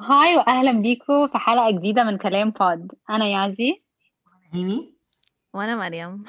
هاي 0.00 0.36
واهلا 0.36 0.72
بيكم 0.82 1.28
في 1.28 1.38
حلقة 1.38 1.70
جديدة 1.70 2.04
من 2.04 2.18
كلام 2.18 2.50
بود 2.50 2.92
أنا 3.10 3.24
يازي. 3.26 3.82
ايمي 4.54 4.94
وأنا 5.54 5.76
مريم. 5.76 6.24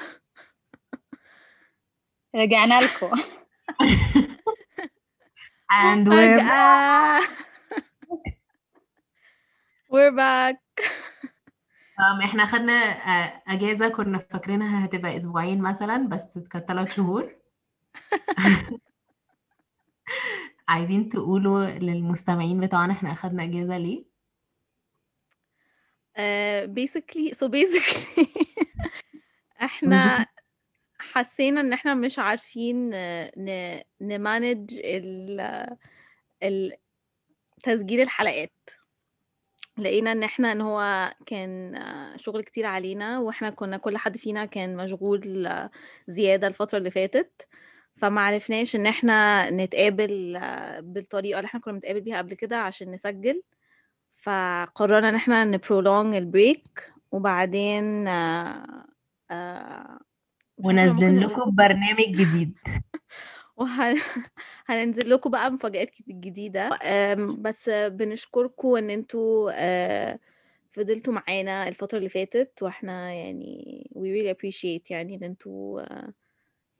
رجعنا 2.34 2.80
لكم 2.80 3.12
and 5.72 6.06
we're 6.08 6.40
فجأة. 6.40 7.20
we're 9.90 10.12
back. 10.16 10.56
Um, 11.98 12.22
إحنا 12.24 12.46
خدنا 12.46 12.72
آه، 12.72 13.42
أجازة. 13.48 13.88
كنا 13.88 14.18
فاكرينها 14.18 14.84
هتبقى 14.84 15.16
أسبوعين 15.16 15.62
مثلا 15.62 16.08
بس 16.08 16.24
كانت 16.52 16.68
ثلاث 16.68 16.94
شهور. 16.96 17.34
عايزين 20.68 21.08
تقولوا 21.08 21.64
للمستمعين 21.64 22.60
بتوعنا 22.60 22.92
إحنا 22.92 23.12
أخدنا 23.12 23.44
إجازة 23.44 23.78
ليه؟ 23.78 24.04
basically 26.66 27.32
so 27.34 27.48
basically 27.48 28.28
إحنا 29.62 30.26
حسينا 30.98 31.60
إن 31.60 31.72
إحنا 31.72 31.94
مش 31.94 32.18
عارفين 32.18 32.90
ن 33.36 33.80
نمانج 34.00 34.80
ال 36.42 36.72
تسجيل 37.62 38.00
الحلقات. 38.00 38.52
لقينا 39.78 40.12
إن 40.12 40.22
إحنا 40.22 40.52
إن 40.52 40.60
هو 40.60 41.12
كان 41.26 41.82
شغل 42.16 42.42
كتير 42.42 42.66
علينا 42.66 43.18
وإحنا 43.18 43.50
كنا 43.50 43.76
كل 43.76 43.96
حد 43.98 44.16
فينا 44.16 44.44
كان 44.44 44.76
مشغول 44.76 45.50
زيادة 46.08 46.46
الفترة 46.46 46.78
اللي 46.78 46.90
فاتت. 46.90 47.48
فما 47.98 48.20
عرفناش 48.20 48.76
إن 48.76 48.86
إحنا 48.86 49.50
نتقابل 49.50 50.40
بالطريقة 50.82 51.38
اللي 51.38 51.46
إحنا 51.46 51.60
كنا 51.60 51.74
بنتقابل 51.74 52.00
بيها 52.00 52.18
قبل 52.18 52.34
كده 52.34 52.56
عشان 52.56 52.90
نسجل. 52.90 53.42
فقررنا 54.22 55.08
إن 55.08 55.14
إحنا 55.14 55.44
نبرولونج 55.44 56.14
البريك 56.14 56.92
وبعدين 57.12 58.08
آه، 58.08 58.84
آه، 59.30 59.98
ونازلين 60.58 61.14
ممكن 61.14 61.28
لكم 61.28 61.54
برنامج 61.54 62.06
جديد. 62.06 62.58
وهننزل 63.56 65.10
لكم 65.10 65.30
بقى 65.30 65.52
مفاجآت 65.52 65.90
جديدة. 66.08 66.68
بس 67.38 67.68
بنشكركم 67.70 68.76
إن 68.76 68.90
إنتوا 68.90 69.50
آه، 69.54 70.18
فضلتوا 70.70 71.12
معانا 71.12 71.68
الفترة 71.68 71.98
اللي 71.98 72.08
فاتت 72.08 72.62
وإحنا 72.62 73.12
يعني 73.12 73.90
we 73.94 74.02
really 74.02 74.36
appreciate 74.36 74.90
يعني 74.90 75.14
إن 75.14 75.24
إنتوا 75.24 75.82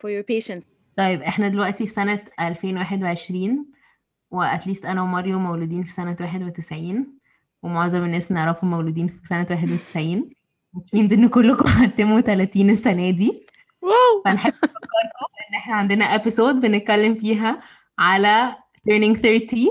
for 0.03 0.09
your 0.09 0.23
patience. 0.23 0.78
طيب 0.99 1.23
إحنا 1.23 1.49
دلوقتي 1.49 1.87
في 1.87 1.93
سنة 1.93 2.25
2021 2.41 3.67
و 4.31 4.38
at 4.38 4.51
least 4.51 4.85
أنا 4.85 5.03
وماريو 5.03 5.39
مولودين 5.39 5.83
في 5.85 5.91
سنة 5.91 6.17
91 6.21 7.19
ومعظم 7.63 8.05
الناس 8.05 8.33
نعرفهم 8.33 8.71
مولودين 8.71 9.09
في 9.09 9.27
سنة 9.27 9.47
91 9.51 10.31
which 10.77 10.99
means 10.99 11.13
إن 11.13 11.29
كلكم 11.29 11.69
هتتموا 11.69 12.21
30 12.21 12.71
السنة 12.71 13.11
دي. 13.11 13.47
واو! 13.83 14.23
فنحب 14.25 14.53
نفكركم 14.53 15.27
إن 15.51 15.55
إحنا 15.57 15.75
عندنا 15.75 16.05
episode 16.05 16.55
بنتكلم 16.61 17.15
فيها 17.15 17.63
على 17.99 18.57
turning 18.91 19.13
30 19.21 19.67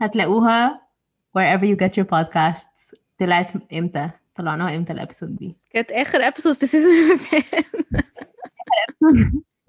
هتلاقوها 0.00 0.80
wherever 1.38 1.64
you 1.64 1.76
get 1.76 2.02
your 2.02 2.06
podcasts. 2.06 2.94
طلعت 3.18 3.52
إمتى؟ 3.72 4.10
طلعناها 4.34 4.76
إمتى 4.76 4.92
ال 4.92 4.97
episode 4.97 5.36
دي؟ 5.36 5.56
كانت 5.70 5.90
آخر 5.90 6.18
episode 6.18 6.54
في 6.54 6.62
ال 6.62 6.66
season 6.66 6.92
اللي 7.02 7.18
فات. 7.18 7.64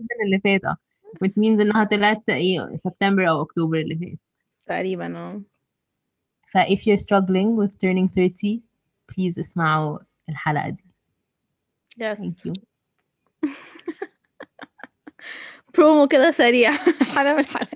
ال 0.01 0.04
episode 0.04 0.21
اللي 0.25 0.39
فات 0.43 0.65
آه 0.65 0.77
which 1.25 1.31
means 1.31 1.61
انها 1.61 1.83
طلعت 1.83 2.29
إيه 2.29 2.75
سبتمبر 2.75 3.29
أو 3.29 3.41
اكتوبر 3.41 3.77
اللي 3.79 3.95
فات 3.95 4.19
تقريبا 4.65 5.17
آه 5.17 5.41
ف 6.51 6.57
if 6.57 6.79
you're 6.79 7.01
struggling 7.03 7.57
with 7.61 7.71
turning 7.85 8.07
30 8.15 8.61
please 9.11 9.39
اسمعوا 9.39 9.99
الحلقة 10.29 10.69
دي 10.69 10.85
yes 11.97 12.19
thank 12.19 12.47
you. 12.47 12.53
promo 15.77 16.07
كده 16.07 16.31
سريع 16.31 16.71
حلقة 17.15 17.33
من 17.33 17.39
الحلقات 17.39 17.69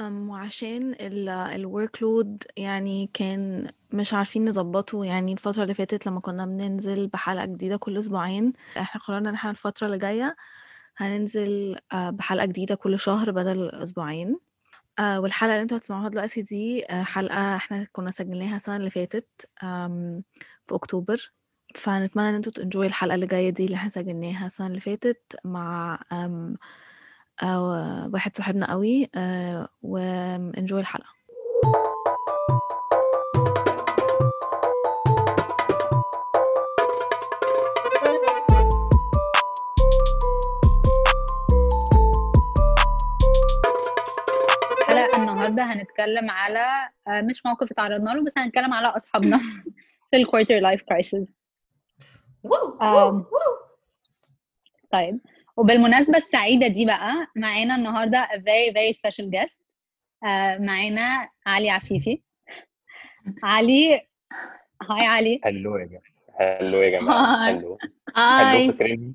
أم 0.00 0.28
وعشان 0.30 0.94
ال 1.00 2.02
workload 2.02 2.42
يعني 2.56 3.10
كان 3.14 3.68
مش 3.92 4.14
عارفين 4.14 4.48
نظبطه. 4.48 5.04
يعني 5.04 5.32
الفترة 5.32 5.62
اللي 5.62 5.74
فاتت 5.74 6.06
لما 6.06 6.20
كنا 6.20 6.46
بننزل 6.46 7.06
بحلقة 7.08 7.44
جديدة 7.46 7.76
كل 7.76 7.98
أسبوعين 7.98 8.52
إحنا 8.76 9.00
قررنا 9.00 9.28
إن 9.30 9.34
إحنا 9.34 9.50
الفترة 9.50 9.86
اللي 9.86 9.98
جاية 9.98 10.36
هننزل 10.96 11.76
آه، 11.92 12.10
بحلقة 12.10 12.46
جديدة 12.46 12.74
كل 12.74 12.98
شهر 12.98 13.30
بدل 13.30 13.70
أسبوعين. 13.70 14.38
آه، 14.98 15.20
والحلقة 15.20 15.52
اللي 15.52 15.62
أنتوا 15.62 15.78
هتسمعوها 15.78 16.08
دلوقتي 16.08 16.42
دي 16.42 16.86
آه، 16.90 17.02
حلقة 17.02 17.56
إحنا 17.56 17.86
كنا 17.92 18.10
سجلناها 18.10 18.56
السنة 18.56 18.76
اللي 18.76 18.90
فاتت 18.90 19.50
في 20.66 20.74
أكتوبر. 20.74 21.32
فنتمنى 21.74 22.28
إن 22.28 22.34
أنتوا 22.34 22.52
تنجوي 22.52 22.86
الحلقة 22.86 23.14
اللي 23.14 23.26
جاية 23.26 23.50
دي 23.50 23.64
اللي 23.64 23.76
إحنا 23.76 23.88
سجلناها 23.88 24.46
السنة 24.46 24.66
اللي 24.66 24.80
فاتت 24.80 25.36
مع 25.44 25.98
آه، 27.42 28.10
واحد 28.12 28.36
صاحبنا 28.36 28.70
قوي 28.70 29.08
وانجوي 29.82 30.80
الحلقة. 30.80 31.16
حلقه 44.88 45.22
النهارده 45.22 45.62
هنتكلم 45.64 46.30
على 46.30 46.88
آه، 47.08 47.20
مش 47.20 47.46
موقف 47.46 47.72
اتعرضنا 47.72 48.10
له 48.10 48.24
بس 48.24 48.32
هنتكلم 48.38 48.72
على 48.72 48.86
أصحابنا 48.86 49.38
في 50.10 50.16
ال 50.16 50.21
quarter 50.21 50.58
life 50.58 50.82
crisis 50.82 51.28
طيب. 54.92 55.18
وبالمناسبة 55.56 56.16
السعيدة 56.16 56.66
دي 56.68 56.84
بقى 56.84 57.26
معانا 57.36 57.76
النهاردة 57.76 58.28
a 58.32 58.36
very 58.36 58.72
very 58.72 58.94
special 58.98 59.30
guest 59.30 59.56
آه، 60.24 60.58
معانا 60.58 61.28
علي 61.46 61.70
عفيفي. 61.70 62.22
علي 63.42 63.94
hi 64.90 65.06
علي. 65.06 65.40
hello 65.44 65.76
يا 65.76 65.84
جماعة 65.86 66.02
hello 66.60 66.82
يا 66.82 67.00
جماعة 67.00 67.46
hi. 67.46 67.52
hello. 67.52 67.78
hello 68.16 68.16
hi 68.16 68.72
فاكريني؟ 68.72 69.12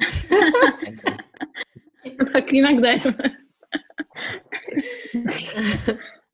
فاكرينك 2.34 2.82
دايما. 2.82 3.14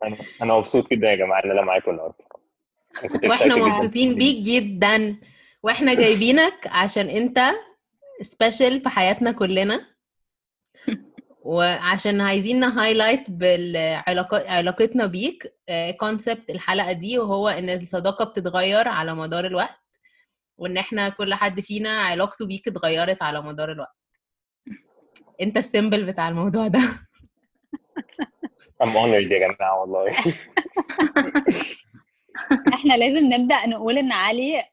أنا 0.04 0.16
أنا 0.42 0.54
مبسوط 0.54 0.90
جدا 0.90 1.10
يا 1.10 1.16
جماعة 1.16 1.44
إن 1.44 1.50
أنا 1.50 1.62
معاكم 1.62 1.90
النهارده. 1.90 2.16
وإحنا. 3.28 3.56
مبسوطين 3.56 4.14
بيك 4.14 4.36
جدا. 4.46 5.16
وإحنا 5.62 5.94
جايبينك 5.94 6.66
عشان 6.66 7.08
أنت 7.08 7.40
special 8.22 8.80
في 8.80 8.88
حياتنا 8.88 9.32
كلنا. 9.32 9.86
وعشان 11.46 12.20
عايزين 12.20 12.60
ن 12.60 12.67
highlight 12.67 13.30
بالعلاقة 13.30 14.50
علاقتنا 14.50 15.06
بيك 15.06 15.54
concept 16.00 16.50
الحلقة 16.50 16.92
دي 16.92 17.18
وهو 17.18 17.48
إن 17.48 17.70
الصداقة 17.70 18.24
بتتغير 18.24 18.88
على 18.88 19.14
مدار 19.14 19.46
الوقت 19.46 19.78
وإن 20.58 20.76
إحنا 20.76 21.08
كل 21.08 21.34
حد 21.34 21.60
فينا 21.60 21.90
علاقته 22.00 22.46
بيك 22.46 22.68
اتغيرت 22.68 23.22
على 23.22 23.42
مدار 23.42 23.72
الوقت. 23.72 23.96
أنت 25.40 25.56
السيمبل 25.56 26.04
بتاع 26.04 26.28
الموضوع 26.28 26.68
ده. 26.68 26.80
I'm 28.82 28.92
honored 28.92 29.32
يا 29.32 29.38
جماعة 29.38 29.80
والله. 29.80 30.10
إحنا 32.74 32.94
لازم 32.96 33.32
نبدأ 33.32 33.66
نقول 33.66 33.98
إن 33.98 34.12
علي 34.12 34.64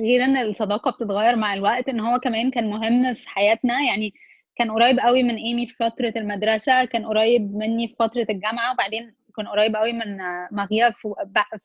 غير 0.00 0.24
إن 0.24 0.36
الصداقة 0.36 0.90
بتتغير 0.90 1.36
مع 1.36 1.54
الوقت 1.54 1.88
إن 1.88 2.00
هو 2.00 2.18
كمان 2.18 2.50
كان 2.50 2.70
مهم 2.70 3.14
في 3.14 3.28
حياتنا. 3.28 3.80
يعني 3.82 4.14
كان 4.56 4.70
قريب 4.70 5.00
قوي 5.00 5.22
من 5.22 5.34
إيمي 5.36 5.66
في 5.66 5.74
فترة 5.76 6.12
المدرسة 6.16 6.84
كان 6.84 7.06
قريب 7.06 7.54
مني 7.56 7.88
في 7.88 7.94
فترة 7.98 8.26
الجامعة 8.30 8.72
وبعدين 8.72 9.14
كان 9.36 9.48
قريب 9.48 9.76
قوي 9.76 9.92
من 9.92 10.18
مغيا 10.52 10.94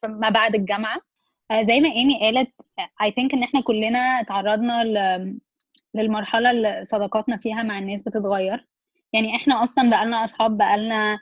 ما 0.04 0.30
بعد 0.30 0.56
الجامعة. 0.56 0.98
آه، 1.52 1.64
زي 1.64 1.80
ما 1.80 1.90
إيمي 1.90 2.20
قالت 2.22 2.50
I 2.80 3.06
think 3.12 3.34
إن 3.34 3.44
إحنا 3.44 3.62
كلنا 3.62 4.24
تعرضنا 4.24 4.84
ل- 4.84 5.38
للمرحلة 5.96 6.52
اللي 6.52 6.86
صداقاتنا 6.86 7.38
فيها 7.38 7.64
مع 7.64 7.80
الناس 7.80 8.04
بتتغير. 8.04 8.68
يعني 9.14 9.36
إحنا 9.36 9.64
أصلا 9.64 9.90
بقالنا 9.90 10.26
أصحاب 10.26 10.58
بقالنا 10.58 11.20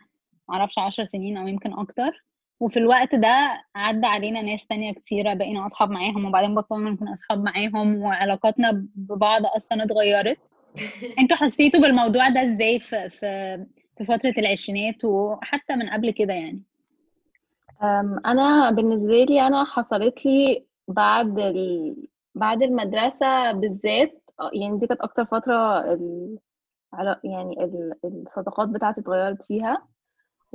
معرفش 0.50 0.80
عشر 0.80 1.06
سنين 1.06 1.38
أو 1.38 1.48
يمكن 1.48 1.74
أكتر. 1.74 2.25
وفي 2.60 2.78
الوقت 2.80 3.16
ده 3.16 3.64
عدى 3.76 4.06
علينا 4.06 4.42
ناس 4.42 4.66
تانية 4.68 4.94
كتيرة 4.94 5.34
بقينا 5.34 5.66
أصحاب 5.66 5.90
معاهم 5.90 6.26
وبعدين 6.26 6.56
بطلنا 6.56 6.90
نكون 6.90 7.08
أصحاب 7.08 7.44
معاهم 7.44 7.96
وعلاقاتنا 8.02 8.86
ببعض 8.96 9.46
أصلا 9.46 9.84
اتغيرت. 9.84 10.38
أنتوا 11.20 11.38
حسيتوا 11.38 11.80
بالموضوع 11.82 12.30
ده 12.30 12.44
إزاي 12.44 12.80
في 12.80 13.10
في 13.10 13.66
في 13.98 14.06
فترة 14.06 14.34
العشرينات 14.38 15.06
وحتى 15.06 15.76
من 15.76 15.90
قبل 15.90 16.12
كده 16.12 16.34
يعني؟ 16.34 16.62
أم، 17.84 18.20
أنا 18.26 18.72
بالنسبة 18.72 19.24
لي 19.24 19.42
أنا 19.48 19.64
حصلت 19.66 20.26
لي 20.26 20.66
بعد 20.88 21.40
ال... 21.40 21.96
بعد 22.36 22.64
المدرسة 22.64 23.52
بالذات 23.52 24.24
يعني 24.54 24.80
دي 24.80 24.88
كانت 24.88 25.02
أكتر 25.02 25.26
فترة 25.26 25.80
ال... 25.94 26.38
يعني 27.24 27.64
ال... 27.64 27.94
الصداقات 28.06 28.70
بتاعتي 28.70 29.02
اتغيرت 29.02 29.44
فيها. 29.44 29.88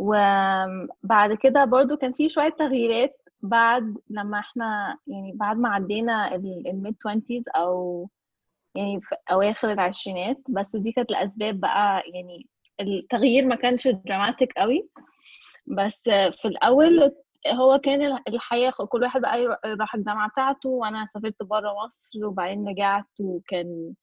وبعد 0.00 1.32
كده 1.43 1.64
برضو 1.64 1.97
كان 1.97 2.12
في 2.12 2.29
شوية 2.29 2.49
تغييرات 2.49 3.17
بعد 3.43 3.94
لما 4.11 4.38
إحنا 4.38 4.99
يعني 5.06 5.32
بعد 5.35 5.56
ما 5.56 5.69
عدينا 5.69 6.35
الميد 6.35 6.94
20s 7.08 7.43
أو 7.56 8.08
يعني 8.76 9.00
في 9.00 9.17
أواخر 9.32 9.73
العشرينات 9.73 10.37
بس 10.49 10.67
دي 10.75 10.93
كانت 10.93 11.11
الأسباب 11.11 11.61
بقى 11.61 12.02
يعني 12.14 12.47
التغيير 12.81 13.44
ما 13.47 13.55
كانش 13.55 13.88
dramatic 13.89 14.53
قوي. 14.58 14.88
بس 15.67 16.00
في 16.43 16.44
الأول 16.49 17.12
هو 17.49 17.79
كان 17.79 18.19
الحياة 18.29 18.73
كل 18.88 19.02
واحد 19.02 19.20
بقى 19.20 19.61
راح 19.67 19.94
الجامعة 19.94 20.29
بتاعته 20.31 20.69
وأنا 20.70 21.08
سافرت 21.14 21.43
برا 21.43 21.73
مصر 21.85 22.26
وبعدين 22.26 22.69
رجعت 22.69 23.05
وكان 23.20 23.94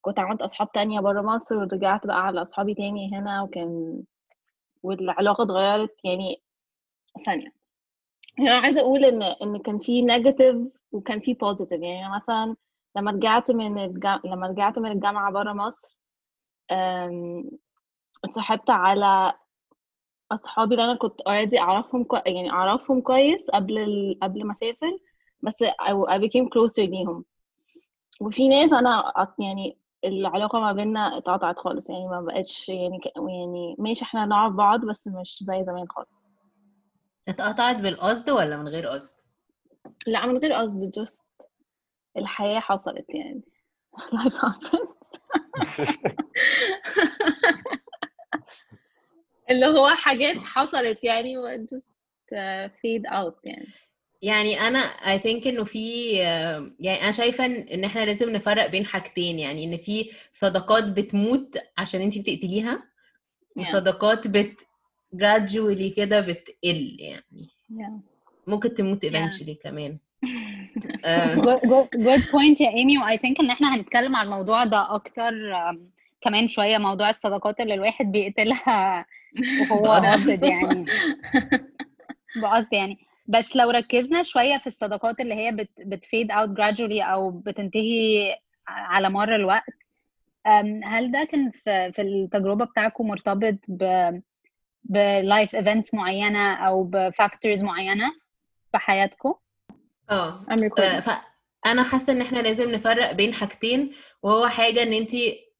كنت 0.00 0.18
عملت 0.18 0.42
أصحاب 0.42 0.72
تانية 0.72 1.00
برا 1.00 1.22
مصر 1.22 1.56
ورجعت 1.56 2.06
بقى 2.06 2.26
على 2.26 2.42
أصحابي 2.42 2.74
تاني 2.74 3.10
هنا 3.18 3.42
وكان 3.42 4.02
والعلاقة 4.82 5.44
اتغيرت 5.44 5.96
يعني 6.04 6.42
ثانية. 7.26 7.52
يعني 8.38 8.50
أنا 8.50 8.58
عايزة 8.58 8.80
أقول 8.80 9.04
إن 9.04 9.22
إن 9.22 9.58
كان 9.58 9.78
في 9.78 10.02
negative 10.02 10.56
وكان 10.92 11.20
في 11.20 11.34
positive 11.34 11.80
يعني 11.82 12.16
مثلا 12.16 12.56
لما 12.96 13.10
رجعت 13.10 13.50
من 13.50 13.78
الجامعة 13.78 14.20
لما 14.24 14.46
رجعت 14.46 14.78
من 14.78 14.90
الجامعة 14.92 15.32
برا 15.32 15.52
مصر 15.52 15.98
اتصاحبت 18.24 18.70
على 18.70 19.32
أصحابي 20.32 20.74
اللي 20.74 20.84
أنا 20.84 20.94
كنت 20.94 21.20
already 21.20 21.60
أعرفهم 21.60 22.04
كو... 22.04 22.16
يعني 22.26 22.50
أعرفهم 22.50 23.00
كويس 23.00 23.50
قبل 23.50 23.78
ال... 23.78 24.18
قبل 24.22 24.44
ما 24.44 24.52
أسافر 24.52 24.98
بس 25.42 25.54
I, 25.54 26.18
became 26.18 26.48
closer 26.48 26.78
ليهم. 26.78 27.24
وفي 28.20 28.48
ناس 28.48 28.72
أنا 28.72 29.12
يعني 29.38 29.76
العلاقة 30.04 30.60
ما 30.60 30.72
بيننا 30.72 31.18
اتقطعت 31.18 31.58
خالص 31.58 31.90
يعني 31.90 32.06
ما 32.06 32.20
بقتش 32.20 32.68
يعني 32.68 32.98
ك... 32.98 33.06
يعني 33.16 33.76
ماشي 33.78 34.04
إحنا 34.04 34.26
نعرف 34.26 34.52
بعض 34.54 34.84
بس 34.84 35.06
مش 35.06 35.38
زي 35.42 35.64
زمان 35.64 35.88
خالص. 35.88 36.08
اتقطعت 37.28 37.76
بالقصد 37.76 38.30
ولا 38.30 38.56
من 38.56 38.68
غير 38.68 38.86
قصد؟ 38.86 39.12
لا 40.06 40.26
من 40.26 40.38
غير 40.38 40.52
قصد 40.52 40.92
just 41.00 41.18
الحياة 42.16 42.60
حصلت 42.60 43.06
يعني. 43.14 43.42
Life 43.96 44.34
happened 44.34 44.88
اللي 49.50 49.66
هو 49.66 49.88
حاجات 49.88 50.36
حصلت 50.36 51.04
يعني 51.04 51.36
just 51.66 51.90
fade 52.68 53.06
out 53.10 53.34
يعني. 53.44 53.72
يعني 54.22 54.60
أنا 54.60 54.80
I 55.16 55.20
think 55.22 55.46
إنه 55.46 55.64
في 55.64 56.14
آه، 56.26 56.70
يعني 56.80 57.02
أنا 57.02 57.12
شايفة 57.12 57.46
إن 57.46 57.84
إحنا 57.84 58.04
لازم 58.04 58.30
نفرق 58.30 58.66
بين 58.66 58.86
حاجتين 58.86 59.38
يعني 59.38 59.64
إن 59.64 59.76
في 59.76 60.10
صداقات 60.32 60.84
بتموت 60.84 61.58
عشان 61.78 62.00
أنتي 62.00 62.20
بتقتليها 62.20 62.90
Yeah. 63.50 63.60
وصداقات 63.62 64.28
بت 64.28 64.60
gradually 65.16 65.96
كده 65.96 66.20
بتقل 66.20 66.96
يعني 67.00 67.48
yeah. 67.72 67.92
ممكن 68.46 68.74
تموت 68.74 69.06
Yeah. 69.06 69.08
eventually 69.10 69.62
كمان 69.64 69.98
آه، 71.04 71.34
good 71.94 72.30
point 72.32 72.60
يا 72.60 72.70
ايمي 72.70 72.98
و 72.98 73.18
I 73.18 73.22
think 73.22 73.40
إن 73.40 73.50
إحنا 73.50 73.74
هنتكلم 73.76 74.16
على 74.16 74.26
الموضوع 74.26 74.64
ده 74.64 74.94
أكتر 74.94 75.32
كمان 76.20 76.48
شوية 76.48 76.78
موضوع 76.78 77.10
الصداقات 77.10 77.60
اللي 77.60 77.74
الواحد 77.74 78.12
بيقتلها 78.12 79.06
وهو. 79.70 79.86
قاصد 79.86 80.42
يعني 80.44 80.84
بقصد 82.42 82.72
يعني 82.72 82.98
بس 83.30 83.56
لو 83.56 83.70
ركزنا 83.70 84.22
شوية 84.22 84.58
في 84.58 84.66
الصداقات 84.66 85.20
اللي 85.20 85.34
هي 85.34 85.52
بت 85.52 85.70
بت 85.78 85.95
fade 85.95 86.30
out 86.30 86.48
gradually 86.48 87.02
أو 87.04 87.30
بتنتهي 87.30 88.36
على 88.68 89.10
مر 89.10 89.34
الوقت 89.34 89.74
هل 90.84 91.12
ده 91.12 91.24
كان 91.24 91.50
في 91.50 91.92
في 91.92 92.02
التجربة 92.02 92.64
بتاعكم 92.64 93.06
مرتبط 93.06 93.58
ب 93.68 94.10
ب 94.84 94.98
life 94.98 95.54
events 95.56 95.94
معينة 95.94 96.54
أو 96.54 96.84
ب 96.84 96.94
factors 96.94 97.62
معينة 97.64 98.10
في 98.72 98.78
حياتكم؟ 98.78 99.34
آه. 100.10 100.44
آه، 100.78 101.00
فأنا 101.00 101.82
حاسة 101.82 102.12
إن 102.12 102.20
إحنا 102.20 102.38
لازم 102.38 102.70
نفرق 102.70 103.12
بين 103.12 103.34
حاجتين 103.34 103.92
وهو 104.22 104.48
حاجة 104.48 104.82
إن 104.82 104.92
انت 104.92 105.12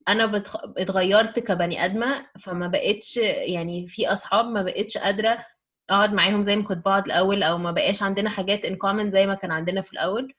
أنا 0.08 0.26
بتخ... 0.26 0.56
اتغيرت 0.76 1.38
كبني 1.38 1.84
آدمة 1.84 2.26
فما 2.40 2.68
بقتش 2.68 3.16
يعني 3.46 3.86
في 3.86 4.08
أصحاب 4.08 4.44
ما 4.46 4.62
بقتش 4.62 4.98
قادرة 4.98 5.46
اقعد 5.90 6.12
معاهم 6.12 6.42
زي 6.42 6.56
ما 6.56 6.64
كنت 6.64 6.84
بقعد 6.84 7.04
الأول 7.06 7.42
أو 7.42 7.58
ما 7.58 7.70
بقاش 7.70 8.02
عندنا 8.02 8.30
حاجات 8.30 8.64
in 8.64 8.76
common 8.76 9.10
زي 9.10 9.26
ما 9.26 9.34
كان 9.34 9.50
عندنا 9.50 9.80
في 9.82 9.92
الأول. 9.92 10.34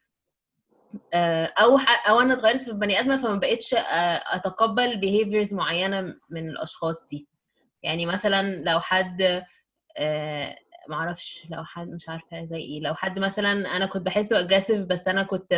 آه، 1.13 1.45
أو. 1.45 1.77
أو 2.09 2.19
أنا 2.21 2.33
اتغيرت 2.33 2.63
في 2.63 2.71
البني 2.71 2.99
آدمة 2.99 3.17
فما 3.17 3.35
بقتش 3.35 3.73
آه، 3.73 3.79
أتقبل 4.35 5.01
behaviors 5.01 5.53
معينة 5.53 6.01
من 6.29 6.49
الأشخاص 6.49 7.07
دي. 7.11 7.27
يعني 7.83 8.05
مثلا 8.05 8.63
لو 8.63 8.79
حد 8.79 9.43
آه، 9.97 10.55
معرفش 10.89 11.47
لو 11.49 11.63
حد 11.63 11.87
مش 11.87 12.09
عارفة 12.09 12.45
زي 12.45 12.57
إيه. 12.57 12.81
لو 12.81 12.95
حد 12.95 13.19
مثلا 13.19 13.51
أنا 13.51 13.85
كنت 13.85 14.05
بحسه 14.05 14.39
اجريسيف 14.39 14.85
بس 14.85 15.07
أنا 15.07 15.23
كنت 15.23 15.53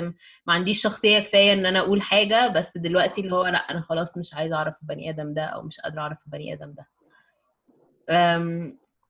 ما 0.45 0.53
عنديش 0.53 0.81
شخصية 0.81 1.19
كفاية 1.19 1.53
إن 1.53 1.65
أنا 1.65 1.79
أقول 1.79 2.01
حاجة 2.01 2.47
بس 2.47 2.77
دلوقتي 2.77 3.21
اللي 3.21 3.35
هو 3.35 3.47
لأ 3.47 3.57
أنا 3.71 3.81
خلاص 3.81 4.17
مش 4.17 4.33
عايزة 4.33 4.55
أعرف 4.55 4.75
البني 4.81 5.09
آدم 5.09 5.33
ده 5.33 5.43
أو 5.45 5.61
مش 5.61 5.79
قادرة 5.79 6.01
أعرف 6.01 6.17
البني 6.25 6.53
آدم 6.53 6.73
ده. 6.73 6.87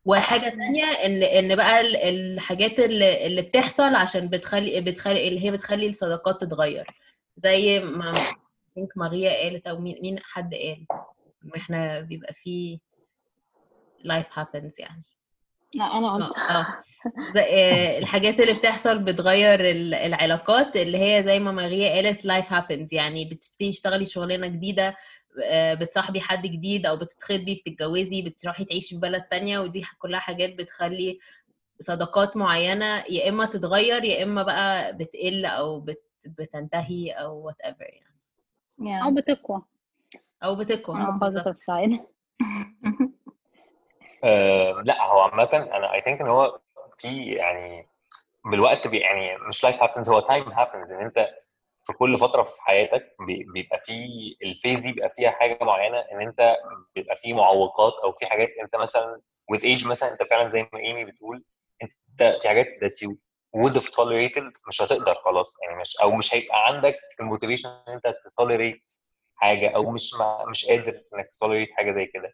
وحاجة 0.05 0.49
تانية 0.49 0.83
إن 0.85 1.23
إن 1.23 1.55
بقى 1.55 1.81
ال- 1.81 1.95
الحاجات 1.95 2.79
اللي, 2.79 3.27
اللي 3.27 3.41
بتحصل 3.41 3.95
عشان 3.95 4.27
بتخلي 4.27 4.81
بتخلي 4.81 5.27
اللي 5.27 5.45
هي 5.45 5.51
بتخلي 5.51 5.87
الصداقات 5.89 6.41
تتغير. 6.41 6.85
زي 7.37 7.79
ما 7.79 8.13
think 8.79 8.87
ماريا 8.95 9.43
قالت 9.43 9.67
أو 9.67 9.79
مين 9.79 10.19
حد 10.23 10.53
قال 10.53 10.85
إن 11.45 11.51
إحنا 11.55 11.99
بيبقى 11.99 12.33
فيه 12.33 12.77
life 14.07 14.39
happens 14.39 14.79
يعني. 14.79 15.03
لا 15.75 15.85
أنا 15.97 16.13
قلت 16.13 16.37
آه 16.37 16.83
زي 17.35 17.41
آه، 17.41 17.97
الحاجات 17.99 18.39
اللي 18.39 18.53
بتحصل 18.53 18.99
بتغير 18.99 19.59
ال- 19.71 19.93
العلاقات 19.93 20.75
اللي 20.77 20.97
هي 20.97 21.23
زي 21.23 21.39
ما 21.39 21.51
ماريا 21.51 21.89
قالت 21.95 22.27
life 22.27 22.45
happens 22.49 22.87
يعني 22.93 23.25
بتبتدي 23.25 23.71
تشتغلي 23.71 24.05
شغلانة 24.05 24.47
جديدة 24.47 24.87
آه، 24.87 24.95
بتصاحبي 25.73 26.21
حد 26.21 26.41
جديد 26.41 26.85
أو 26.85 26.97
بتتخطبي 26.97 27.63
بتتجوزي 27.65 28.21
بتروحي 28.21 28.65
تعيشي 28.65 28.95
في 28.95 29.01
بلد 29.01 29.23
تانية 29.23 29.59
ودي 29.59 29.85
كلها 29.99 30.19
حاجات 30.19 30.55
بتخلي 30.55 31.19
صداقات 31.79 32.37
معينة 32.37 33.03
يا 33.09 33.29
إما 33.29 33.45
تتغير 33.45 34.03
يا 34.03 34.23
إما 34.23 34.43
بقى 34.43 34.97
بتقل 34.97 35.45
أو 35.45 35.79
بت 35.79 36.03
بتنتهي 36.25 37.11
أو 37.11 37.51
whatever 37.51 37.81
يعني. 37.81 39.03
أو 39.03 39.09
yeah. 39.11 39.17
بتقوى. 39.17 39.61
أو 40.43 40.55
بتقوى 40.55 41.19
positive 41.23 41.57
side. 41.57 41.99
آه، 44.23 44.81
لأ 44.85 45.05
هو 45.05 45.19
عامة 45.19 45.49
أنا 45.53 45.91
I 45.99 46.03
think 46.03 46.21
إن 46.21 46.27
هو 46.27 46.59
في 46.97 47.25
يعني 47.25 47.87
بالوقت 48.45 48.87
بي 48.87 48.97
يعني 48.97 49.37
مش 49.37 49.65
life 49.65 49.79
happens 49.79 50.09
هو 50.09 50.21
time 50.21 50.53
happens. 50.53 50.91
إن 50.91 51.05
أنت 51.05 51.27
في 51.85 51.93
كل 51.93 52.19
فترة 52.19 52.43
في 52.43 52.61
حياتك 52.61 53.15
بي- 53.27 53.45
بيبقى 53.53 53.79
في 53.79 53.93
ال 54.43 54.49
phase 54.49 54.79
دي 54.79 54.91
بيبقى 54.91 55.09
فيها 55.15 55.31
حاجة 55.31 55.57
معينة 55.61 55.97
إن 55.99 56.21
أنت 56.21 56.55
بيبقى 56.95 57.15
في 57.15 57.33
معوقات 57.33 57.93
أو 58.03 58.11
في 58.11 58.25
حاجات 58.25 58.49
أنت 58.61 58.75
مثلا 58.75 59.21
with 59.53 59.59
age 59.61 59.87
مثلا 59.87 60.11
أنت 60.11 60.23
فعلا 60.23 60.49
زي 60.49 60.67
ما 60.73 60.79
إيمي 60.79 61.05
بتقول 61.05 61.43
أنت 61.83 62.39
في 62.41 62.47
حاجات 62.47 62.67
that 62.67 63.07
you 63.07 63.11
would 63.57 63.73
have 63.81 63.87
tolerated 63.91 64.51
مش 64.67 64.81
هتقدر 64.81 65.15
خلاص 65.15 65.57
يعني 65.63 65.81
مش 65.81 65.97
أو 66.01 66.11
مش 66.11 66.35
هيبقى 66.35 66.65
عندك 66.67 66.99
الموتيفيشن 67.19 67.69
إن 67.87 67.93
أنت 67.93 68.15
تتوليريت 68.25 68.91
حاجة 69.35 69.69
أو 69.75 69.91
مش 69.91 70.13
ما 70.19 70.45
مش 70.45 70.65
قادر 70.65 71.01
إنك 71.13 71.29
تتوليريت 71.31 71.69
حاجة 71.71 71.91
زي 71.91 72.05
كده. 72.05 72.33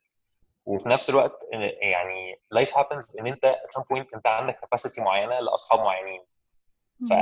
وفي 0.65 0.89
نفس 0.89 1.10
الوقت 1.10 1.46
يعني 1.82 2.36
life 2.56 2.70
happens 2.70 3.20
إن 3.20 3.27
أنت 3.27 3.46
at 3.46 3.79
some 3.79 3.84
point 3.84 4.06
أنت 4.15 4.27
عندك 4.27 4.60
capacity 4.65 5.00
معينة 5.00 5.39
لأصحاب 5.39 5.79
معينين. 5.79 6.22
ف 7.10 7.13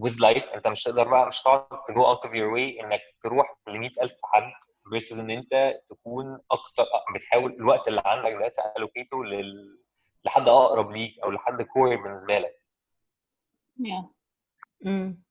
with 0.00 0.12
life. 0.20 0.54
انت 0.54 0.68
مش 0.68 0.82
تقدر 0.82 1.08
بقى 1.08 1.26
مش 1.26 1.40
هتقعد 1.42 1.62
to 1.62 1.92
go 1.94 2.00
out 2.06 2.28
of 2.28 2.32
your 2.32 2.50
way 2.56 2.84
انك 2.84 3.00
تروح 3.20 3.56
ل 3.68 3.78
100000 3.78 4.12
حد 4.24 4.52
versus 4.94 5.18
إن 5.20 5.30
انت 5.30 5.74
تكون 5.88 6.38
أكتر 6.50 6.84
بتحاول 7.14 7.52
الوقت 7.52 7.88
اللي 7.88 8.02
عندك 8.04 8.32
ده 8.32 8.52
تالوكيته 8.74 9.24
لل... 9.24 9.78
لحد 10.24 10.48
أقرب 10.48 10.90
ليك 10.92 11.14
أو 11.24 11.30
لحد 11.30 11.62
كور 11.62 11.96
بالنسبة 11.96 12.38
لك. 12.38 12.60
Yeah. 13.80 14.04
مم. 14.84 15.22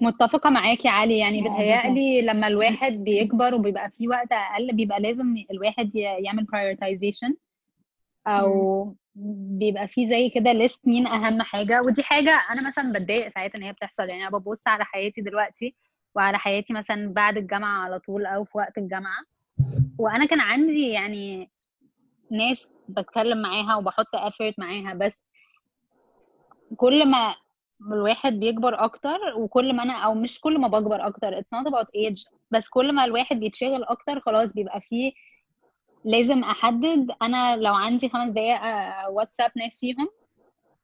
متفقة 0.00 0.50
معاكي 0.50 0.88
يا 0.88 0.92
علي. 0.92 1.18
يعني 1.18 1.40
Yeah, 1.42 1.44
بتهيألي 1.44 2.22
لما 2.22 2.46
الواحد 2.46 2.92
بيكبر 2.92 3.54
وبيبقى 3.54 3.90
فيه 3.90 4.08
وقت 4.08 4.32
أقل 4.32 4.72
بيبقى 4.72 5.00
لازم 5.00 5.36
الواحد 5.50 5.96
ي- 5.96 6.00
يعمل 6.00 6.46
prioritization 6.46 7.34
أو 8.26 8.94
بيبقى 9.58 9.88
فيه 9.88 10.08
زي 10.08 10.28
كده 10.28 10.52
ليست 10.52 10.80
مين 10.88 11.06
أهم 11.06 11.42
حاجة 11.42 11.82
ودي 11.82 12.02
حاجة 12.02 12.40
أنا 12.50 12.66
مثلا 12.66 12.92
بتضايق 12.92 13.28
ساعات 13.28 13.54
إن 13.56 13.62
هي 13.62 13.72
بتحصل. 13.72 14.08
يعني 14.08 14.22
أنا 14.28 14.38
ببص 14.38 14.66
على 14.66 14.84
حياتي 14.84 15.20
دلوقتي 15.20 15.74
وعلى 16.14 16.38
حياتي 16.38 16.72
مثلا 16.72 17.12
بعد 17.12 17.36
الجامعة 17.36 17.84
على 17.84 17.98
طول 17.98 18.26
أو 18.26 18.44
في 18.44 18.58
وقت 18.58 18.78
الجامعة 18.78 19.22
وأنا 19.98 20.26
كان 20.26 20.40
عندي 20.40 20.88
يعني 20.88 21.50
ناس 22.30 22.66
بتكلم 22.88 23.42
معاها 23.42 23.76
وبحط 23.76 24.16
effort 24.16 24.54
معاها 24.58 24.94
بس 24.94 25.20
كل 26.76 27.06
ما 27.10 27.34
الواحد 27.92 28.32
بيكبر 28.32 28.84
أكتر 28.84 29.18
وكل 29.36 29.72
ما 29.76 29.82
أنا 29.82 29.92
أو 29.92 30.14
مش 30.14 30.40
كل 30.40 30.58
ما 30.58 30.68
بكبر 30.68 31.06
أكتر 31.06 31.40
it's 31.40 31.58
not 31.58 31.70
about 31.70 31.86
age 31.86 32.30
بس 32.50 32.68
كل 32.68 32.92
ما 32.92 33.04
الواحد 33.04 33.40
بيتشغل 33.40 33.84
أكتر 33.84 34.20
خلاص 34.20 34.52
بيبقى 34.52 34.80
فيه 34.80 35.12
لازم 36.04 36.44
أحدد. 36.44 37.10
أنا 37.22 37.56
لو 37.56 37.74
عندي 37.74 38.08
خمس 38.08 38.30
دقايق 38.30 38.60
آه، 38.62 39.10
واتساب 39.10 39.50
ناس 39.56 39.80
فيهم. 39.80 40.08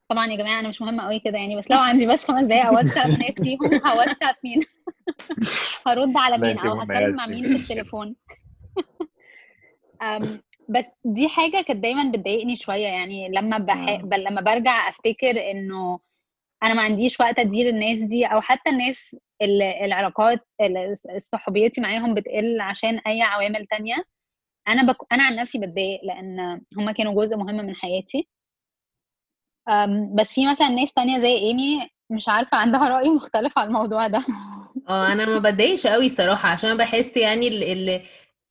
طبعا 0.08 0.26
يا 0.26 0.36
جماعة 0.36 0.60
أنا 0.60 0.68
مش 0.68 0.82
مهمة 0.82 1.02
قوي 1.02 1.18
كده 1.18 1.38
يعني 1.38 1.56
بس 1.56 1.70
لو 1.70 1.78
عندي 1.78 2.06
بس 2.06 2.24
خمس 2.24 2.44
دقايق 2.44 2.72
واتساب 2.72 3.06
ناس 3.06 3.34
فيهم 3.42 3.58
هواتساب 3.86 4.34
مين؟ 4.44 4.60
هرد 5.86 6.16
على 6.16 6.38
مين؟ 6.38 6.58
أو 6.58 6.80
هتكلم 6.80 7.16
مع. 7.16 7.26
مين 7.26 7.44
في 7.44 7.56
التليفون؟ 7.56 8.16
بس 10.68 10.90
دي 11.04 11.28
حاجة 11.28 11.62
كانت 11.62 11.82
دايما 11.82 12.12
بتضايقني 12.12 12.56
شوية 12.56 12.86
يعني 12.86 13.28
لما 13.28 13.58
بح... 13.58 13.88
آه. 13.88 14.16
لما 14.16 14.40
برجع 14.40 14.88
أفتكر 14.88 15.50
إنه 15.50 16.00
أنا 16.62 16.74
ما 16.74 16.82
عنديش 16.82 17.20
وقت 17.20 17.38
أدير 17.38 17.68
الناس 17.68 18.00
دي 18.00 18.26
أو 18.26 18.40
حتى 18.40 18.70
الناس 18.70 19.16
اللي 19.42 19.84
العلاقات 19.84 20.46
صحوبيتي 21.18 21.80
معاهم 21.80 22.14
بتقل 22.14 22.60
عشان 22.60 22.98
أي 22.98 23.22
عوامل 23.22 23.66
تانية. 23.66 24.04
أنا 24.68 24.82
بك... 24.92 24.96
أنا 25.12 25.22
عن 25.22 25.36
نفسي 25.36 25.58
بتضايق 25.58 26.00
لأن 26.04 26.60
هم 26.78 26.90
كانوا 26.90 27.24
جزء 27.24 27.36
مهم 27.36 27.56
من 27.56 27.74
حياتي. 27.74 28.28
أم، 29.68 30.14
بس 30.14 30.32
في 30.32 30.46
مثلا 30.46 30.68
ناس 30.68 30.92
تانية 30.92 31.20
زي 31.20 31.36
إيمي 31.38 31.88
مش 32.10 32.28
عارفة 32.28 32.56
عندها 32.56 32.88
رأي 32.88 33.08
مختلف 33.08 33.58
على 33.58 33.66
الموضوع 33.66 34.06
ده. 34.06 34.24
آه 34.88 35.12
أنا 35.12 35.26
ما 35.26 35.38
بتضايقش 35.38 35.86
قوي 35.86 36.06
الصراحة 36.06 36.48
عشان 36.48 36.76
بحس 36.76 37.16
يعني 37.16 37.48
اللي 37.48 38.02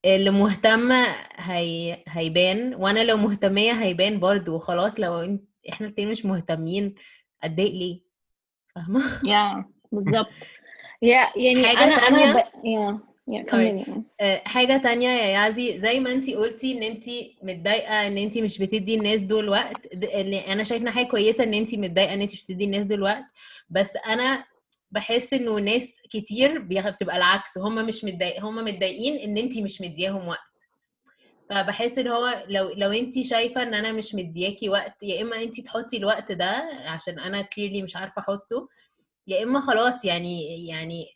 اللي, 0.04 0.30
مهتمه 0.30 1.06
هي 1.36 2.04
هيبان 2.08 2.74
وأنا 2.74 3.04
لو 3.04 3.16
مهتمية 3.16 3.72
هيبان 3.72 4.20
برضو 4.20 4.54
وخلاص 4.56 5.00
لو 5.00 5.38
إحنا 5.72 5.86
الاتنين 5.86 6.10
مش 6.10 6.24
مهتمين 6.26 6.94
أتضايق 7.42 7.72
ليه؟ 7.72 8.00
فاهمة؟ 8.74 9.02
يا 9.26 9.64
بالظبط. 9.92 10.30
يا 11.02 11.26
يعني 11.36 11.66
حاجة 11.66 11.84
أنا 11.84 12.08
تانية؟ 12.08 12.24
أنا 12.30 12.42
ب... 12.42 12.66
يا 12.66 12.98
كملي 13.50 13.84
آه، 14.20 14.42
حاجة 14.44 14.76
تانية 14.76 15.08
يا 15.08 15.26
يازي 15.46 15.78
زي 15.80 16.00
ما 16.00 16.12
انتي 16.12 16.34
قلتي 16.34 16.72
ان 16.72 16.82
انتي 16.82 17.36
متضايقة 17.42 18.06
ان 18.06 18.18
انتي 18.18 18.42
مش 18.42 18.58
بتدي 18.58 18.94
الناس 18.94 19.20
دول 19.20 19.48
وقت. 19.48 19.94
أنا 20.48 20.64
شايفة 20.64 20.82
إنها 20.82 20.92
حاجة 20.92 21.06
كويسة 21.06 21.44
ان 21.44 21.54
انتي 21.54 21.76
متضايقة 21.76 22.14
ان 22.14 22.20
انتي 22.20 22.36
مش 22.36 22.44
بتدي 22.44 22.64
الناس 22.64 22.84
دول 22.84 23.02
وقت. 23.02 23.24
بس 23.70 23.90
أنا 24.06 24.44
بحس 24.90 25.32
إنه 25.32 25.58
ناس 25.58 25.92
كتير 26.10 26.58
بتبقى 26.58 27.16
العكس. 27.16 27.58
هم 27.58 27.86
مش 27.86 28.04
متضايق 28.04 28.44
هم 28.44 28.64
متضايقين 28.64 29.16
ان 29.16 29.38
انتي 29.38 29.62
مش 29.62 29.80
مدياهم 29.80 30.28
وقت. 30.28 30.50
فبحس 31.50 31.98
ان 31.98 32.08
هو 32.08 32.44
لو 32.48 32.72
لو 32.76 32.90
انتي 32.92 33.24
شايفة 33.24 33.62
إن 33.62 33.74
أنا 33.74 33.92
مش 33.92 34.14
مدياكي 34.14 34.68
وقت 34.68 35.02
يا 35.02 35.22
إما 35.22 35.42
انتي 35.42 35.62
تحطي 35.62 35.96
الوقت 35.96 36.32
ده 36.32 36.50
عشان 36.86 37.18
أنا 37.18 37.42
clearly 37.42 37.82
مش 37.82 37.96
عارفة 37.96 38.22
أحطه 38.22 38.68
يا 39.26 39.42
إما 39.42 39.60
خلاص 39.60 40.04
يعني 40.04 40.66
يعني 40.66 41.06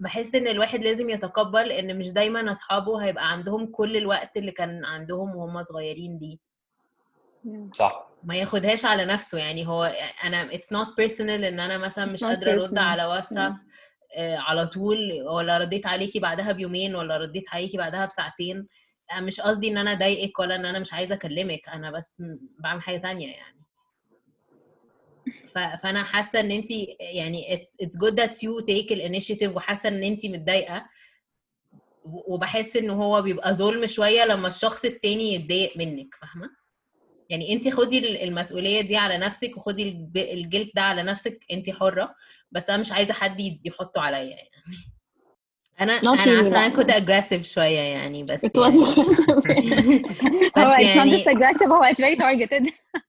بحس 0.00 0.34
إن 0.34 0.46
الواحد 0.48 0.80
لازم 0.84 1.10
يتقبل 1.10 1.72
إن 1.72 1.98
مش 1.98 2.08
دايما 2.12 2.50
أصحابه 2.50 3.04
هيبقى 3.04 3.32
عندهم 3.32 3.66
كل 3.66 3.96
الوقت 3.96 4.36
اللي 4.36 4.52
كان 4.52 4.84
عندهم 4.84 5.36
وهم 5.36 5.64
صغيرين 5.64 6.18
دي. 6.18 6.40
صح. 7.74 8.08
ما 8.24 8.36
ياخدهاش 8.36 8.84
على 8.84 9.04
نفسه 9.04 9.38
يعني 9.38 9.66
هو 9.68 9.84
أنا 10.24 10.48
it's 10.50 10.76
not 10.76 10.86
personal 10.88 11.20
إن 11.20 11.60
أنا 11.60 11.78
مثلا 11.78 12.04
مش 12.04 12.24
قادرة 12.24 12.52
أرد. 12.52 12.78
على 12.78 13.04
واتساب 13.04 13.56
آه، 14.16 14.36
على 14.36 14.66
طول 14.66 15.22
ولا 15.22 15.58
رديت 15.58 15.86
عليكي 15.86 16.18
بعدها 16.20 16.52
بيومين 16.52 16.94
ولا 16.94 17.16
رديت 17.16 17.44
عليكي 17.52 17.76
بعدها 17.76 18.06
بساعتين. 18.06 18.66
آه، 19.12 19.20
مش 19.20 19.40
قصدي 19.40 19.68
إن 19.68 19.78
أنا 19.78 19.92
أضايقك 19.92 20.38
ولا 20.38 20.54
إن 20.54 20.64
أنا 20.66 20.78
مش 20.78 20.92
عايزة 20.92 21.14
أكلمك 21.14 21.68
أنا 21.68 21.90
بس 21.90 22.22
بعمل 22.58 22.82
حاجة 22.82 22.98
تانية 22.98 23.32
يعني. 23.32 23.58
فانا 25.48 26.02
حاسه 26.04 26.40
ان 26.40 26.50
انت 26.50 26.66
يعني 27.00 27.56
it's 27.56 27.84
it's 27.86 27.92
good 27.98 28.14
that 28.14 28.32
you 28.34 28.64
take 28.64 28.92
الانيشيتيف 28.92 29.56
وحاسه 29.56 29.88
ان 29.88 30.02
انت 30.04 30.26
متضايقه. 30.26 30.86
وبحس 32.04 32.76
ان 32.76 32.90
هو 32.90 33.22
بيبقى 33.22 33.54
ظلم 33.54 33.86
شوية 33.86 34.24
لما 34.24 34.48
الشخص 34.48 34.84
التاني 34.84 35.34
يتضايق 35.34 35.76
منك 35.76 36.14
فاهمه؟ 36.20 36.50
يعني 37.30 37.52
انت 37.52 37.68
خدي 37.68 37.98
ال- 37.98 38.22
المسؤوليه 38.22 38.80
دي 38.80 38.96
على 38.96 39.18
نفسك 39.18 39.56
وخدي 39.56 39.82
الجلد 40.16 40.70
ده 40.74 40.82
على 40.82 41.02
نفسك 41.02 41.44
انت 41.52 41.70
حره. 41.70 42.14
بس 42.52 42.70
أنا 42.70 42.78
مش 42.78 42.92
عايزه 42.92 43.14
حد 43.14 43.60
يحطه 43.64 44.00
عليا 44.00 44.18
يعني. 44.20 44.50
أنا 45.80 45.92
أنا 45.92 46.10
عارفة. 46.10 46.40
أنا 46.48 46.68
كنت 46.68 46.90
اجريسيف 46.90 47.42
شوية 47.48 47.78
يعني 47.78 48.22
بس 48.22 48.44
يعني. 48.44 48.52
بس 50.56 50.58
هو 50.58 50.74
it's 50.76 50.78
not 50.78 50.96
يعني 50.96 51.18
just 51.18 51.26
aggressive 51.26 51.68
هو 51.68 51.84
it's 51.84 51.98
very 52.00 52.16
targeted. 52.18 52.72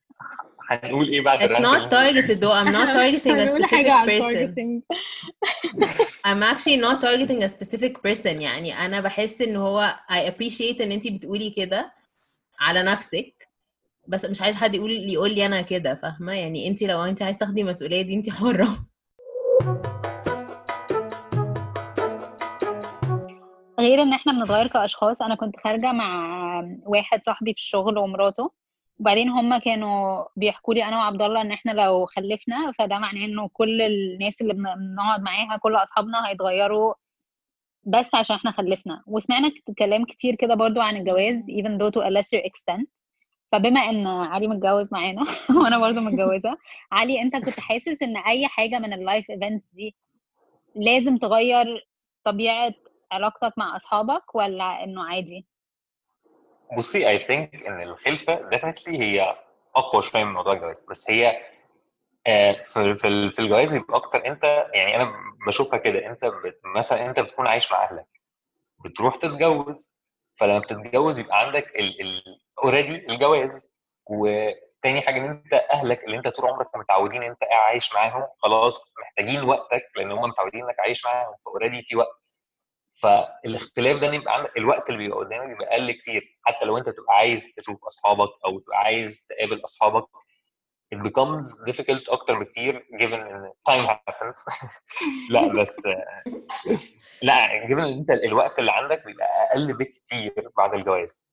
هنقول 0.70 1.08
إيه 1.08 1.20
بعد 1.20 1.38
it's 1.42 1.52
not 1.52 1.66
انت- 1.66 1.92
targeted 1.94 2.38
though. 2.40 2.52
I'm 2.54 2.72
not 2.72 2.94
targeting 2.98 3.36
a 3.36 3.46
specific 3.48 4.06
person. 4.10 4.82
I'm 6.28 6.42
actually 6.42 6.76
not 6.86 7.00
targeting 7.00 7.42
a 7.42 7.48
specific 7.48 7.94
person 8.02 8.26
يعني. 8.40 8.74
أنا 8.86 9.00
بحس 9.00 9.40
إن 9.40 9.56
هو 9.56 9.94
I 10.10 10.30
appreciate 10.30 10.80
إن 10.80 10.92
أنتي 10.92 11.10
بتقولي 11.10 11.50
كده 11.50 11.92
على 12.60 12.82
نفسك. 12.82 13.48
بس 14.08 14.24
مش 14.24 14.42
عايز 14.42 14.56
حد 14.56 14.74
يقول 14.74 14.90
يقول 14.92 15.34
لي 15.34 15.46
أنا 15.46 15.62
كده 15.62 15.94
فاهمة؟ 15.94 16.32
يعني 16.32 16.66
أنتي 16.68 16.86
لو 16.86 17.00
أنتي 17.04 17.24
عايز 17.24 17.38
تاخدي 17.38 17.60
المسؤولية 17.60 18.02
دي 18.02 18.14
أنتي 18.14 18.30
حرة. 18.30 18.68
غير 23.80 24.02
إن 24.02 24.12
إحنا 24.12 24.32
بنتغير 24.32 24.66
كأشخاص 24.66 25.22
أنا 25.22 25.34
كنت 25.34 25.56
خارجة 25.64 25.92
مع 25.92 26.30
واحد 26.86 27.20
صاحبي 27.26 27.52
في 27.52 27.58
الشغل 27.58 27.98
ومراته. 27.98 28.50
وبعدين 29.00 29.28
هم 29.28 29.58
كانوا 29.58 30.24
بيحكوا 30.36 30.74
لي 30.74 30.84
أنا 30.84 30.96
وعبد 30.98 31.22
الله 31.22 31.40
إن 31.40 31.52
إحنا 31.52 31.72
لو 31.72 32.06
خلفنا 32.06 32.72
فده 32.78 32.98
معناه 32.98 33.24
إنه 33.24 33.48
كل 33.52 33.82
الناس 33.82 34.40
اللي 34.40 34.52
بن- 34.54 34.74
بنقعد 34.76 35.22
معاها 35.22 35.56
كل 35.56 35.74
أصحابنا 35.76 36.28
هيتغيروا 36.28 36.94
بس 37.84 38.14
عشان 38.14 38.36
إحنا 38.36 38.50
خلفنا. 38.52 39.02
وسمعنا 39.06 39.52
كلام 39.78 40.04
كتير 40.04 40.34
كده 40.34 40.54
برضو 40.54 40.80
عن 40.80 40.96
الجواز 40.96 41.34
even 41.36 41.78
though 41.80 41.90
to 41.94 42.02
a 42.04 42.10
lesser 42.10 42.40
extent. 42.44 42.84
فبما 43.52 43.80
إن 43.80 44.06
علي 44.06 44.46
متجوز 44.48 44.88
معانا 44.92 45.22
وأنا 45.62 45.78
برضو 45.78 46.00
متجوزة 46.00 46.58
علي 46.92 47.22
أنت 47.22 47.34
كنت 47.36 47.60
حاسس 47.60 48.02
إن 48.02 48.16
أي 48.16 48.46
حاجة 48.48 48.78
من 48.78 48.92
ال 48.92 49.00
life 49.00 49.30
events 49.30 49.66
دي 49.74 49.96
لازم 50.76 51.16
تغير 51.16 51.88
طبيعة 52.24 52.74
علاقتك 53.12 53.52
مع 53.58 53.76
أصحابك 53.76 54.34
ولا 54.34 54.84
إنه 54.84 55.04
عادي؟ 55.04 55.46
بصي 56.76 57.08
I 57.08 57.26
think 57.26 57.66
إن 57.66 57.82
الخلفة 57.82 58.48
definitely 58.50 58.98
هي 59.00 59.36
أقوى 59.76 60.02
شوية 60.02 60.24
من 60.24 60.32
موضوع 60.32 60.52
الجواز. 60.52 60.86
بس 60.90 61.10
هي 61.10 61.42
آه، 62.26 62.52
في 62.64 62.96
في 62.96 63.08
ال- 63.08 63.32
في 63.32 63.38
الجواز 63.38 63.72
بيبقى 63.74 63.96
أكتر 63.96 64.26
أنت 64.26 64.44
يعني 64.74 64.96
أنا 64.96 65.12
بشوفها 65.46 65.78
كده 65.78 66.06
أنت 66.06 66.30
مثلا 66.76 67.06
أنت 67.06 67.20
بتكون 67.20 67.46
عايش 67.46 67.72
مع 67.72 67.82
أهلك 67.84 68.06
بتروح 68.84 69.16
تتجوز 69.16 69.92
فلما 70.40 70.58
بتتجوز 70.58 71.14
بيبقى 71.16 71.40
عندك 71.40 71.64
already 72.64 73.06
الجواز 73.12 73.72
وتاني 74.06 75.02
حاجة 75.02 75.18
إن 75.20 75.24
أنت 75.30 75.54
أهلك 75.54 76.04
اللي 76.04 76.16
أنت 76.16 76.28
طول 76.28 76.46
عمرك 76.50 76.76
متعودين 76.76 77.22
أنت 77.22 77.44
عايش 77.44 77.94
معاهم 77.94 78.26
خلاص 78.38 78.94
محتاجين 79.02 79.44
وقتك 79.44 79.82
لأن 79.96 80.10
هم 80.12 80.22
متعودين 80.30 80.64
إنك 80.64 80.80
عايش 80.80 81.06
معاهم 81.06 81.34
ف 81.44 81.49
already 81.49 81.82
في 81.82 81.96
وقت. 81.96 82.20
فالاختلاف 83.02 84.00
ده 84.00 84.08
ان 84.08 84.14
يبقى 84.14 84.34
عندك 84.36 84.56
الوقت 84.56 84.90
اللي 84.90 84.98
بيبقى 84.98 85.18
قدامك 85.18 85.48
بيبقى 85.48 85.72
أقل 85.72 85.92
كتير. 85.92 86.38
حتى 86.42 86.64
لو 86.66 86.78
أنت 86.78 86.88
تبقى 86.88 87.14
عايز 87.14 87.52
تشوف 87.56 87.84
أصحابك 87.84 88.30
أو 88.46 88.58
تبقى 88.58 88.78
عايز 88.78 89.26
تقابل 89.28 89.64
أصحابك 89.64 90.04
it 90.94 90.98
becomes 90.98 91.46
difficult 91.70 92.12
أكتر 92.12 92.38
بكتير 92.38 92.86
given 93.00 93.12
إن 93.14 93.52
time 93.70 93.86
happens. 93.90 94.44
لا 95.30 95.60
بس 95.62 95.82
لا 97.22 97.46
given 97.66 97.78
إن 97.78 97.98
أنت 97.98 98.10
الوقت 98.10 98.58
اللي 98.58 98.72
عندك 98.72 99.04
بيبقى 99.06 99.26
أقل 99.50 99.72
بكتير 99.76 100.48
بعد 100.56 100.74
الجواز. 100.74 101.30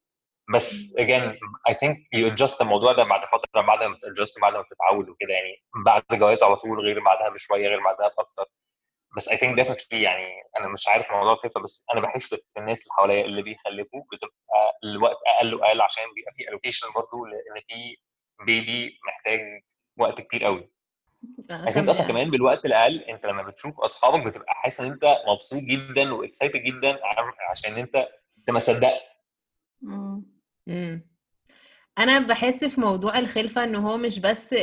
بس 0.53 0.95
again 0.99 1.33
I 1.69 1.73
think 1.73 1.95
you 2.15 2.31
adjust 2.31 2.61
الموضوع 2.61 2.93
ده 2.93 3.03
بعد 3.03 3.21
فترة 3.25 3.61
بعد 3.61 3.83
ما 3.83 3.95
تadjust 3.95 4.41
بعد 4.41 4.53
ما 4.53 4.63
تتعود 4.71 5.09
وكده 5.09 5.33
يعني 5.33 5.63
بعد 5.85 6.03
الجواز 6.11 6.43
على 6.43 6.55
طول 6.55 6.79
غير 6.79 6.99
بعدها 6.99 7.29
بشوية 7.29 7.67
غير 7.67 7.83
بعدها 7.83 8.07
بأكتر. 8.17 8.45
بس 9.17 9.29
I 9.29 9.33
think 9.33 9.59
definitely 9.63 9.93
يعني 9.93 10.33
أنا 10.57 10.67
مش 10.67 10.87
عارف 10.87 11.11
موضوع 11.11 11.35
كيف 11.41 11.57
بس 11.63 11.85
أنا 11.93 12.01
بحس 12.01 12.35
في 12.35 12.59
الناس 12.59 12.81
اللي 12.81 12.93
حواليا 12.93 13.25
اللي 13.25 13.41
بيخلفوا 13.41 14.03
بتبقى 14.13 14.79
الوقت 14.83 15.17
أقل 15.27 15.55
وأقل 15.55 15.81
عشان 15.81 16.03
بيبقى 16.15 16.31
في 16.33 16.43
allocation 16.43 16.93
برضه 16.95 17.27
لإن 17.27 17.61
في 17.67 17.97
baby 18.45 18.99
محتاج 19.07 19.39
وقت 19.97 20.21
كتير 20.21 20.43
قوي 20.45 20.69
I 21.51 21.71
think 21.73 21.89
أصلا 21.89 22.07
كمان 22.07 22.31
بالوقت 22.31 22.65
الأقل 22.65 22.99
أنت 23.01 23.25
لما 23.25 23.43
بتشوف 23.43 23.79
أصحابك 23.79 24.27
بتبقى 24.27 24.53
حاسس 24.53 24.81
إن 24.81 24.91
أنت 24.91 25.17
مبسوط 25.27 25.61
جدا 25.63 26.13
و 26.13 26.19
excited 26.19 26.59
جدا 26.63 26.99
عشان 27.49 27.73
أنت 27.77 27.95
أنت 28.37 28.49
ما 28.49 28.59
صدقت. 28.59 29.01
أنا 31.97 32.19
بحس 32.27 32.63
في 32.63 32.81
موضوع 32.81 33.19
الخلفة 33.19 33.63
إن 33.63 33.75
هو 33.75 33.97
مش 33.97 34.19
بس 34.19 34.55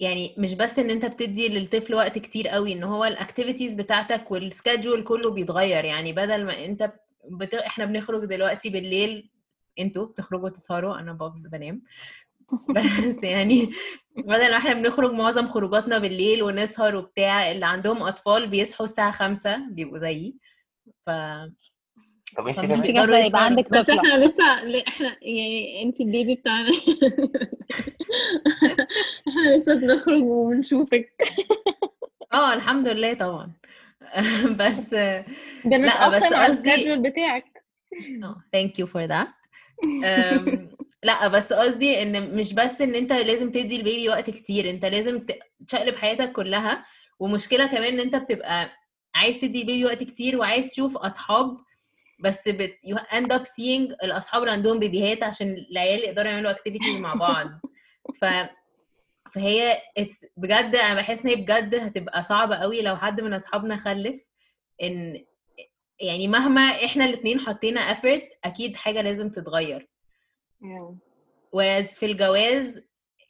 يعني 0.00 0.34
مش 0.38 0.54
بس 0.54 0.78
إن 0.78 0.90
أنت 0.90 1.04
بتدي 1.06 1.48
للطفل 1.48 1.94
وقت 1.94 2.18
كتير 2.18 2.48
قوي 2.48 2.72
إن 2.72 2.84
هو 2.84 3.04
ال 3.04 3.10
activities 3.10 3.72
بتاعتك 3.72 4.30
وال 4.30 4.45
schedule 4.45 5.04
كله 5.04 5.30
بيتغير. 5.30 5.84
يعني 5.84 6.12
بدل 6.12 6.44
ما 6.44 6.64
أنت 6.64 6.92
بت... 7.30 7.54
إحنا 7.54 7.84
بنخرج 7.84 8.24
دلوقتي 8.24 8.70
بالليل 8.70 9.30
أنتوا 9.78 10.06
بتخرجوا 10.06 10.48
تسهروا 10.48 10.98
أنا 10.98 11.12
بنام. 11.52 11.82
بس 12.76 13.22
يعني 13.22 13.70
بدل 14.16 14.50
ما 14.50 14.56
إحنا 14.56 14.74
بنخرج 14.74 15.12
معظم 15.12 15.48
خروجاتنا 15.48 15.98
بالليل 15.98 16.42
ونسهر 16.42 16.96
وبتاع 16.96 17.50
اللي 17.50 17.66
عندهم 17.66 18.02
أطفال 18.02 18.46
بيصحوا 18.48 18.86
الساعة 18.86 19.12
خمسة 19.12 19.68
بيبقوا 19.70 19.98
زيي. 19.98 20.36
ف 21.06 21.10
طب 22.36 22.48
انت 22.48 22.60
كمان 22.60 22.70
انت 22.80 23.26
يبقى 23.26 23.44
عندك. 23.44 23.70
بس 23.70 23.78
طفلة. 23.86 23.96
إحنا 23.98 24.24
لسه 24.24 24.64
ل- 24.64 24.82
إحنا 24.88 25.16
يعني 25.22 25.82
انت 25.82 26.00
البيبي 26.00 26.34
بتاعنا 26.34 26.70
إحنا 29.28 29.56
لسه 29.56 29.74
بنخرج 29.74 30.22
وبنشوفك. 30.22 31.12
آه 32.32 32.54
الحمد 32.54 32.88
لله 32.88 33.14
طبعا. 33.14 33.52
بس 34.60 34.86
بنتأقلم 35.64 36.16
بس 36.16 36.24
قصدي- 36.34 36.96
بتاعك. 36.96 37.44
thank 38.52 38.78
you 38.78 38.86
for 38.86 39.02
that 39.02 39.28
لا 41.02 41.28
بس 41.28 41.52
قصدي 41.52 42.02
إن 42.02 42.36
مش 42.36 42.52
بس 42.54 42.80
إن 42.80 42.94
أنت 42.94 43.12
لازم 43.12 43.50
تدي 43.50 43.76
ال 43.76 43.82
baby 43.82 44.08
وقت 44.08 44.30
كتير 44.30 44.70
أنت 44.70 44.84
لازم 44.84 45.26
تشقلب 45.68 45.96
حياتك 45.96 46.32
كلها 46.32 46.84
ومشكلة 47.20 47.66
كمان 47.66 47.84
إن 47.92 48.00
أنت 48.00 48.16
بتبقى 48.16 48.70
عايز 49.14 49.38
تدي 49.38 49.60
ال 49.60 49.65
baby 49.65 49.84
وقت 49.84 50.02
كتير 50.02 50.38
وعايز 50.38 50.70
تشوف 50.70 50.96
أصحاب 50.96 51.56
بس 52.20 52.48
بت... 52.48 52.78
you 52.86 52.96
end 52.96 53.26
up 53.26 53.42
seeing 53.42 53.94
الأصحاب 54.04 54.42
اللي 54.42 54.52
عندهم 54.52 54.78
بيبيهات 54.78 55.22
عشان 55.22 55.66
العيال 55.70 56.00
يقدروا 56.00 56.30
يعملوا 56.30 56.52
activities 56.52 56.98
مع 56.98 57.14
بعض. 57.14 57.46
ف 58.20 58.24
فهي. 59.34 59.78
بجد 60.36 60.74
أنا 60.74 60.94
بحس 60.94 61.24
إن 61.24 61.30
هي 61.30 61.36
بجد 61.36 61.74
هتبقى 61.74 62.22
صعبة 62.22 62.56
قوي 62.56 62.82
لو 62.82 62.96
حد 62.96 63.20
من 63.20 63.34
أصحابنا 63.34 63.76
خلف 63.76 64.20
ان 64.82 65.24
يعني 66.00 66.28
مهما 66.28 66.60
إحنا 66.60 67.04
الاتنين 67.04 67.40
حطينا 67.40 67.94
effort 67.94 68.22
أكيد 68.44 68.76
حاجة 68.76 69.00
لازم 69.02 69.30
تتغير. 69.30 69.88
Whereas 71.56 71.98
في 71.98 72.06
الجواز 72.06 72.80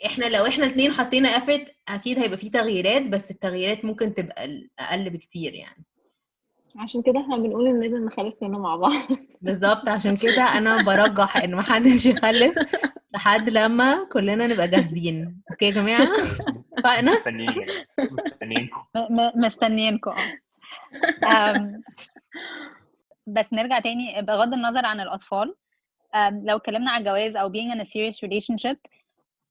إحنا 0.06 0.24
لو 0.24 0.46
إحنا 0.46 0.66
الاتنين 0.66 0.92
حطينا 0.92 1.38
effort 1.38 1.70
أكيد 1.88 2.18
هيبقى 2.18 2.38
فيه 2.38 2.50
تغييرات 2.50 3.02
بس 3.02 3.30
التغييرات 3.30 3.84
ممكن 3.84 4.14
تبقى 4.14 4.68
أقل 4.78 5.10
بكتير 5.10 5.54
يعني. 5.54 5.84
عشان 6.78 7.02
كده 7.02 7.20
إحنا 7.20 7.36
بنقول 7.36 7.66
إن 7.68 7.80
لازم 7.80 8.04
نخلف 8.04 8.34
كلنا 8.34 8.58
مع 8.58 8.76
بعض. 8.76 8.92
بالظبط 9.40 9.88
عشان 9.88 10.16
كده 10.16 10.42
أنا 10.42 10.82
برجح 10.82 11.36
إن 11.36 11.54
محدش 11.54 12.06
يخلف 12.06 12.54
لحد 13.14 13.50
لما 13.50 14.08
كلنا 14.12 14.46
نبقى 14.46 14.68
جاهزين. 14.68 15.42
أوكي 15.50 15.64
يا 15.64 15.70
جماعة؟ 15.70 16.08
اتفقنا؟ 16.78 17.12
مستنيينكم 17.12 18.80
مستنيينكم. 19.34 20.14
آه 21.24 21.80
بس 23.26 23.46
نرجع 23.52 23.80
تاني 23.80 24.22
بغض 24.22 24.52
النظر 24.52 24.86
عن 24.86 25.00
الأطفال 25.00 25.54
أم، 26.14 26.42
لو 26.46 26.56
اتكلمنا 26.56 26.90
على 26.90 27.00
الجواز 27.00 27.36
أو 27.36 27.52
being 27.52 27.74
in 27.74 27.80
a 27.80 27.84
serious 27.84 28.16
relationship 28.28 28.76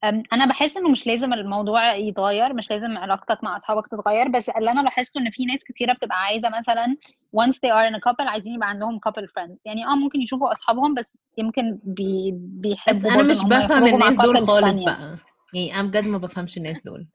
أنا 0.04 0.46
بحس 0.46 0.76
إنه 0.76 0.88
مش 0.88 1.06
لازم 1.06 1.32
الموضوع 1.32 1.94
يتغير 1.94 2.54
مش 2.54 2.70
لازم 2.70 2.98
علاقتك 2.98 3.44
مع 3.44 3.56
أصحابك 3.56 3.86
تتغير 3.86 4.28
بس 4.28 4.48
اللي 4.48 4.70
أنا 4.70 4.80
لاحظته 4.80 5.20
إن 5.20 5.30
في 5.30 5.44
ناس 5.44 5.64
كتيرة 5.64 5.92
بتبقى 5.92 6.22
عايزة 6.22 6.48
مثلا 6.48 6.96
once 7.36 7.54
they 7.54 7.70
are 7.70 7.92
in 7.92 7.96
a 7.96 8.10
couple 8.10 8.26
عايزين 8.26 8.54
يبقى 8.54 8.68
عندهم 8.68 9.00
couple 9.08 9.24
friends. 9.24 9.56
يعني 9.64 9.86
آه 9.86 9.94
ممكن 9.94 10.20
يشوفوا 10.20 10.52
أصحابهم 10.52 10.94
بس 10.94 11.16
يمكن 11.38 11.78
بي 11.84 12.32
بس 12.32 12.38
بيحبوا 12.40 13.10
أنا 13.10 13.16
برضه 13.16 13.28
مش 13.28 13.44
بفهم 13.44 13.86
الناس 13.86 14.16
دول 14.16 14.46
خالص. 14.46 14.80
بقى. 14.82 15.16
يعني 15.54 15.80
أنا 15.80 15.88
بجد 15.88 16.06
ما 16.06 16.18
بفهمش 16.18 16.56
الناس 16.56 16.80
دول. 16.84 17.06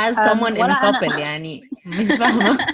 As 0.00 0.14
someone 0.14 0.56
in 0.56 0.70
a 0.70 0.80
couple 0.84 1.18
يعني 1.18 1.62
مش 1.86 2.08
فاهمة. 2.08 2.58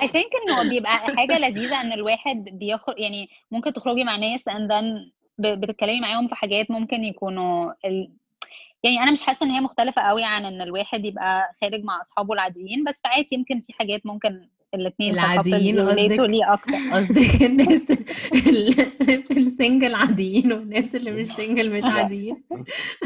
I 0.00 0.08
think 0.08 0.30
إنه 0.48 0.70
بيبقى 0.70 0.98
حاجة 0.98 1.38
لذيذة 1.38 1.80
إن 1.80 1.92
الواحد 1.92 2.44
بيخرج 2.52 2.94
يعني 2.98 3.28
ممكن 3.50 3.72
تخرجي 3.72 4.04
مع 4.04 4.16
ناس 4.16 4.48
and 4.48 4.68
then 4.70 5.15
بتتكلمي 5.38 6.00
معاهم 6.00 6.28
في 6.28 6.34
حاجات 6.34 6.70
ممكن 6.70 7.04
يكونوا 7.04 7.72
ال... 7.84 8.10
يعني 8.82 8.98
أنا 9.02 9.10
مش 9.12 9.22
حاسة 9.22 9.46
إن 9.46 9.50
هي 9.50 9.60
مختلفة 9.60 10.02
قوي 10.02 10.24
عن 10.24 10.44
إن 10.44 10.62
الواحد 10.62 11.04
يبقى 11.04 11.52
خارج 11.62 11.84
مع 11.84 12.00
أصحابه 12.00 12.34
العاديين 12.34 12.84
بس 12.84 13.00
ساعات 13.02 13.32
يمكن 13.32 13.60
في 13.60 13.72
حاجات 13.72 14.06
ممكن 14.06 14.48
الاتنين 14.74 15.14
العاديين 15.14 15.80
قصدك؟ 15.88 16.20
ليه 16.20 16.52
أكتر. 16.52 16.74
قصدك 16.92 17.42
الناس 17.50 17.90
ال- 18.46 18.92
ال 19.38 19.46
single 19.46 19.94
عاديين 19.94 20.52
والناس 20.52 20.94
اللي 20.94 21.10
مش 21.10 21.28
single 21.28 21.76
مش 21.76 21.84
عاديين؟ 21.84 22.42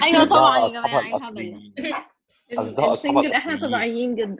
أيوه 0.02 0.25
طبعا 0.25 0.59
يا 0.59 0.68
جماعة 0.68 1.16
ال 2.92 2.98
single 2.98 3.33
إحنا. 3.33 3.57
طبيعيين 3.66 4.14
جدا. 4.14 4.37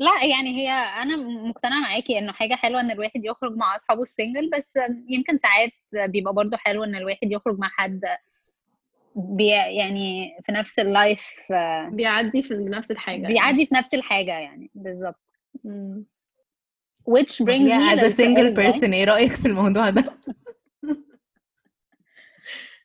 لا 0.00 0.24
يعني 0.24 0.56
هي 0.56 0.70
أنا 1.02 1.16
مقتنعة 1.16 1.80
معاكي 1.80 2.18
إنه 2.18 2.32
حاجة 2.32 2.54
حلوة 2.54 2.80
إن 2.80 2.90
الواحد 2.90 3.24
يخرج 3.24 3.56
مع 3.56 3.76
أصحابه 3.76 4.02
ال 4.02 4.09
single 4.09 4.50
بس 4.50 4.70
يمكن 5.08 5.38
ساعات 5.38 5.72
بيبقى 6.10 6.34
برضو 6.34 6.56
حلو 6.56 6.84
إن 6.84 6.94
الواحد 6.94 7.32
يخرج 7.32 7.58
مع 7.58 7.68
حد 7.68 8.00
بي 9.14 9.46
يعني 9.48 10.36
في 10.46 10.52
نفس 10.52 10.78
ال 10.78 10.88
life 10.88 11.26
بيعدي 11.88 12.42
في 12.42 12.54
نفس 12.54 12.90
الحاجة 12.90 13.26
بيعدي 13.26 13.66
في 13.66 13.74
نفس 13.74 13.94
الحاجة 13.94 14.38
يعني 14.38 14.70
بالظبط 14.74 15.20
which 17.10 17.44
brings 17.44 17.70
هي 17.70 17.96
me 17.96 17.98
as 17.98 18.02
a 18.02 18.16
single 18.16 18.56
person 18.56 18.92
إيه 18.92 19.04
رأيك 19.04 19.32
في 19.32 19.48
الموضوع 19.48 19.90
ده؟ 19.90 20.04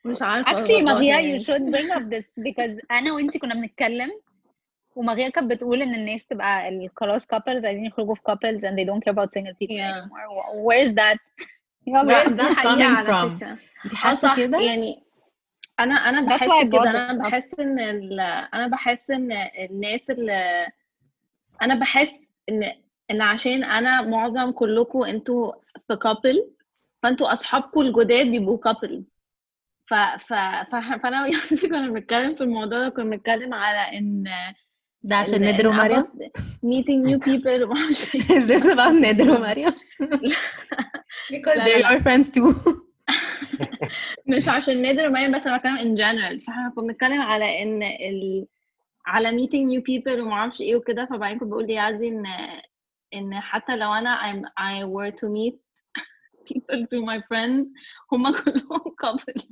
مش 0.06 0.22
عارفة 0.22 0.64
actually 0.64 0.82
مغيا 0.82 1.20
يعني. 1.20 1.40
you 1.40 1.42
should 1.42 1.72
bring 1.72 1.98
up 1.98 2.16
this 2.16 2.44
because 2.44 2.86
أنا 2.92 3.14
وأنتي 3.14 3.40
كنا 3.40 3.56
بنتكلم 3.56 4.12
ومغيا 4.96 5.30
كانت 5.30 5.52
بتقول 5.52 5.82
إن 5.82 5.94
الناس 5.94 6.28
تبقى 6.28 6.90
خلاص 6.96 7.24
couples 7.24 7.66
عايزين 7.66 7.86
يخرجوا 7.86 8.16
في 8.16 8.22
couples 8.32 8.62
and 8.62 8.76
they 8.78 8.86
don't 8.90 9.04
care 9.04 9.14
about 9.16 9.30
single 9.34 9.54
people 9.62 9.76
Yeah. 9.76 10.04
anymore 10.04 10.28
Wh- 10.36 10.66
where's 10.68 10.92
that 11.02 11.18
Where 11.88 12.04
يلا 12.04 12.24
is 12.26 12.30
ده 12.32 12.50
that 12.50 12.54
حقيقة 12.56 13.04
coming 13.04 13.40
from؟ 13.40 13.96
حاسة 13.96 14.22
صح 14.28 14.38
كده؟ 14.38 14.60
يعني 14.60 15.04
أنا 15.80 15.94
أنا 15.96 16.22
بحس 16.36 16.64
كده 16.72 16.90
أنا. 17.12 17.30
بحس 17.30 17.60
إن 17.60 17.80
ال... 17.80 18.20
أنا 18.54 18.68
بحس 18.68 19.12
إن 19.12 19.32
الناس 19.70 20.02
اللي 20.10 20.68
أنا 21.62 21.76
بحس 21.76 22.20
إن 22.50 22.64
إن 23.12 23.22
عشان 23.22 23.64
أنا 23.64 24.02
معظم 24.02 24.52
كلكم 24.52 25.04
أنتوا 25.04 25.54
في 25.88 25.96
كابل 25.96 26.50
فأنتوا 27.04 27.34
أصحابكم 27.34 27.82
الجداد 27.82 28.26
بيبقوا 28.28 28.58
كابلز 28.58 29.16
ف... 29.88 29.94
ف... 29.94 30.34
فأنا 31.04 31.24
وياسي 31.24 31.68
كنا 31.70 31.88
بنتكلم 31.90 32.36
في 32.36 32.42
الموضوع 32.44 32.80
ده 32.80 32.90
كنا 32.90 33.04
بنتكلم 33.16 33.54
على 33.54 33.98
إن 33.98 34.24
ده 35.06 35.16
عشان 35.16 35.44
إن 35.44 35.68
ومريم؟ 35.68 36.04
meeting 36.64 37.06
new 37.06 37.20
people 37.30 37.62
ومعرفش 37.64 38.06
Is 38.18 38.46
this 38.48 38.66
about 38.66 38.94
ندر 38.94 39.30
ومريم؟ 39.30 39.72
Because 41.32 41.58
لا. 41.58 41.90
your 41.90 42.02
friends 42.02 42.32
too. 42.32 42.56
مش 44.30 44.48
عشان 44.50 44.82
نادر 44.82 45.08
ومريم 45.08 45.32
بس 45.40 45.48
أنا 45.48 45.58
بتكلم 45.58 45.78
in 45.78 45.98
general 46.00 46.46
فاحنا 46.46 46.74
كنا 46.76 46.88
بنتكلم 46.88 47.22
على 47.22 47.64
إن 47.64 47.84
ال... 47.84 48.48
على 49.06 49.30
meeting 49.30 49.70
new 49.70 49.82
people 49.82 50.20
وما 50.20 50.34
أعرفش 50.34 50.62
إيه 50.62 50.76
وكده 50.76 51.06
فبعدين 51.06 51.40
كنت 51.40 51.50
بقول 51.50 51.68
ليازي 51.68 52.08
ان 52.08 52.26
إن 53.14 53.40
حتى 53.40 53.76
لو 53.76 53.94
أنا 53.94 54.18
I'm, 54.18 54.46
I 54.46 54.84
were 54.86 55.12
to 55.12 55.28
meet 55.30 55.56
people 56.50 56.86
through 56.88 57.06
my 57.06 57.20
friends 57.30 57.68
هما 58.12 58.32
كلهم 58.32 58.96
couples 59.06 59.46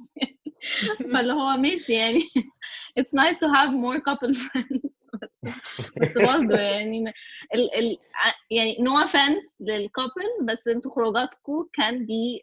فاللي 1.14 1.34
هو 1.34 1.58
ماشي 1.58 1.94
يعني 1.94 2.20
it's 3.00 3.14
nice 3.20 3.36
to 3.36 3.48
have 3.56 3.72
more 3.72 4.00
couple 4.02 4.34
friends 4.34 5.03
بس 6.02 6.12
برضه 6.18 6.58
يعني 6.60 7.14
ال 7.56 7.76
ال 7.76 7.98
يعني 8.52 8.76
no 8.80 9.08
offense 9.08 9.54
للcouples 9.64 10.44
بس 10.44 10.68
أنتوا 10.68 10.92
خروجاتكم 10.92 11.64
be 12.10 12.40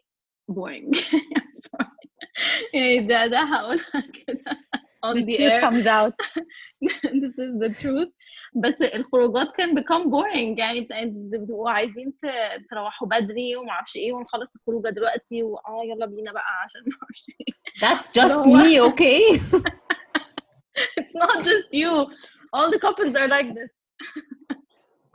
boring. 0.51 0.95
Sorry. 0.95 2.07
يعني 2.73 2.99
ده 2.99 3.27
ده 3.27 3.39
هقولها 3.39 4.03
كده 4.27 4.57
on 5.05 5.15
the 5.15 5.25
the 5.25 5.37
truth 5.37 5.51
air. 5.51 5.61
comes 5.61 5.85
out. 5.85 6.15
This 7.21 7.35
is 7.45 7.53
the 7.63 7.69
truth. 7.81 8.11
بس 8.55 8.81
الخروجات 8.81 9.47
كان 9.57 9.79
become 9.79 10.03
boring. 10.05 10.59
يعني 10.59 10.81
بت- 10.81 10.93
بتبقوا 11.39 11.69
عايزين 11.69 12.13
تروحوا 12.71 13.07
بدري 13.07 13.55
وما 13.55 13.71
أعرفش 13.71 13.95
إيه 13.95 14.13
ونخلص 14.13 14.49
الخروجة 14.55 14.89
دلوقتي 14.89 15.43
واه 15.43 15.83
يلا 15.85 16.05
بينا 16.05 16.31
بقى 16.31 16.43
عشان 16.65 16.81
ما 16.85 16.97
أعرفش 17.03 17.29
إيه. 17.29 17.53
That's 17.81 18.07
just 18.21 18.45
me, 18.57 18.79
okay? 18.89 19.41
it's 20.99 21.15
not 21.23 21.43
just 21.49 21.69
you. 21.73 21.93
All 22.55 22.71
the 22.71 22.79
couples 22.79 23.15
are 23.15 23.27
like 23.27 23.53
this. 23.55 23.69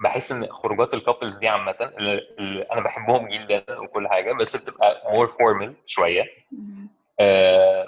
بحس 0.05 0.33
إن 0.33 0.53
خروجات 0.53 0.94
ال 0.94 1.00
couples 1.00 1.37
دي 1.37 1.49
عامة 1.49 1.77
اللي 2.38 2.62
أنا 2.72 2.81
بحبهم 2.81 3.29
جدا 3.29 3.79
وكل 3.81 4.09
حاجة 4.09 4.33
بس 4.33 4.57
بتبقى 4.57 5.03
more 5.12 5.29
formal 5.31 5.72
شوية. 5.87 6.25
آه، 7.20 7.87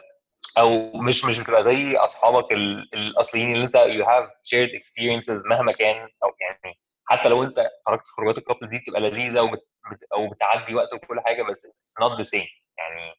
أو 0.59 0.93
مش 0.93 1.25
مش 1.25 1.41
بتبقى 1.41 1.65
زي 1.65 1.97
أصحابك 1.97 2.53
ال- 2.53 2.95
الأصليين 2.95 3.55
اللي 3.55 3.65
أنت 3.65 3.77
you 3.77 4.05
have 4.07 4.29
shared 4.49 4.71
experiences 4.81 5.47
مهما 5.51 5.73
كان 5.73 5.97
أو 6.25 6.31
يعني 6.41 6.79
حتى 7.05 7.29
لو 7.29 7.43
أنت 7.43 7.71
خرجت 7.87 8.09
خروجات 8.09 8.39
ال 8.39 8.43
couples 8.43 8.71
دي 8.71 8.79
بتبقى 8.79 9.01
لذيذة 9.01 9.41
وبت 9.43 9.67
بت- 9.93 10.05
أو 10.13 10.29
بتعدي 10.31 10.75
وقت 10.75 10.93
وكل 10.95 11.21
حاجة 11.21 11.43
بس 11.43 11.67
it's 11.67 12.05
not 12.05 12.19
the 12.25 12.29
same. 12.39 12.49
يعني 12.79 13.13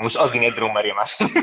مش 0.00 0.18
قصدي 0.18 0.38
نادر 0.38 0.64
ومريم 0.64 0.98
عشان 0.98 1.28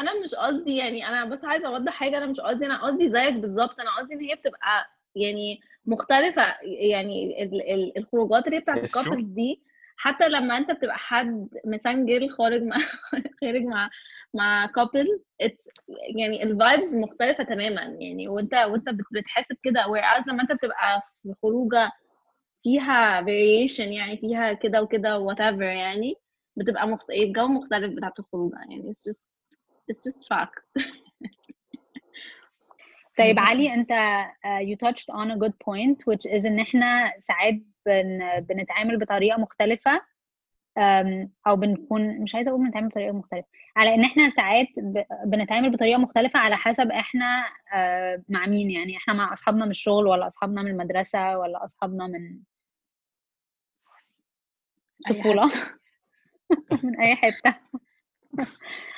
أنا 0.00 0.20
مش 0.24 0.34
قصدي 0.34 0.76
يعني 0.76 1.08
أنا 1.08 1.24
بس 1.24 1.44
عايزة 1.44 1.66
أوضح 1.68 1.92
حاجة 1.92 2.18
أنا 2.18 2.26
مش 2.26 2.40
قصدي 2.40 2.66
أنا 2.66 2.82
قصدي 2.86 3.10
زيك 3.10 3.34
بالظبط 3.34 3.80
أنا 3.80 3.90
قصدي 3.98 4.14
إن 4.14 4.20
هي 4.20 4.34
بتبقى 4.34 4.86
يعني 5.16 5.60
مختلفة 5.86 6.42
يعني 6.62 7.42
ال 7.42 7.70
ال 7.72 7.98
الخروجات 7.98 8.44
اللي 8.46 8.56
هي 8.56 8.60
بتاعت. 8.60 8.84
ال 8.84 8.89
couples 8.89 9.24
دي 9.24 9.62
حتى 9.96 10.28
لما 10.28 10.56
أنت 10.58 10.70
بتبقى 10.70 10.96
حد 10.98 11.48
single 11.64 12.30
خارج 12.30 12.62
مع 12.62 12.76
خارج 13.40 13.62
مع 13.62 13.90
مع 14.34 14.66
couple 14.66 15.20
يعني 16.16 16.42
ال 16.42 16.51
vibes 16.51 16.94
مختلفة 16.94 17.44
تماما 17.44 17.82
يعني 17.82 18.28
وأنت 18.28 18.54
وأنت 18.54 18.88
بت- 18.88 19.04
بتحس 19.12 19.52
بكده 19.52 19.82
whereas 19.84 20.28
لما 20.28 20.42
أنت 20.42 20.52
بتبقى 20.52 21.02
في 21.22 21.34
خروجة 21.42 21.90
فيها 22.62 23.22
variation 23.22 23.80
يعني 23.80 24.16
فيها 24.18 24.52
كده 24.52 24.82
وكده 24.82 25.26
whatever 25.28 25.60
يعني 25.62 26.14
بتبقى 26.56 26.88
مخت... 26.88 27.10
الجو 27.10 27.46
مختلف 27.46 27.92
بتاعت 27.96 28.18
الخروجة 28.18 28.56
يعني 28.70 28.92
it's 28.92 29.10
just 29.10 29.24
it's 29.88 30.00
just 30.00 30.18
fact. 30.28 30.62
طيب 33.18 33.38
علي 33.38 33.74
انت 33.74 33.90
uh, 34.44 34.60
you 34.60 34.76
touched 34.86 35.08
on 35.14 35.30
a 35.30 35.36
good 35.36 35.54
point 35.58 35.98
which 36.06 36.26
is 36.32 36.46
ان 36.46 36.60
إحنا 36.60 37.12
ساعات 37.20 37.54
بن, 37.86 38.40
بنتعامل 38.40 38.98
بطريقة 38.98 39.38
مختلفة 39.38 40.00
um, 40.78 41.28
أو 41.46 41.56
بنكون 41.56 42.20
مش 42.20 42.34
عايزة 42.34 42.50
أقول 42.50 42.64
بنتعامل 42.64 42.88
بطريقة 42.88 43.12
مختلفة 43.12 43.46
على 43.76 43.94
إن 43.94 44.04
إحنا 44.04 44.30
ساعات 44.30 44.66
ب, 44.76 45.02
بنتعامل 45.24 45.70
بطريقة 45.70 45.98
مختلفة 45.98 46.38
على 46.38 46.56
حسب 46.56 46.90
إحنا 46.90 47.44
uh, 47.44 48.22
مع 48.28 48.46
مين 48.46 48.70
يعني 48.70 48.96
إحنا 48.96 49.14
مع 49.14 49.32
أصحابنا 49.32 49.64
من 49.64 49.70
الشغل 49.70 50.06
ولا 50.06 50.28
أصحابنا 50.28 50.62
من 50.62 50.70
المدرسة 50.70 51.38
ولا 51.38 51.64
أصحابنا 51.64 52.06
من 52.06 52.38
أي 55.10 55.14
الطفوله 55.16 55.52
من 56.84 57.00
أي 57.00 57.16
حتة. 57.16 57.54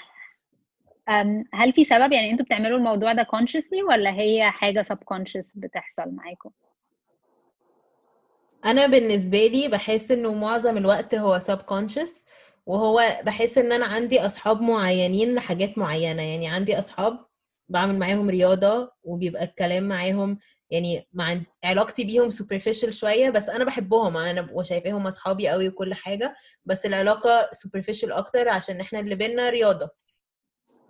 هل 1.55 1.73
في 1.73 1.85
سبب؟ 1.85 2.13
يعني 2.13 2.31
أنتوا 2.31 2.45
بتعملوا 2.47 2.79
الموضوع 2.79 3.13
ده 3.13 3.25
consciously 3.25 3.89
ولا 3.89 4.11
هي 4.15 4.51
حاجة 4.51 4.87
subconscious 4.93 5.53
بتحصل 5.55 6.11
معاكم؟ 6.11 6.51
أنا 8.65 8.87
بالنسبة 8.87 9.47
لي 9.47 9.69
بحس 9.69 10.11
إنه 10.11 10.35
معظم 10.35 10.77
الوقت 10.77 11.15
هو 11.15 11.41
subconscious 11.41 12.11
وهو 12.67 13.21
بحس 13.23 13.59
إن 13.59 13.73
أنا 13.73 13.87
عندي 13.87 14.21
أصحاب 14.27 14.61
معينين 14.63 15.35
لحاجات 15.35 15.79
معينة. 15.79 16.23
يعني 16.23 16.49
عندي 16.49 16.79
أصحاب 16.79 17.27
بعمل 17.69 17.99
معاهم 17.99 18.31
رياضة 18.31 18.93
وبيبقى 19.03 19.45
الكلام 19.45 19.89
معاهم 19.89 20.39
يعني 20.71 21.09
مع 21.13 21.41
علاقتي 21.65 22.05
بيهم 22.05 22.31
superficial 22.31 22.91
شوية 22.91 23.31
بس 23.31 23.49
أنا 23.49 23.65
بحبهم. 23.65 24.17
أنا 24.17 24.49
وشايفاهم 24.53 25.07
أصحابي 25.07 25.49
قوي 25.49 25.69
وكل 25.69 25.95
حاجة 25.95 26.37
بس 26.65 26.87
العلاقة 26.87 27.43
superficial 27.67 28.11
أكتر 28.11 28.49
عشان 28.49 28.81
إحنا 28.81 29.01
اللي 29.01 29.15
بينا 29.15 29.51
رياضة. 29.51 29.91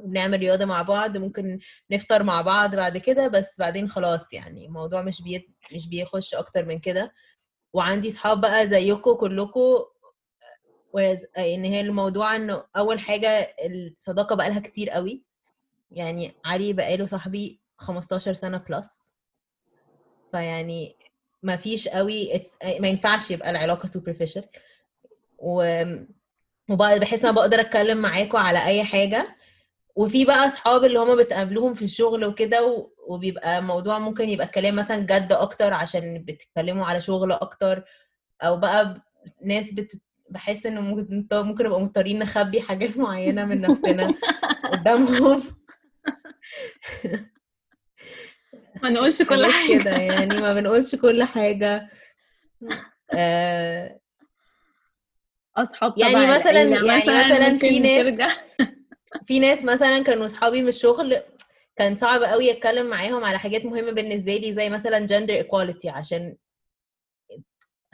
بنعمل 0.01 0.39
رياضة 0.39 0.65
مع 0.65 0.83
بعض 0.83 1.17
ممكن 1.17 1.59
نفطر 1.91 2.23
مع 2.23 2.43
بعض 2.43 2.75
بعد 2.77 2.97
كده 2.99 3.29
بس 3.29 3.59
بعدين 3.59 3.89
خلاص 3.89 4.33
يعني 4.33 4.67
الموضوع 4.67 5.03
مش 5.03 5.23
بي... 5.23 5.49
مش 5.77 5.89
بيخش 5.89 6.35
أكتر 6.35 6.65
من 6.65 6.79
كده. 6.79 7.13
وعندي 7.73 8.11
صحاب 8.11 8.41
بقى 8.41 8.69
زيكم 8.69 9.13
كلكم 9.13 9.85
whereas 10.97 11.39
إن 11.39 11.65
هي 11.65 11.81
الموضوع 11.81 12.37
إنه 12.37 12.65
أول 12.77 13.01
حاجة 13.01 13.55
الصداقة 13.67 14.37
بقى 14.37 14.49
لها 14.49 14.61
كتير 14.61 14.91
قوي. 14.91 15.23
يعني 15.91 16.35
علي 16.45 16.73
بقاله 16.73 17.07
صاحبي 17.07 17.61
15 17.79 18.33
سنة 18.35 18.59
بلس 18.59 19.01
فيعني 20.33 20.97
ما 21.43 21.57
فيش 21.57 21.89
قوي 21.89 22.43
ما 22.81 22.89
ينفعش 22.89 23.31
يبقى 23.31 23.51
العلاقة 23.51 23.87
superficial. 23.87 24.45
و 25.39 25.83
وبقى 26.71 26.99
بحس 26.99 27.19
إن 27.25 27.29
أنا 27.29 27.37
بقدر 27.37 27.61
أتكلم 27.61 27.99
معاكم 27.99 28.39
على 28.39 28.67
أي 28.67 28.85
حاجة. 28.85 29.38
وفي 29.99 30.25
بقى 30.25 30.47
أصحاب 30.47 30.85
اللي 30.85 30.99
هما 30.99 31.15
بتقابلوهم 31.15 31.75
في 31.75 31.85
الشغل 31.85 32.25
وكده 32.25 32.89
وبيبقى 33.07 33.63
موضوع 33.63 33.99
ممكن 33.99 34.29
يبقى 34.29 34.47
الكلام 34.47 34.77
مثلا 34.77 34.97
جد 34.99 35.33
أكتر 35.33 35.75
عشان 35.75 36.25
بتتكلموا 36.25 36.87
على 36.87 37.01
شغل 37.01 37.33
أكتر 37.33 37.85
أو 38.43 38.57
بقى 38.57 39.03
ناس 39.45 39.73
بت... 39.73 39.93
بحس 40.31 40.67
إنه 40.67 40.81
ممكن 40.81 41.27
ممكن 41.33 41.65
نبقى 41.65 41.81
مضطرين 41.81 42.19
نخبي 42.19 42.61
حاجات 42.61 42.97
معينة 43.05 43.45
من 43.45 43.61
نفسنا 43.61 44.15
قدامهم. 44.73 45.43
ما 48.83 48.91
نقولش 48.91 49.23
كل 49.23 49.47
حاجة 49.47 49.79
كده 49.79 49.91
يعني 49.91 50.41
ما 50.41 50.55
بنقولش 50.55 50.95
كل 50.95 51.23
حاجة. 51.23 51.91
آه. 53.13 54.01
أصحاب 55.57 55.99
يعني 55.99 56.27
مثلا 56.27 56.63
يعني 56.63 56.87
مثلا 56.87 57.59
في 57.59 57.79
ناس 57.81 58.39
في 59.27 59.38
ناس 59.40 59.64
مثلا 59.64 60.03
كانوا 60.03 60.27
أصحابي 60.27 60.62
من 60.62 60.68
الشغل 60.68 61.16
كان 61.77 61.97
صعب 61.97 62.23
قوي 62.23 62.51
أتكلم 62.51 62.87
معاهم 62.87 63.25
على 63.25 63.38
حاجات 63.38 63.64
مهمة 63.64 63.90
بالنسبة 63.92 64.37
لي 64.37 64.53
زي 64.53 64.71
مثلا 64.71 65.07
gender 65.07 65.44
equality 65.44 65.87
عشان 65.87 66.37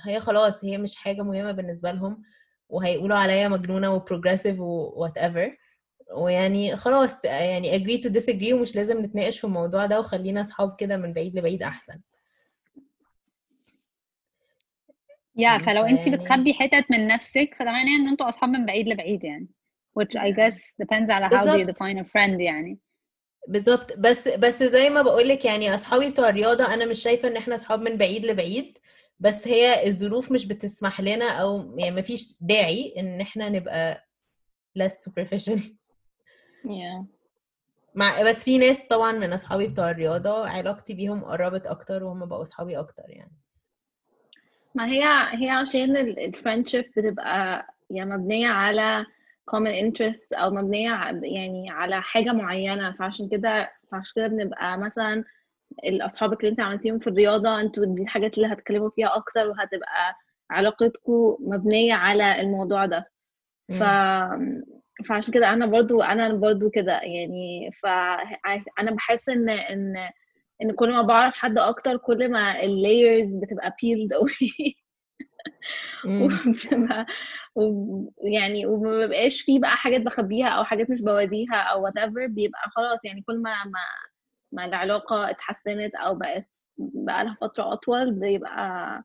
هي 0.06 0.20
خلاص 0.20 0.64
هي 0.64 0.78
مش 0.78 0.96
حاجة 0.96 1.22
مهمة 1.22 1.52
بالنسبة 1.52 1.90
لهم 1.92 2.22
وهيقولوا 2.68 3.16
عليا 3.16 3.48
مجنونة 3.48 3.94
و 3.94 3.99
progressive 3.99 4.55
و 4.55 4.60
whatever 4.60 5.56
ويعني 6.16 6.76
خلاص 6.76 7.24
يعني 7.24 7.78
agree 7.78 8.00
to 8.00 8.08
disagree 8.10 8.52
ومش 8.52 8.76
لازم 8.76 8.98
نتناقش 9.04 9.38
في 9.38 9.44
الموضوع 9.44 9.86
ده 9.86 10.00
وخلينا 10.00 10.40
أصحاب 10.40 10.76
كده 10.78 10.96
من 10.96 11.12
بعيد 11.12 11.38
لبعيد 11.38 11.62
أحسن. 11.62 12.00
يا 15.36 15.58
فلو 15.58 15.84
انت 15.84 16.06
يعني- 16.06 16.16
بتخبي 16.16 16.54
حتت 16.54 16.90
من 16.90 17.06
نفسك 17.06 17.54
فده 17.58 17.70
معناه 17.70 17.96
إن 18.00 18.08
أنتوا 18.08 18.28
أصحاب 18.28 18.50
من 18.50 18.66
بعيد 18.66 18.88
لبعيد 18.88 19.24
يعني. 19.24 19.48
Which 19.98 20.16
I 20.16 20.30
guess 20.30 20.56
depends 20.82 21.10
على 21.10 21.28
how 21.28 21.44
do 21.44 21.58
you 21.58 21.66
define 21.72 21.98
a 21.98 22.04
friend 22.04 22.40
يعني. 22.40 22.78
بالظبط. 23.48 23.92
بس 23.98 24.28
بس 24.28 24.62
زي 24.62 24.90
ما 24.90 25.02
بقولك 25.02 25.44
يعني 25.44 25.74
أصحابي 25.74 26.10
بتوع 26.10 26.28
الرياضة 26.28 26.74
أنا 26.74 26.86
مش 26.86 27.02
شايفة 27.02 27.28
إن 27.28 27.36
إحنا 27.36 27.54
أصحاب 27.54 27.80
من 27.80 27.96
بعيد 27.96 28.26
لبعيد 28.26 28.78
بس 29.20 29.48
هي 29.48 29.86
الظروف 29.86 30.32
مش 30.32 30.46
بتسمح 30.46 31.00
لنا 31.00 31.28
أو 31.30 31.78
يعني 31.78 31.96
مفيش 31.96 32.38
داعي 32.40 32.94
إن 32.98 33.20
إحنا 33.20 33.48
نبقى 33.48 34.04
less 34.78 34.92
superficial. 35.08 35.60
Yeah. 36.64 37.04
مع 37.94 38.22
بس 38.22 38.44
في 38.44 38.58
ناس 38.58 38.80
طبعا 38.90 39.12
من 39.12 39.32
أصحابي 39.32 39.68
بتوع 39.68 39.90
الرياضة 39.90 40.48
علاقتي 40.48 40.94
بيهم 40.94 41.24
قربت 41.24 41.66
أكتر 41.66 42.04
وهم 42.04 42.26
بقوا 42.26 42.42
أصحابي 42.42 42.78
أكتر 42.78 43.02
يعني. 43.08 43.32
ما 44.74 44.86
هي 44.86 45.02
هي 45.42 45.50
عشان 45.50 45.96
الفريندشيب 45.96 46.84
بتبقى 46.96 47.66
يعني 47.90 48.10
مبنية 48.10 48.48
على 48.48 49.06
common 49.50 49.74
interest 49.92 50.38
أو 50.38 50.50
مبنية 50.50 50.90
ع- 50.90 51.10
يعني 51.24 51.70
على 51.70 52.02
حاجة 52.02 52.32
معينة 52.32 52.92
فعشان 52.92 53.28
كده 53.28 53.70
فعشان 53.92 54.12
كده 54.16 54.26
بنبقى 54.26 54.78
مثلا 54.78 55.24
الأصحابك 55.84 56.40
اللي 56.40 56.50
أنت 56.50 56.60
عملتيهم 56.60 56.98
في 56.98 57.06
الرياضة 57.06 57.60
أنتوا 57.60 57.84
دي 57.86 58.02
الحاجات 58.02 58.36
اللي 58.38 58.48
هتتكلموا 58.54 58.90
فيها 58.90 59.16
أكتر 59.16 59.48
وهتبقى 59.48 60.14
علاقتكم 60.50 61.36
مبنية 61.40 61.94
على 61.94 62.40
الموضوع 62.40 62.86
ده 62.86 63.10
ف. 63.70 63.82
فعشان 65.08 65.34
كده 65.34 65.50
أنا 65.52 65.66
برضو 65.66 66.02
أنا 66.02 66.34
برضو 66.34 66.70
كده 66.70 66.92
يعني 66.92 67.70
فانا 67.82 68.90
بحس 68.92 69.28
إن 69.28 69.48
إن 69.48 69.96
إن 70.62 70.72
كل 70.72 70.92
ما 70.92 71.02
بعرف 71.02 71.34
حد 71.34 71.58
أكتر 71.58 71.96
كل 71.96 72.28
ما 72.30 72.62
ال 72.62 72.72
layers 72.72 73.32
بتبقى 73.34 73.76
build 73.82 74.12
قوي. 74.12 74.30
وبتبقى 76.04 77.06
و- 77.54 78.10
يعني 78.22 78.66
وما 78.66 78.98
بيبقاش 78.98 79.40
فيه 79.42 79.60
بقى 79.60 79.76
حاجات 79.76 80.00
بخبيها 80.00 80.48
أو 80.48 80.64
حاجات 80.64 80.90
مش 80.90 81.00
بوريها 81.00 81.54
أو 81.56 81.84
whatever 81.84 82.26
بيبقى 82.26 82.60
خلاص 82.70 82.98
يعني 83.04 83.22
كل 83.22 83.42
ما 83.42 83.64
ما 83.64 83.80
ما 84.52 84.64
العلاقة 84.64 85.30
اتحسنت 85.30 85.94
أو 85.94 86.14
بقت 86.14 86.46
بقى 86.78 87.24
لها 87.24 87.36
فترة 87.40 87.72
أطول 87.72 88.12
بيبقى 88.12 89.02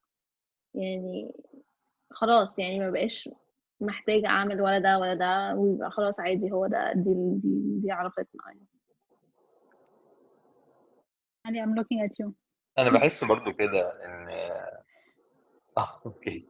يعني 0.75 1.32
خلاص 2.12 2.60
يعني 2.60 2.80
ما 2.80 2.89
بقاش 2.89 3.30
محتاجة 3.82 4.28
أعمل 4.28 4.62
ولا 4.62 4.80
ده 4.80 4.99
ولا 4.99 5.13
ده 5.13 5.56
ويبقى 5.56 5.91
خلاص 5.91 6.19
عادي 6.19 6.52
هو 6.52 6.67
ده 6.67 6.93
دي 6.93 7.13
دي 7.43 7.80
دي 7.82 7.91
علاقتنا. 7.91 8.41
يعني 11.45 11.65
I'm 11.65 11.69
looking 11.80 12.02
at 12.10 12.25
you. 12.25 12.32
أنا 12.78 12.89
بحس 12.89 13.23
برضو 13.23 13.54
كده 13.54 14.06
إن 14.06 14.30
آه 14.30 14.84
أوكي. 16.06 16.50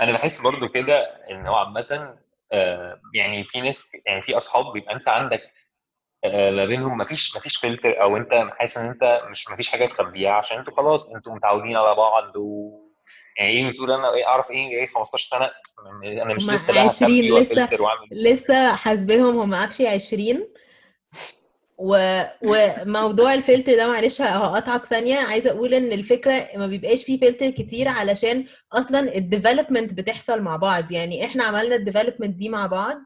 أنا 0.00 0.12
بحس 0.12 0.40
برضو 0.40 0.68
كده 0.68 0.98
إن 1.30 1.46
هو 1.46 1.54
عامه 1.54 2.16
آه، 2.52 3.00
يعني 3.14 3.44
في 3.44 3.60
ناس 3.60 3.92
يعني 4.06 4.22
في 4.22 4.36
أصحاب 4.36 4.72
بيبقى 4.72 4.94
أنت 4.94 5.08
عندك 5.08 5.40
آه، 6.24 6.50
ما 6.50 6.64
بينهم 6.64 6.98
ما 6.98 7.04
فيش 7.04 7.34
ما 7.34 7.40
فيش 7.40 7.56
فلتر 7.56 8.02
أو 8.02 8.16
أنت 8.16 8.30
حاسس 8.58 8.78
إن 8.78 8.90
أنت 8.90 9.22
مش 9.30 9.50
ما 9.50 9.56
فيش 9.56 9.68
حاجة 9.68 9.86
تخبيها 9.86 10.32
عشان 10.32 10.58
أنتوا 10.58 10.76
خلاص 10.76 11.14
أنتوا 11.14 11.34
متعودين 11.34 11.76
على 11.76 11.94
بعض 11.94 12.36
و 12.36 12.80
يعني 13.38 13.50
إيه 13.50 13.70
بتقول 13.70 13.92
أنا 13.92 14.14
إيه 14.14 14.26
أعرف 14.26 14.50
إيه 14.50 14.68
إيه 14.68 14.86
15 14.86 15.28
سنة؟ 15.28 15.50
أنا 16.22 16.34
مش 16.34 16.48
لسه 16.48 16.72
بقى 16.72 16.82
20 16.84 17.10
هخبي 17.10 17.40
لسه 17.40 17.68
لسه 18.12 18.76
حاسباهم 18.76 19.38
هم 19.38 19.54
actually 19.54 19.88
20 19.88 20.48
و... 21.78 22.22
وموضوع 22.42 23.34
الفلتر 23.34 23.76
ده 23.76 23.86
معلش 23.92 24.22
هقطعك 24.22 24.84
ثانية. 24.84 25.16
عايزة 25.18 25.50
أقول 25.50 25.74
إن 25.74 25.92
الفكرة 25.92 26.48
ما 26.56 26.66
بيبقاش 26.66 27.04
فيه 27.04 27.20
فلتر 27.20 27.50
كتير 27.50 27.88
علشان 27.88 28.46
أصلا 28.72 29.14
ال 29.14 29.21
development 29.21 29.94
بتحصل 29.94 30.42
مع 30.42 30.56
بعض. 30.56 30.92
يعني 30.92 31.24
إحنا 31.24 31.44
عملنا 31.44 31.74
ال 31.74 31.79
development 31.79 32.36
دي 32.36 32.48
مع 32.48 32.66
بعض 32.66 32.96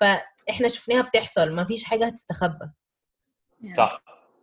فإحنا 0.00 0.68
شفناها 0.68 1.02
بتحصل 1.02 1.52
ما 1.52 1.64
فيش 1.64 1.84
حاجة 1.84 2.06
هتستخبى. 2.06 2.70
صح 3.76 4.02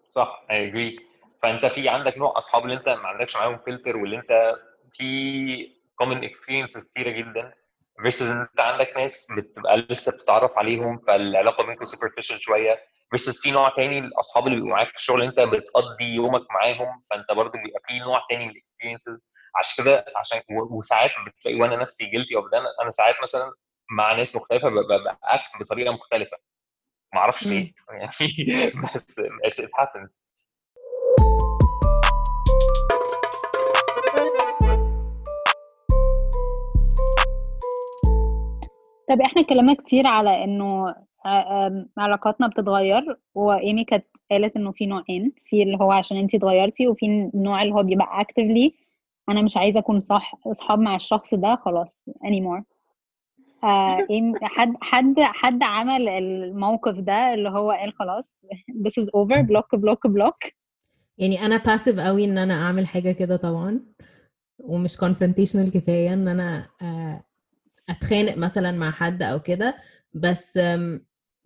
صح 0.10 0.46
I 0.52 0.68
agree 0.68 1.00
فأنت 1.44 1.66
في 1.66 1.90
عندك 1.90 2.18
نوع 2.18 2.38
أصحاب 2.38 2.64
اللي 2.64 2.76
أنت 2.76 2.90
ما 2.90 3.08
عندكش 3.08 3.36
معاهم 3.36 3.60
فلتر 3.66 3.98
واللي 3.98 4.18
أنت 4.18 4.56
في 4.94 5.72
common 5.96 6.24
experiences 6.24 6.92
كتيرة 6.92 7.12
جدا 7.12 7.54
versus 8.02 8.22
إن 8.32 8.40
أنت 8.42 8.60
عندك 8.60 8.94
ناس 8.98 9.28
بتبقى 9.38 9.78
لسه 9.90 10.12
بتتعرف 10.12 10.58
عليهم 10.58 11.00
فالعلاقة 11.08 11.66
بينكم 11.66 11.86
superficial 11.86 12.40
شوية. 12.40 12.80
Versus 13.16 13.42
في 13.42 13.52
نوع 13.52 13.70
تاني 13.76 14.00
الاصحاب 14.00 14.44
اللي 14.48 14.56
بيبقوا 14.56 14.72
معاك 14.72 14.88
في 14.88 14.96
الشغل 14.96 15.24
أنت 15.24 15.40
بتقضي 15.40 16.06
يومك 16.06 16.42
معاهم 16.52 17.02
فأنت 17.12 17.32
برضو 17.32 17.52
بيبقى 17.52 17.82
في 17.86 18.00
نوع 18.00 18.26
تاني 18.30 18.46
من 18.46 18.52
ال 18.52 18.58
experiences 18.58 19.28
عشان 19.60 19.84
كده 19.86 20.06
عشان 20.16 20.42
وساعات 20.50 21.12
بتلاقي 21.28 21.60
وأنا 21.60 21.76
نفسي 21.76 22.06
guilty 22.06 22.36
of 22.36 22.46
ده 22.52 22.58
أنا 22.82 22.90
ساعات 22.90 23.16
مثلا 23.22 23.54
مع 23.98 24.14
ناس 24.14 24.36
مختلفة 24.36 24.70
ببقى 24.70 25.20
اكت 25.24 25.50
بطريقة 25.60 25.94
مختلفة. 25.94 26.38
ما 27.14 27.20
أعرفش 27.20 27.48
ليه. 27.48 27.74
يعني 27.90 28.08
بس 28.96 29.20
بس 29.46 29.62
it 29.62 29.70
happens. 29.80 30.22
طب 39.10 39.22
إحنا 39.22 39.42
اتكلمنا 39.42 39.74
كتير 39.74 40.08
على 40.08 40.44
إنه 40.44 40.96
علاقاتنا 41.98 42.48
بتتغير 42.48 43.18
وإيمي 43.36 43.84
كانت 43.84 44.06
قالت 44.32 44.56
إنه 44.56 44.72
في 44.72 44.86
نوعين 44.86 45.32
في 45.46 45.64
اللي 45.64 45.78
هو 45.82 45.92
عشان 45.92 46.18
أنتي 46.18 46.38
اتغيرتي 46.38 46.88
وفي 46.88 47.06
النوع 47.06 47.62
اللي 47.62 47.74
هو 47.74 47.84
بيبقى 47.84 48.24
actively 48.24 48.72
أنا 49.30 49.42
مش 49.42 49.58
عايزة 49.58 49.80
أكون 49.80 50.02
صح 50.02 50.36
أصحاب 50.48 50.80
مع 50.80 50.96
الشخص 50.96 51.34
ده 51.34 51.56
خلاص 51.56 51.88
anymore. 52.10 52.64
آه 53.64 54.08
حد 54.42 54.74
حد 54.82 55.16
حد 55.20 55.64
عمل 55.64 56.10
الموقف 56.10 56.96
ده 56.96 57.34
اللي 57.34 57.50
هو 57.50 57.72
قال 57.72 57.94
خلاص 57.94 58.26
this 58.70 59.04
is 59.04 59.08
over 59.08 59.40
block 59.42 59.76
block 59.76 60.08
block 60.08 60.38
يعني 61.18 61.46
أنا 61.46 61.58
باسيف 61.58 62.00
قوي 62.00 62.26
إن 62.26 62.38
أنا 62.38 62.54
أعمل 62.54 62.88
حاجة 62.88 63.12
كده 63.12 63.36
طبعا 63.36 63.80
ومش 64.60 64.98
confrontational 64.98 65.74
كفاية 65.74 66.14
إن 66.14 66.28
أنا 66.28 66.68
آه، 66.82 67.24
أتخانق 67.90 68.38
مثلا 68.38 68.72
مع 68.72 68.92
حد 68.92 69.24
أو 69.24 69.40
كده 69.40 69.78
بس 70.14 70.60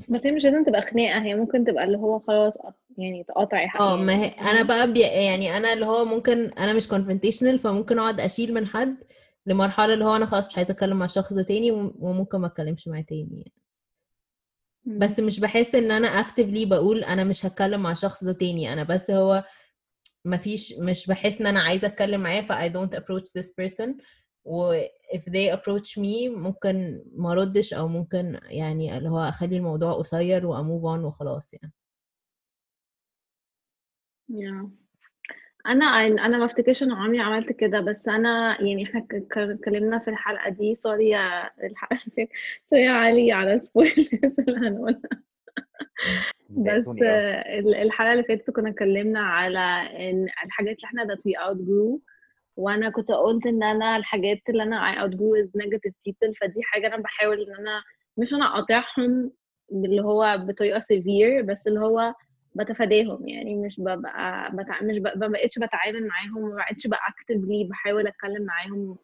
بس 0.10 0.22
هي 0.26 0.32
مش 0.32 0.44
لازم 0.44 0.64
تبقى 0.64 0.82
خناقة 0.82 1.22
هي 1.24 1.36
ممكن 1.36 1.66
تبقى 1.66 1.84
اللي 1.84 1.98
هو 1.98 2.20
خلاص 2.20 2.54
يعني 2.98 3.24
تقاطعي 3.24 3.68
حق 3.68 3.82
آه 3.82 3.96
ما 3.98 4.16
هي 4.16 4.28
أنا 4.28 4.64
بقى 4.64 4.94
بي 4.94 5.00
يعني 5.00 5.58
أنا 5.58 5.74
اللي 5.74 5.86
هو 5.86 6.06
ممكن 6.06 6.52
أنا 6.54 6.74
مش 6.74 6.88
confrontational 6.88 7.60
فممكن 7.64 8.00
أقعد 8.00 8.20
أشيل 8.22 8.54
من 8.54 8.68
حد 8.68 8.98
لمرحلة 9.46 9.94
اللي 9.94 10.06
هو 10.06 10.16
أنا 10.16 10.26
خلاص 10.26 10.48
مش 10.48 10.58
عايزة 10.58 10.72
اتكلم 10.72 10.98
مع 11.00 11.06
الشخص 11.06 11.34
ده 11.34 11.44
تاني 11.44 11.72
وم- 11.72 11.94
وممكن 12.00 12.38
ما 12.38 12.48
أتكلمش 12.48 12.88
معاه 12.88 13.02
تاني 13.10 13.30
يعني. 13.32 13.52
بس 15.00 15.20
مش 15.20 15.40
بحس 15.40 15.76
إن 15.76 15.92
أنا 15.92 16.24
actively 16.24 16.68
بقول 16.68 17.04
أنا 17.04 17.24
مش 17.24 17.46
هتكلم 17.46 17.84
مع 17.84 17.92
الشخص 17.92 18.24
ده 18.24 18.34
تاني 18.34 18.74
أنا 18.74 18.84
بس 18.84 19.12
هو 19.12 19.44
مفيش 20.26 20.74
مش 20.80 21.08
بحس 21.08 21.42
إن 21.42 21.48
أنا 21.48 21.60
عايزة 21.60 21.88
أتكلم 21.88 22.22
معاه 22.22 22.42
ف 22.42 22.52
I 22.52 22.74
don't 22.74 22.98
approach 23.00 23.42
this 23.42 23.48
person. 23.62 23.90
و 24.46 24.82
if 25.14 25.22
they 25.22 25.58
approach 25.58 25.98
me 25.98 26.30
ممكن 26.30 27.02
ما 27.16 27.34
ردش 27.34 27.74
أو 27.74 27.88
ممكن 27.88 28.40
يعني 28.44 28.98
اللي 28.98 29.10
هو 29.10 29.20
أخلي 29.20 29.58
الموضوع 29.58 29.94
قصير 29.94 30.46
و 30.48 30.54
move 30.56 30.98
on 31.00 31.06
وخلاص 31.06 31.54
يعني 31.54 31.72
Yeah. 34.32 34.66
أنا 35.68 35.86
أنا 36.06 36.38
ما 36.38 36.46
أفتكرش 36.46 36.84
ان 36.84 36.92
عمري 36.92 37.20
عملت 37.20 37.52
كده 37.52 37.80
بس 37.82 38.08
أنا 38.08 38.62
يعني 38.62 38.84
إحنا 38.84 39.08
اتكلمنا 39.36 40.00
في 40.00 40.10
الحلقة 40.10 40.50
دي 40.50 40.76
sorry 40.76 41.10
يا 41.10 41.50
الحلقة 41.66 42.00
دي 42.18 42.30
sorry 42.70 42.82
يا 42.84 42.92
علي 42.92 43.32
على 43.32 43.60
spoilers 43.60 44.10
اللي 44.40 44.68
هنقولها 44.68 45.02
بس. 46.50 46.88
آه، 47.04 47.60
ال- 47.60 47.76
الحلقة 47.76 48.12
اللي 48.14 48.24
فاتت 48.24 48.50
كنا 48.52 48.70
اتكلمنا 48.70 49.20
على 49.20 49.60
إن 50.10 50.28
الحاجات 50.46 50.76
اللي 50.78 50.86
إحنا 50.86 51.04
that 51.16 51.18
we 51.20 51.32
outgrew 51.48 52.00
وأنا 52.58 52.90
كنت 52.90 53.12
قلت 53.12 53.46
إن 53.46 53.64
أنا 53.64 53.98
الحاجات 53.98 54.42
اللي 54.50 54.64
أنا 54.64 54.94
I 54.94 54.98
outgrew 54.98 55.46
is 55.46 55.50
negative 55.64 55.94
people 56.10 56.34
فدي 56.42 56.64
حاجة 56.64 56.88
أنا 56.88 56.98
بحاول 56.98 57.42
إن 57.42 57.56
أنا 57.56 57.84
مش 58.18 58.34
أنا 58.34 58.46
أقاطعهم 58.46 59.32
اللي 59.72 60.02
هو 60.04 60.38
بطريقة 60.48 60.80
severe 60.80 61.42
بس 61.46 61.68
اللي 61.68 61.80
هو 61.80 62.14
بتفاداهم 62.56 63.28
يعني 63.28 63.56
مش 63.56 63.80
ببقى 63.80 64.52
بتع... 64.56 64.84
مش 64.84 65.00
ب... 65.00 65.08
ما 65.16 65.28
بقتش 65.28 65.60
بتعامل 65.60 66.08
معاهم 66.08 66.50
ما 66.50 66.56
بقتش 66.56 66.88
actively 66.88 67.70
بحاول 67.70 68.08
أتكلم 68.08 68.44
معاهم 68.46 68.98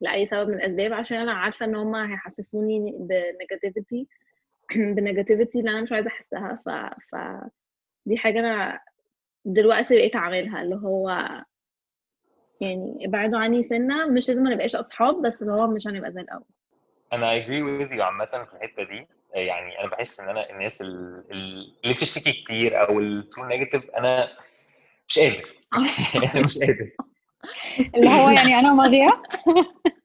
لأي 0.00 0.26
سبب 0.26 0.48
من 0.48 0.54
الأسباب 0.54 0.92
عشان 0.92 1.18
أنا 1.18 1.32
عارفة 1.32 1.66
إن 1.66 1.76
هم 1.76 1.94
هيحسسوني 1.94 2.94
ب 3.00 3.10
negativity 3.10 4.08
ب 4.96 5.02
negativity 5.02 5.58
اللي 5.58 5.70
أنا 5.70 5.82
مش 5.82 5.92
عايزة 5.92 6.08
أحسها 6.08 6.60
ف... 6.66 6.68
ف 7.12 7.16
دي 8.06 8.16
حاجة 8.16 8.40
أنا 8.40 8.80
دلوقتي 9.44 9.94
بقيت 9.94 10.16
اعملها 10.16 10.62
اللي 10.62 10.76
هو 10.76 11.28
يعني 12.60 13.06
ابعدوا 13.06 13.38
عني 13.38 13.62
سنة 13.62 14.06
مش 14.06 14.28
لازم 14.28 14.42
ما 14.42 14.50
نبقاش 14.50 14.76
أصحاب 14.76 15.22
بس 15.22 15.42
اللي 15.42 15.52
هو 15.52 15.66
مش 15.66 15.86
هنبقى 15.86 16.12
زي 16.12 16.20
الأول. 16.20 16.44
أنا 17.12 17.40
agree 17.40 17.86
with 17.86 17.92
you 17.92 18.00
عامة 18.00 18.24
في 18.26 18.54
الحتة 18.56 18.82
دي. 18.82 19.06
يعني 19.34 19.80
أنا 19.80 19.88
بحس 19.88 20.20
إن 20.20 20.28
أنا 20.28 20.50
الناس 20.50 20.82
ال- 20.82 21.24
ال- 21.30 21.74
اللي 21.84 21.94
بتشتكي 21.94 22.32
كتير 22.32 22.88
أو 22.88 23.00
ال 23.00 23.11
too 23.11 23.44
negative 23.44 23.90
أنا 23.90 24.28
مش 25.08 25.18
قادر. 25.18 25.44
أنا 26.34 26.44
مش 26.44 26.58
قادر. 26.58 26.90
اللي 27.94 28.10
هو 28.10 28.28
يعني 28.28 28.58
أنا 28.58 28.72
وماريا 28.72 29.22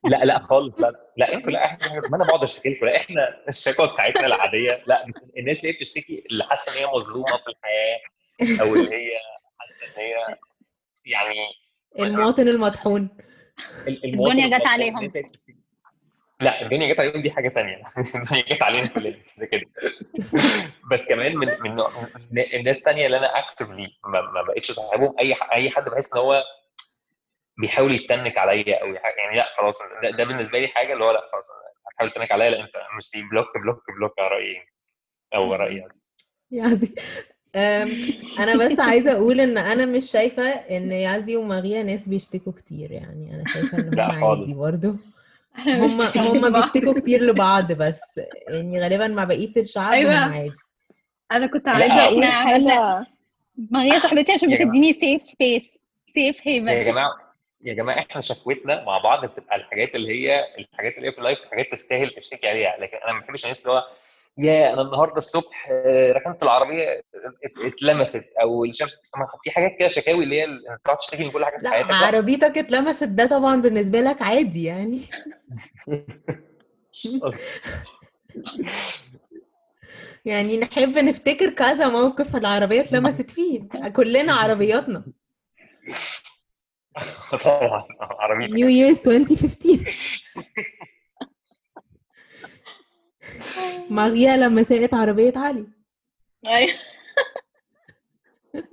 لا 0.03 0.25
لا 0.25 0.39
خالص 0.39 0.81
لا 0.81 1.11
لا 1.17 1.33
أنتوا 1.33 1.51
لا 1.51 1.65
إحنا 1.65 1.99
ما 2.09 2.15
أنا 2.17 2.23
بقعد 2.23 2.43
أشتكي 2.43 2.69
لكم 2.69 2.85
لا 2.85 2.97
إحنا 2.97 3.43
الشكوى 3.49 3.87
بتاعتنا 3.93 4.25
العادية. 4.25 4.83
لا 4.87 5.05
بس 5.07 5.31
الناس 5.37 5.59
اللي 5.59 5.73
هي 5.73 5.77
بتشتكي 5.77 6.23
اللي 6.31 6.43
حاسة 6.43 6.71
إن 6.71 6.77
هي 6.77 6.87
مظلومة 6.87 7.37
في 7.37 7.47
الحياة 7.47 7.99
أو 8.61 8.75
اللي 8.75 8.89
هي 8.95 9.11
حاسة 9.59 9.85
إن 9.85 9.91
هي 10.01 10.37
يعني 11.05 11.35
المواطن 11.99 12.47
المطحون. 12.47 13.10
الدنيا 13.88 14.58
جت 14.60 14.67
عليهم. 14.67 15.10
لا 16.41 16.62
الدنيا 16.62 16.93
جت 16.93 16.99
عليهم 16.99 17.21
دي 17.21 17.32
حاجة 17.32 17.49
تانية. 17.49 17.84
الدنيا 18.15 18.54
جت 18.56 18.62
علينا 18.63 18.88
كلنا 18.88 19.17
كده 19.38 19.45
كده. 19.45 19.65
بس 20.91 21.08
كمان 21.10 21.36
من 21.36 21.47
من 21.62 21.84
الناس 22.54 22.82
تانية 22.84 23.06
اللي 23.06 23.17
أنا 23.17 23.39
actively 23.39 23.88
ما, 24.06 24.21
ما 24.21 24.41
بقتش 24.41 24.71
صاحبهم 24.71 25.15
أي 25.19 25.36
أي 25.54 25.69
حد 25.69 25.86
بحس 25.86 26.13
إن 26.13 26.19
هو 26.19 26.43
بيحاول 27.58 27.95
يتنك 27.95 28.38
عليا 28.38 28.82
أو 28.82 28.88
يعني 28.88 29.38
لا 29.38 29.54
خلاص 29.58 29.80
ده, 30.04 30.10
ده 30.10 30.23
بالنسبة 30.23 30.60
لي 30.60 30.67
حاجة 30.67 30.93
اللي 30.93 31.04
هو 31.04 31.12
لا 31.12 31.30
خلاص 31.32 31.47
هتحاول 31.88 32.12
تتنك 32.12 32.32
عليا 32.32 32.49
لا 32.49 32.60
أنت 32.60 32.71
مش 32.97 33.23
block 33.31 33.47
block 33.57 33.84
block 33.97 34.19
على 34.19 34.27
رأيي. 34.27 34.65
أو 35.36 35.54
رأيي. 35.54 35.88
نيازي 36.51 36.88
أم، 36.88 37.01
أنا 37.55 38.57
بس 38.57 38.79
عايزة 38.79 39.11
أقول 39.11 39.39
إن 39.41 39.57
أنا 39.57 39.85
مش 39.85 40.11
شايفة 40.11 40.43
إن 40.49 40.91
نيازي 40.91 41.36
وماريا 41.35 41.83
ناس 41.83 42.09
بيشتكوا 42.09 42.51
كتير 42.53 42.91
يعني. 42.91 43.35
أنا 43.35 43.43
شايفة 43.53 43.77
إن 43.77 43.89
هم 43.99 43.99
عادي. 43.99 44.53
برضو. 44.61 44.95
هم 45.67 46.01
هم 46.15 46.53
بيشتكوا 46.61 46.99
كتير 46.99 47.21
لبعض 47.27 47.71
بس. 47.71 48.01
يعني 48.47 48.81
غالبا 48.81 49.07
مع 49.07 49.23
بقية 49.23 49.51
الشعب 49.57 49.93
أيوة. 49.93 50.25
هم 50.27 50.33
عادي. 50.33 50.51
أنا 51.31 51.47
كنت 51.47 51.67
عايزة 51.67 52.03
أقول 52.05 52.25
حاجة. 52.25 53.05
ماريا 53.71 53.99
صاحبتي 53.99 54.31
عشان 54.31 54.51
يا 54.51 54.55
جماعة. 54.57 54.69
بتديني 54.71 54.93
safe 54.93 55.21
space 55.21 55.79
safe 56.13 56.45
يا 56.45 56.51
haven 56.51 56.86
جماعة 56.85 57.11
يا 57.63 57.73
جماعة 57.73 57.99
إحنا 57.99 58.21
شكوتنا 58.21 58.83
مع 58.83 58.97
بعض 58.97 59.25
بتبقى 59.25 59.55
الحاجات 59.55 59.95
اللي 59.95 60.09
هي 60.09 60.43
الحاجات 60.59 60.97
اللي 60.97 61.07
هي 61.07 61.11
في 61.11 61.17
ال 61.19 61.25
life 61.25 61.45
حاجات 61.45 61.71
تستاهل 61.71 62.09
تشتكي 62.09 62.47
عليها. 62.47 62.77
لكن 62.79 62.97
أنا 63.05 63.13
ما 63.13 63.19
بحبش 63.19 63.43
الناس 63.43 63.65
اللي 63.65 63.77
هو 63.77 63.83
يا 64.37 64.73
أنا 64.73 64.81
النهارده 64.81 65.17
الصبح 65.17 65.67
آه، 65.71 66.11
ركنت 66.11 66.43
العربية 66.43 66.99
ات- 67.45 67.65
اتلمست 67.65 68.29
أو 68.41 68.65
الشمس 68.65 69.01
في 69.43 69.51
حاجات 69.51 69.75
كده 69.79 69.87
شكاوي 69.87 70.23
اللي 70.23 70.35
هي 70.41 70.45
انت 70.45 70.81
تقعد 70.85 70.97
تشتكي 70.97 71.23
من 71.23 71.31
كل 71.31 71.45
حاجة 71.45 71.57
في 71.57 71.63
لا 71.63 71.69
حياتك. 71.69 71.89
لا. 71.89 71.95
عربيتك 71.95 72.57
اتلمست 72.57 73.03
ده 73.03 73.25
طبعا 73.25 73.61
بالنسبة 73.61 74.01
لك 74.01 74.21
عادي 74.21 74.63
يعني. 74.63 75.01
يعني 80.25 80.57
نحب 80.59 80.97
نفتكر 80.97 81.49
كذا 81.49 81.87
موقف 81.89 82.35
العربية 82.35 82.81
اتلمست 82.81 83.31
فيه. 83.35 83.59
كلنا 83.95 84.33
عربياتنا. 84.33 85.03
طبعا 87.43 87.83
عربيتك. 88.01 88.53
نيو 88.53 88.67
ييرز 88.67 89.07
2015 89.07 89.79
ماريا 93.89 94.38
لما 94.38 94.63
ساقت 94.63 94.93
عربية 94.93 95.34
علي. 95.36 95.65
أيوه. 96.47 96.73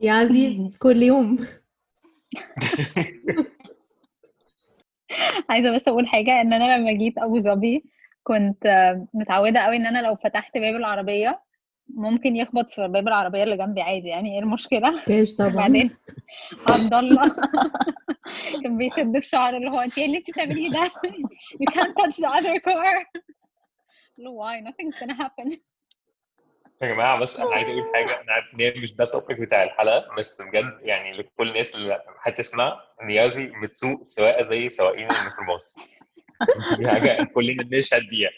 يعزي 0.00 0.70
كل 0.78 1.02
يوم. 1.02 1.38
عايزة 5.50 5.74
بس 5.74 5.88
أقول 5.88 6.06
حاجة 6.06 6.40
إن 6.40 6.52
أنا 6.52 6.78
لما 6.78 6.92
جيت 6.92 7.18
أبو 7.18 7.40
ظبي 7.40 7.84
كنت 8.22 8.94
متعودة 9.14 9.60
قوي 9.60 9.76
إن 9.76 9.86
أنا 9.86 10.02
لو 10.02 10.16
فتحت 10.16 10.58
باب 10.58 10.74
العربية 10.74 11.42
ممكن 11.88 12.36
يخبط 12.36 12.70
في 12.70 12.88
باب 12.88 13.08
العربية 13.08 13.42
اللي 13.44 13.56
جنبي 13.56 13.82
عادي 13.82 14.08
يعني 14.08 14.34
إيه 14.34 14.38
المشكلة؟ 14.42 15.04
كاش 15.04 15.34
طبعا؟ 15.38 15.50
بعدين 15.54 15.96
عبد 16.68 16.94
الله 16.94 17.36
كان 18.62 18.78
بيشد 18.78 19.18
في 19.18 19.26
شعره 19.28 19.56
اللي 19.56 19.70
هو 19.70 19.80
انت 19.80 19.98
إيه 19.98 20.06
اللي 20.06 20.18
انت 20.18 20.30
بتعمليه 20.30 20.70
ده؟ 20.70 20.84
You 21.62 21.72
can't 21.74 21.94
touch 22.02 22.16
the 22.16 22.28
other 22.38 22.60
car. 22.60 23.20
له 24.18 24.30
why? 24.30 24.60
Nothing's 24.68 24.98
gonna 25.00 25.16
happen. 25.22 25.58
يا 26.82 26.86
جماعة 26.86 27.18
بس 27.20 27.40
أنا 27.40 27.50
عايز 27.54 27.68
أقول 27.68 27.82
حاجة. 27.94 28.20
أنا 28.20 28.32
عارف 28.32 28.54
إن 28.54 28.60
هي 28.60 28.74
مش 28.82 28.96
ده 28.96 29.04
ال 29.04 29.10
topic 29.10 29.40
بتاع 29.40 29.62
الحلقة 29.62 30.14
بس 30.18 30.42
بجد 30.42 30.78
يعني 30.82 31.12
لكل 31.12 31.48
الناس 31.48 31.74
اللي 31.76 32.02
هتسمع 32.22 32.80
نيازي 33.02 33.52
بتسوق 33.62 34.02
سواقة 34.02 34.48
زي 34.50 34.68
سواقين 34.68 35.10
الميكروباص. 35.10 35.78
دي 36.78 36.88
حاجة 36.88 37.24
كلنا 37.24 37.62
بنشهد 37.62 38.02
بيها 38.10 38.30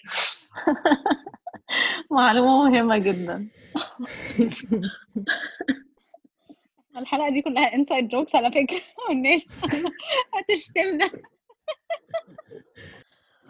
معلومة 2.10 2.70
مهمة 2.70 2.98
جدا. 2.98 3.48
الحلقة 6.96 7.30
دي 7.30 7.42
كلها 7.42 7.74
inside 7.74 8.08
jokes 8.08 8.34
على 8.34 8.52
فكرة. 8.52 8.82
والناس 9.08 9.44
هتشتمنا. 10.34 11.10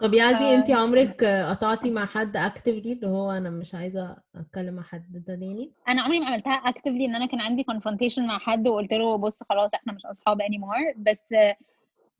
طب 0.00 0.14
يازي 0.14 0.44
آه. 0.44 0.54
انت 0.54 0.70
عمرك 0.70 1.24
قطعتي 1.24 1.90
مع 1.90 2.06
حد 2.06 2.36
اكتفلي 2.36 2.92
اللي 2.92 3.06
هو 3.06 3.30
أنا 3.30 3.50
مش 3.50 3.74
عايزة 3.74 4.16
أتكلم 4.34 4.74
مع 4.74 4.82
حد 4.82 5.12
ده 5.12 5.34
تاني؟ 5.34 5.72
أنا 5.88 6.02
عمري 6.02 6.20
ما 6.20 6.26
عملتها 6.26 6.52
اكتفلي 6.52 7.04
إن 7.04 7.14
أنا 7.14 7.26
كان 7.26 7.40
عندي 7.40 7.64
confrontation 7.72 8.18
مع 8.18 8.38
حد 8.38 8.68
وقلت 8.68 8.92
له 8.92 9.16
بص 9.16 9.42
خلاص 9.42 9.70
إحنا 9.74 9.92
مش 9.92 10.06
أصحاب 10.06 10.42
anymore. 10.42 10.94
بس 10.96 11.32
آه، 11.32 11.56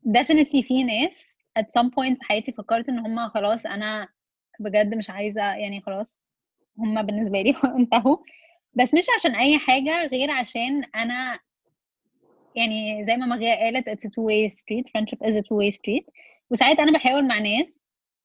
definitely 0.07 0.67
في 0.67 0.83
ناس 0.83 1.27
at 1.59 1.63
some 1.63 1.87
point 1.87 2.17
في 2.17 2.23
حياتي 2.23 2.51
فكرت 2.51 2.89
إن 2.89 2.99
هم 2.99 3.29
خلاص 3.29 3.65
أنا 3.65 4.07
بجد 4.59 4.95
مش 4.95 5.09
عايزة 5.09 5.41
يعني 5.41 5.81
خلاص 5.81 6.17
هم 6.79 7.01
بالنسبة 7.01 7.41
لي 7.41 7.55
انتهوا. 7.79 8.17
بس 8.73 8.93
مش 8.93 9.05
عشان 9.19 9.35
أي 9.35 9.57
حاجة 9.59 10.05
غير 10.07 10.31
عشان 10.31 10.83
أنا 10.95 11.39
يعني 12.55 13.05
زي 13.05 13.15
ما 13.17 13.25
مغيا 13.25 13.55
قالت 13.55 13.89
it's 13.89 14.03
a 14.07 14.09
two 14.09 14.23
way 14.23 14.49
street 14.53 14.85
friendship 14.89 15.27
is 15.27 15.35
a 15.35 15.41
two 15.41 15.55
way 15.57 15.71
street. 15.75 16.05
وساعات 16.51 16.79
أنا 16.79 16.91
بحاول 16.91 17.27
مع 17.27 17.39
ناس 17.39 17.73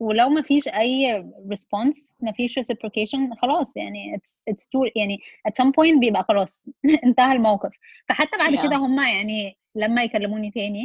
ولو 0.00 0.28
ما 0.28 0.42
فيش 0.42 0.68
أي 0.68 1.22
response 1.22 2.02
ما 2.20 2.32
فيش 2.32 2.58
reciprocation 2.58 3.38
خلاص 3.42 3.76
يعني 3.76 4.16
it's 4.16 4.52
it's 4.52 4.64
too 4.64 4.90
يعني 4.96 5.18
at 5.48 5.52
some 5.64 5.68
point 5.70 6.00
بيبقى 6.00 6.24
خلاص 6.24 6.64
انتهى 7.04 7.32
الموقف. 7.32 7.72
فحتى 8.08 8.38
بعد 8.38 8.54
Yeah. 8.56 8.62
كده 8.62 8.76
هم 8.76 9.00
يعني 9.00 9.56
لما 9.74 10.02
يكلموني 10.04 10.50
تاني 10.50 10.84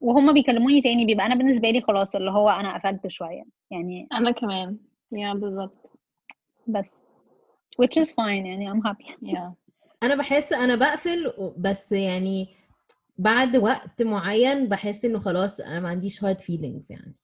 وهم 0.00 0.32
بيكلموني 0.32 0.82
تاني 0.82 1.04
بيبقى 1.04 1.26
أنا 1.26 1.34
بالنسبة 1.34 1.70
لي 1.70 1.80
خلاص 1.80 2.16
اللي 2.16 2.30
هو 2.30 2.50
أنا 2.50 2.74
قفلت 2.78 3.06
شوية. 3.06 3.44
يعني 3.70 4.08
أنا 4.12 4.30
كمان. 4.30 4.78
يا 5.12 5.34
بالظبط. 5.34 5.90
بس. 6.66 6.90
Which 7.82 8.02
is 8.02 8.08
fine 8.10 8.18
يعني 8.46 8.72
I'm 8.72 8.82
happy. 8.88 9.12
يا 9.22 9.54
أنا 10.02 10.14
بحس 10.16 10.52
أنا 10.52 10.76
بقفل 10.76 11.32
بس 11.58 11.92
يعني 11.92 12.48
بعد 13.18 13.56
وقت 13.56 14.02
معين 14.02 14.68
بحس 14.68 15.04
إنه 15.04 15.18
خلاص 15.18 15.60
أنا 15.60 15.80
ما 15.80 15.88
عنديش 15.88 16.24
hard 16.24 16.40
feelings 16.40 16.92
يعني. 16.92 17.14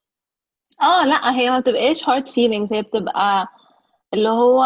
آه 0.81 1.05
لأ 1.05 1.31
هي 1.35 1.49
ما 1.49 1.59
بتبقاش 1.59 2.03
hard 2.03 2.27
feelings 2.29 2.73
هي 2.73 2.81
بتبقى 2.81 3.47
اللي 4.13 4.29
هو 4.29 4.63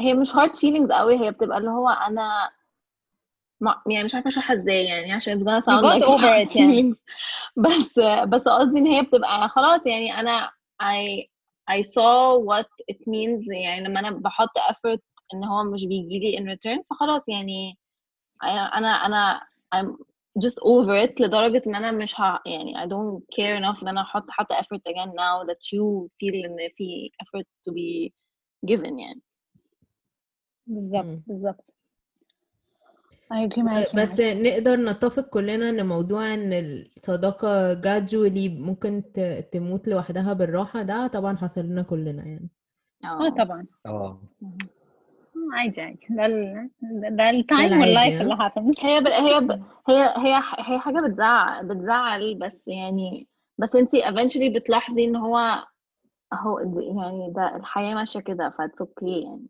هي 0.00 0.14
مش 0.14 0.32
hard 0.32 0.52
feelings 0.56 0.92
قوي 0.92 1.20
هي 1.20 1.30
بتبقى 1.30 1.58
اللي 1.58 1.70
هو 1.70 1.88
أنا 1.88 2.50
ما 3.60 3.82
يعني 3.86 4.04
مش 4.04 4.14
عارفة 4.14 4.28
أشرحها 4.28 4.56
إزاي 4.56 4.84
يعني 4.84 5.12
عشان 5.12 5.38
it's 5.38 5.42
gonna 5.42 5.64
sound 5.64 5.84
got 5.84 6.00
like 6.00 6.08
over 6.08 6.22
hard 6.22 6.48
it 6.50 6.56
يعني. 6.56 6.94
بس 7.64 7.98
بس 8.28 8.48
قصدي 8.48 8.78
إن 8.78 8.86
هي 8.86 9.02
بتبقى 9.02 9.48
خلاص 9.48 9.80
يعني 9.86 10.20
أنا 10.20 10.50
I 10.82 11.26
I 11.70 11.82
saw 11.82 12.38
what 12.50 12.68
it 12.92 12.98
means 12.98 13.52
يعني 13.52 13.84
لما 13.84 14.00
أنا 14.00 14.10
بحط 14.10 14.58
effort 14.58 15.00
إن 15.34 15.44
هو 15.44 15.64
مش 15.64 15.84
بيجي 15.84 16.18
لي 16.18 16.38
in 16.38 16.56
return 16.56 16.82
فخلاص 16.90 17.22
يعني 17.28 17.78
أنا 18.74 18.88
أنا 18.88 19.40
I'm 19.74 19.88
just 20.38 20.58
over 20.64 21.06
it 21.08 21.20
لدرجة 21.20 21.62
إن 21.66 21.74
أنا 21.74 21.90
مش 21.92 22.20
ه 22.20 22.40
يعني 22.46 22.74
I 22.74 22.88
don't 22.88 23.20
care 23.36 23.58
enough 23.60 23.82
إن 23.82 23.88
أنا 23.88 24.00
أحط 24.00 24.24
حتى 24.28 24.54
effort 24.54 24.80
again 24.88 25.10
now 25.10 25.46
that 25.48 25.60
you 25.74 26.08
feel 26.08 26.44
إن 26.44 26.68
في 26.76 27.10
effort 27.22 27.46
to 27.68 27.72
be 27.72 28.10
given 28.70 28.98
يعني 28.98 29.20
بالظبط. 30.66 31.22
بالظبط 31.26 31.74
بس 33.30 33.94
معلش. 33.94 34.20
نقدر 34.20 34.76
نتفق 34.76 35.28
كلنا 35.28 35.68
إن 35.68 35.86
موضوع 35.86 36.34
إن 36.34 36.52
الصداقة 36.52 37.74
gradually 37.80 38.50
ممكن 38.50 39.02
تموت 39.52 39.88
لوحدها 39.88 40.32
بالراحة 40.32 40.82
ده 40.82 41.06
طبعا 41.06 41.36
حصل 41.36 41.60
لنا 41.60 41.82
كلنا 41.82 42.24
يعني. 42.26 42.48
آه 43.04 43.28
طبعا. 43.28 43.66
آه. 43.86 44.20
آه، 44.42 45.56
عادي 45.58 45.80
عادي. 45.80 46.06
ده 46.10 46.26
ال 46.26 46.70
ده 47.16 47.30
ال 47.30 47.40
time 47.40 47.80
وال 47.80 47.91
life؟ 47.91 48.20
اللي 48.20 48.36
happens. 48.36 48.84
هي 48.84 49.00
ب... 49.00 49.06
هي 49.06 49.40
ب... 49.40 49.50
هي 49.88 50.02
هي 50.16 50.42
هي 50.58 50.78
حاجة 50.78 51.00
بتزعل 51.08 51.68
بتزعل 51.68 52.34
بس 52.38 52.60
يعني 52.66 53.28
بس 53.58 53.76
انتي 53.76 54.02
eventually 54.02 54.54
بتلاحظي 54.56 55.04
إن 55.04 55.16
هو 55.16 55.64
أهو 56.32 56.58
يعني 56.78 57.32
ده 57.36 57.56
الحياة 57.56 57.94
ماشية 57.94 58.20
كده 58.20 58.54
that's 58.58 58.80
okay 58.80 59.20
يعني. 59.20 59.46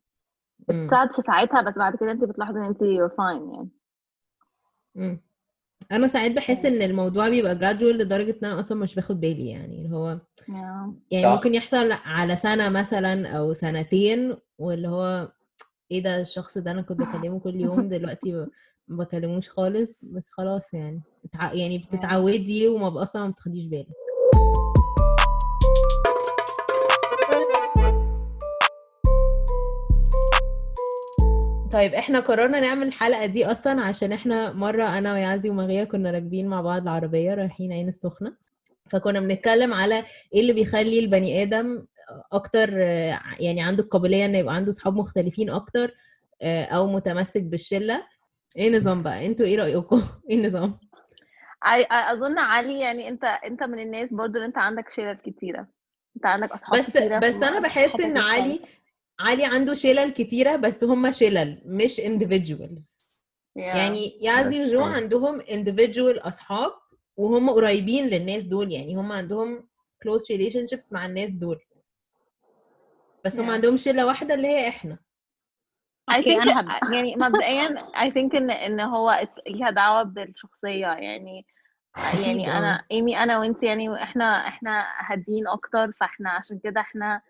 بتساعد 0.68 1.12
في 1.12 1.22
ساعتها 1.22 1.62
بس 1.62 1.74
بعد 1.78 1.96
كده 1.96 2.10
انتي 2.10 2.26
بتلاحظي 2.26 2.58
ان 2.58 2.64
انتي 2.64 2.84
you're 2.98 3.10
fine 3.10 3.54
يعني 3.54 3.68
مم. 4.94 5.20
أنا 5.92 6.06
ساعات 6.06 6.32
بحس 6.32 6.64
إن 6.64 6.82
الموضوع 6.82 7.28
بيبقى 7.28 7.56
gradual 7.58 7.82
لدرجة 7.82 8.30
إن 8.30 8.44
أنا 8.50 8.60
أصلا 8.60 8.78
مش 8.78 8.94
باخد 8.94 9.20
بالي 9.20 9.48
يعني 9.50 9.78
اللي 9.78 9.96
هو 9.96 10.18
yeah. 10.40 10.92
يعني 11.10 11.24
صح. 11.24 11.32
ممكن 11.32 11.54
يحصل 11.54 11.92
على 11.92 12.36
سنة 12.36 12.68
مثلا 12.68 13.28
أو 13.28 13.52
سنتين 13.52 14.36
واللي 14.58 14.88
هو 14.88 15.32
إيه 15.90 16.02
ده 16.02 16.20
الشخص 16.20 16.58
ده 16.58 16.70
أنا 16.70 16.82
كنت 16.82 16.98
بكلمه 17.02 17.40
كل 17.40 17.60
يوم 17.60 17.88
دلوقتي 17.88 18.32
ب- 18.32 18.48
ما 18.88 19.04
بكلموش 19.04 19.50
خالص 19.50 19.98
بس 20.02 20.30
خلاص 20.30 20.74
يعني. 20.74 21.02
يعني 21.52 21.78
بتتعودي 21.78 22.68
وما 22.68 23.02
أصلا 23.02 23.22
ما 23.26 23.30
بتاخديش 23.30 23.66
بالك 23.66 23.86
طيب 31.72 31.94
إحنا 31.94 32.20
قررنا 32.20 32.60
نعمل 32.60 32.86
الحلقة 32.86 33.26
دي 33.26 33.46
أصلا 33.46 33.80
عشان 33.80 34.12
إحنا 34.12 34.52
مرة 34.52 34.98
أنا 34.98 35.12
ويعزي 35.12 35.50
ومغيا 35.50 35.84
كنا 35.84 36.10
راكبين 36.10 36.48
مع 36.48 36.60
بعض 36.60 36.82
العربية 36.82 37.34
رايحين 37.34 37.72
عين 37.72 37.88
السخنة. 37.88 38.36
فكنا 38.90 39.20
بنتكلم 39.20 39.74
على 39.74 40.04
إيه 40.34 40.40
اللي 40.40 40.52
بيخلي 40.52 40.98
البني 40.98 41.42
آدم 41.42 41.86
أكتر 42.32 42.78
يعني 43.40 43.62
عنده 43.62 43.82
القابلية 43.82 44.24
ان 44.24 44.34
يبقى 44.34 44.54
عنده 44.54 44.72
صحاب 44.72 44.96
مختلفين 44.96 45.50
أكتر 45.50 45.94
آه، 46.42 46.64
أو 46.64 46.86
متمسك 46.86 47.42
بالشلة. 47.42 48.06
إيه 48.56 48.76
نظام 48.76 49.02
بقى؟ 49.02 49.26
أنتوا 49.26 49.46
إيه 49.46 49.56
رأيكم؟ 49.56 50.02
إيه 50.30 50.36
النظام؟ 50.36 50.78
أظن 51.90 52.38
علي 52.38 52.80
يعني 52.80 53.08
أنت 53.08 53.24
أنت 53.24 53.62
من 53.62 53.80
الناس 53.80 54.08
برضو 54.12 54.34
اللي 54.34 54.46
أنت 54.46 54.58
عندك 54.58 54.92
شلل 54.96 55.16
كتيرة. 55.16 55.66
أنت 56.16 56.26
عندك 56.26 56.52
أصحاب 56.52 56.78
بس 56.78 56.90
كتيرة 56.90 57.18
بس 57.18 57.34
أنا 57.34 57.60
بحس 57.60 58.00
إن 58.00 58.18
علي. 58.18 58.60
علي 59.20 59.44
عنده 59.44 59.74
شلل 59.74 60.10
كتيرة 60.10 60.56
بس 60.56 60.84
هم 60.84 61.12
شلل 61.12 61.62
مش 61.66 62.00
individuals 62.00 63.00
Yeah. 63.58 63.62
يعني 63.62 64.20
That's 64.22 64.46
وجو. 64.68 64.82
عندهم 64.84 65.40
individual 65.40 66.26
أصحاب 66.26 66.72
وهم 67.16 67.50
قريبين 67.50 68.06
للناس 68.06 68.44
دول 68.44 68.72
يعني 68.72 68.94
هم 68.96 69.12
عندهم 69.12 69.68
close 70.04 70.36
relationships 70.36 70.92
مع 70.92 71.06
الناس 71.06 71.32
دول 71.32 71.60
بس 73.24 73.40
هم 73.40 73.46
Yeah. 73.46 73.50
عندهم 73.52 73.76
شلة 73.76 74.06
واحدة 74.06 74.34
اللي 74.34 74.48
هي 74.48 74.68
إحنا 74.68 74.98
I 76.10 76.14
أوكي 76.16 76.40
think 76.40 76.56
هبدا 76.58 76.78
يعني 76.96 77.16
مبدئيا 77.16 77.68
I 77.96 78.10
think 78.12 78.34
ان 78.36 78.50
إن 78.50 78.80
هو 78.80 79.28
ليها 79.46 79.70
دعوة 79.70 80.02
بالشخصية 80.02 80.86
يعني 80.86 81.46
يعني 82.24 82.50
آه. 82.52 82.58
أنا 82.58 82.84
ايمي 82.90 83.18
أنا 83.18 83.38
وانت 83.38 83.62
يعني 83.62 84.02
إحنا 84.02 84.48
إحنا 84.48 84.84
هادين 85.06 85.48
أكتر 85.48 85.92
فإحنا 85.92 86.30
عشان 86.30 86.58
كده 86.64 86.80
إحنا 86.80 87.22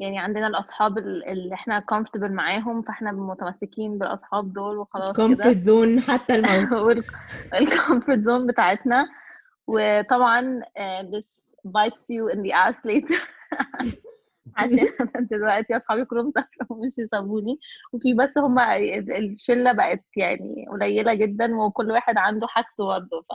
يعني 0.00 0.18
عندنا 0.18 0.46
الأصحاب 0.46 0.98
ال- 0.98 1.24
اللي 1.28 1.54
إحنا 1.54 1.84
comfortable 1.94 2.30
معاهم 2.30 2.82
فإحنا 2.82 3.12
متمسكين 3.12 3.98
بالأصحاب 3.98 4.52
دول 4.52 4.78
وخلاص 4.78 5.16
كده. 5.16 5.28
Comfort 5.36 5.56
zone 5.64 6.10
حتى 6.10 6.34
الموت 6.34 7.04
وال 7.52 7.67
comfort 7.67 8.18
zone 8.18 8.46
بتاعتنا. 8.46 9.08
وطبعا 9.66 10.62
آه، 10.76 11.02
this 11.02 11.26
bites 11.68 12.02
you 12.10 12.34
in 12.34 12.38
the 12.38 12.52
ass 12.52 12.76
later. 12.86 13.20
عشان 14.56 14.86
دلوقتي 15.30 15.76
أصحابي 15.76 16.04
كلهم 16.04 16.32
سافروا 16.34 16.78
ومشيوا 16.78 16.98
سابوني 16.98 17.58
وفي 17.92 18.14
بس 18.14 18.30
ال- 18.76 19.12
الشلة 19.12 19.72
بقت 19.72 20.04
يعني 20.16 20.66
قليلة 20.70 21.14
جدا 21.14 21.56
وكل 21.56 21.90
واحد 21.90 22.16
عنده 22.18 22.46
حاجته 22.46 22.84
برضه 22.86 23.20
ف 23.22 23.32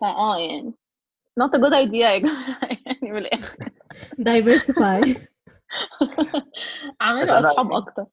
فا 0.00 0.06
آه 0.06 0.38
يعني. 0.38 0.72
Not 1.40 1.50
a 1.54 1.58
good 1.58 1.72
idea 1.72 1.94
يعني 2.86 2.98
من 3.02 3.16
الآخر. 3.16 3.56
اعملوا 7.02 7.38
أنا 7.38 7.50
أصحاب 7.50 7.72
أكتر. 7.72 8.04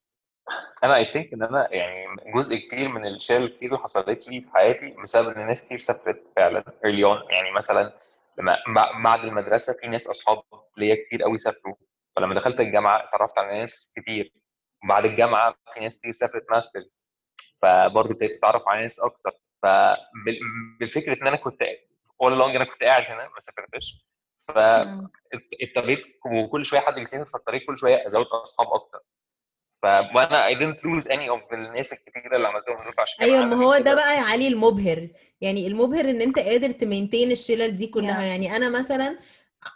أنا 0.83 0.95
I 0.95 1.05
think 1.05 1.33
إن 1.33 1.43
أنا 1.43 1.67
يعني 1.73 2.05
جزء 2.35 2.55
كتير 2.57 2.87
من 2.89 3.07
الشلل 3.07 3.47
كتير 3.47 3.69
اللي 3.69 3.79
حصلت 3.83 4.27
لي 4.27 4.41
في 4.41 4.47
حياتي 4.53 4.95
بسبب 5.03 5.37
إن 5.37 5.47
ناس 5.47 5.65
كتير 5.65 5.77
سافرت 5.77 6.33
فعلا 6.35 6.63
early 6.63 7.03
on. 7.05 7.31
يعني 7.31 7.51
مثلا 7.51 7.95
لما 8.39 8.55
بع- 8.55 9.03
بعد 9.03 9.19
المدرسة 9.25 9.73
في 9.73 9.87
ناس 9.87 10.07
أصحاب 10.07 10.41
ليا 10.77 10.95
كتير 11.07 11.23
قوي 11.23 11.37
سافروا. 11.37 11.75
فلما 12.15 12.35
دخلت 12.35 12.59
الجامعة 12.61 13.03
اتعرفت 13.07 13.37
على 13.39 13.59
ناس 13.59 13.93
كتير. 13.95 14.33
بعد 14.89 15.05
الجامعة 15.05 15.55
في 15.73 15.79
ناس 15.79 15.97
كتير 15.97 16.11
سافرت 16.11 16.45
masters 16.51 17.05
فبرضه 17.61 18.09
ابتديت 18.11 18.35
أتعرف 18.35 18.67
على 18.67 18.81
ناس 18.81 18.99
أكتر. 18.99 19.31
فبالفكره 19.63 21.21
إن 21.21 21.27
أنا 21.27 21.37
كنت 21.37 21.63
all 22.23 22.27
along 22.39 22.55
أنا 22.55 22.63
كنت 22.65 22.83
قاعد 22.83 23.03
هنا 23.03 23.23
ما 23.23 23.39
سافرتش. 23.39 24.08
فاضطريت 24.39 26.07
وكل 26.25 26.65
شوية 26.65 26.79
حد 26.79 26.93
بيسافر 26.93 27.25
في 27.25 27.35
الطريق 27.35 27.65
كل 27.67 27.77
شوية 27.77 28.07
أزود 28.07 28.25
أصحاب 28.25 28.67
أكتر. 28.67 28.99
ف 29.81 29.85
وأنا 29.85 30.49
I 30.49 30.59
didn't 30.59 30.79
lose 30.79 31.05
any 31.07 31.29
of 31.29 31.53
الناس 31.53 31.93
الكتيرة 31.93 32.35
اللي 32.35 32.47
عملتهم 32.47 32.75
دول 32.75 32.93
عشان 32.99 33.25
كده 33.25 33.35
أيوه 33.35 33.45
ما 33.45 33.65
هو 33.65 33.77
ده 33.77 33.95
بقى 33.95 34.15
يا 34.15 34.21
علي 34.21 34.47
المبهر. 34.47 35.09
يعني 35.41 35.67
المبهر 35.67 36.09
إن 36.09 36.21
أنت 36.21 36.39
قادر 36.39 36.71
تمينتين 36.71 37.31
الشلل 37.31 37.77
دي 37.77 37.87
كلها. 37.87 38.19
Yeah. 38.19 38.23
يعني 38.23 38.55
أنا 38.55 38.69
مثلا 38.69 39.19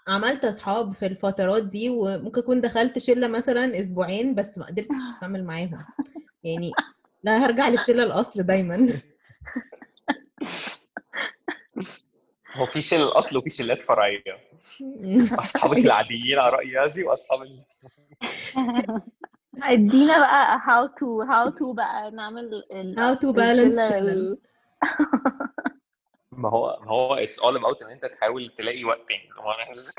عملت 0.07 0.45
أصحاب 0.45 0.93
في 0.93 1.05
الفترات 1.05 1.63
دي 1.63 1.89
وممكن 1.89 2.41
أكون 2.41 2.61
دخلت 2.61 2.99
شلة 2.99 3.27
مثلا 3.27 3.79
أسبوعين 3.79 4.35
بس 4.35 4.57
ما 4.57 4.65
قدرتش 4.65 4.89
أكمل 5.17 5.43
معاهم. 5.43 5.77
يعني 6.43 6.71
لا 7.23 7.45
هرجع 7.45 7.67
للشلة 7.67 8.03
الأصل 8.03 8.43
دايما. 8.43 8.93
هو 12.53 12.65
في 12.65 12.81
شلة 12.81 13.01
الأصل 13.01 13.37
وفي 13.37 13.49
شلات 13.49 13.81
فرعية 13.81 14.37
أصحابك 15.39 15.77
العاديين 15.77 16.39
على 16.39 16.49
رأي 16.55 16.69
يازي 16.69 17.03
وأصحاب. 17.03 17.39
ادينا 19.63 20.19
بقى 20.19 20.59
how 20.59 20.87
to 20.89 21.27
how 21.29 21.55
to 21.59 21.75
بقى 21.75 22.11
نعمل 22.11 22.63
ال 22.71 22.95
How 22.99 23.15
to 23.19 23.33
balance 23.33 23.79
الشلة 23.79 23.89
شلل. 23.89 24.09
ال- 24.09 24.41
ما 26.31 26.49
هو 26.49 26.79
ما 26.81 26.91
هو 26.91 27.13
it's 27.15 27.39
all 27.39 27.55
about 27.57 27.81
إن 27.81 27.89
أنت 27.89 28.05
تحاول 28.05 28.53
تلاقي 28.57 28.83
وقت 28.83 29.11
يعني 29.11 29.29
هو 29.39 29.51
إحنا 29.51 29.73
لسه 29.75 29.93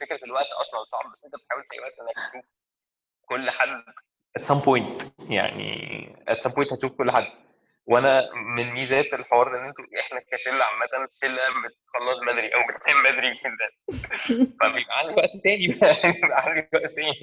فكرة 0.00 0.24
الوقت 0.24 0.46
أصلا 0.60 0.84
صعب 0.84 1.12
بس 1.12 1.24
أنت 1.24 1.34
بتحاول 1.34 1.62
تلاقي 1.62 1.80
وقت 1.82 1.92
إنك 2.00 2.30
تشوف 2.30 2.44
كل 3.28 3.50
حد 3.50 3.68
at 4.38 4.42
some 4.42 4.60
point 4.64 5.04
يعني 5.30 5.72
at 6.30 6.36
some 6.48 6.52
point 6.52 6.72
هتشوف 6.72 6.92
كل 6.92 7.10
حد 7.10 7.24
وأنا 7.88 8.22
من 8.56 8.72
ميزات 8.72 9.14
الحوار 9.14 9.60
ان 9.60 9.64
أنتوا 9.64 9.84
إحنا 10.00 10.20
كشلة 10.32 10.64
عامة 10.64 11.04
الشلة 11.04 11.42
بتخلص 11.64 12.20
بدري 12.20 12.48
أو 12.54 12.60
بتنام 12.68 13.02
بدري 13.02 13.32
جدا. 13.32 13.68
فبيبقى 14.60 14.98
عندي 14.98 15.14
وقت 15.14 15.30
تاني 15.44 15.66
بقى. 15.80 16.12
بيبقى 16.12 16.42
عندي 16.48 16.68
وقت 16.74 16.92
تاني. 16.92 17.14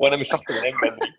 وأنا 0.00 0.16
مش 0.16 0.28
شخص 0.28 0.52
بنام 0.52 0.80
بدري. 0.80 1.14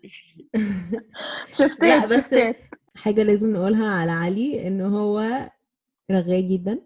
شفتات 1.50 2.04
بس- 2.04 2.14
شفتات. 2.14 2.56
حاجة 2.96 3.22
لازم 3.22 3.52
نقولها 3.52 3.90
على 4.00 4.10
علي 4.10 4.66
إن 4.66 4.80
هو 4.80 5.22
رغاي 6.10 6.42
جدا 6.42 6.78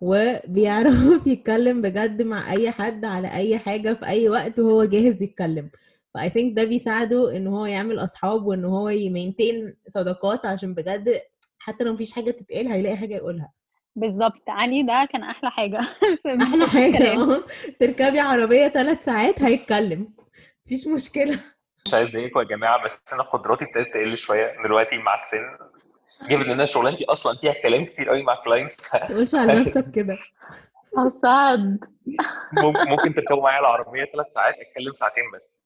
وبيعرف 0.00 0.94
يتكلم 1.26 1.82
بجد 1.82 2.22
مع 2.22 2.52
أي 2.52 2.70
حد 2.70 3.04
على 3.04 3.34
أي 3.34 3.58
حاجة 3.58 3.94
في 3.94 4.06
أي 4.06 4.28
وقت 4.28 4.58
وهو 4.58 4.84
جاهز 4.84 5.22
يتكلم. 5.22 5.70
ف 6.14 6.18
I 6.18 6.28
think 6.28 6.54
ده 6.54 6.64
بيساعده 6.64 7.36
إن 7.36 7.46
هو 7.46 7.66
يعمل 7.66 7.98
أصحاب 8.04 8.46
وإن 8.46 8.64
هو 8.64 8.88
ي 8.88 8.98
maintain 8.98 9.74
صداقات 9.88 10.46
عشان 10.46 10.74
بجد 10.74 11.20
حتى 11.58 11.84
لو 11.84 11.92
مفيش 11.92 12.12
حاجة 12.12 12.30
تتقال 12.30 12.68
هيلاقي 12.72 12.96
حاجة 12.96 13.14
يقولها. 13.14 13.52
بالظبط. 13.96 14.42
علي 14.48 14.82
ده 14.82 15.08
كان 15.12 15.22
أحلى 15.22 15.50
حاجة 15.50 15.80
حاجة 16.72 16.86
الكلام. 16.96 17.30
آه. 17.30 17.42
تركبي 17.80 18.20
عربية 18.20 18.68
ثلاث 18.68 19.04
ساعات 19.04 19.42
هيتكلم. 19.42 20.12
مفيش 20.66 20.86
مشكلة. 20.86 21.38
مش 21.86 21.94
عايز 21.94 22.08
اضايقكم 22.08 22.40
يا 22.40 22.44
جماعة 22.44 22.84
بس 22.84 22.98
أنا 23.12 23.22
قدراتي 23.22 23.64
ابتدت 23.64 23.94
تقل 23.94 24.16
شوية 24.16 24.52
دلوقتي 24.64 24.96
مع 24.98 25.14
السن. 25.14 25.56
given 26.28 26.42
ان 26.44 26.50
أنا 26.50 26.64
شغلانتي 26.64 27.04
أصلا 27.04 27.36
فيها 27.36 27.52
كلام 27.62 27.84
كتير 27.84 28.08
قوي 28.08 28.22
مع 28.22 28.34
clients 28.44 28.94
متقولش 28.94 29.34
على 29.34 29.52
نفسك 29.60 29.90
كده. 29.90 30.16
أسعد 30.96 31.78
ممكن 32.88 33.14
تركبوا 33.14 33.42
معايا 33.42 33.60
العربية 33.60 34.04
ثلاث 34.04 34.32
ساعات 34.32 34.54
أتكلم 34.54 34.92
ساعتين 34.94 35.24
بس. 35.34 35.62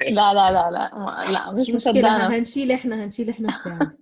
لا 0.10 0.34
لا 0.34 0.50
لا 0.50 0.70
لا 0.70 0.90
لا 1.32 1.52
مش 1.52 1.60
مش 1.60 1.70
مشكلة 1.70 2.36
هنشيل 2.38 2.72
إحنا 2.72 3.04
هنشيل 3.04 3.30
إحنا 3.30 3.48
الساعة. 3.48 3.92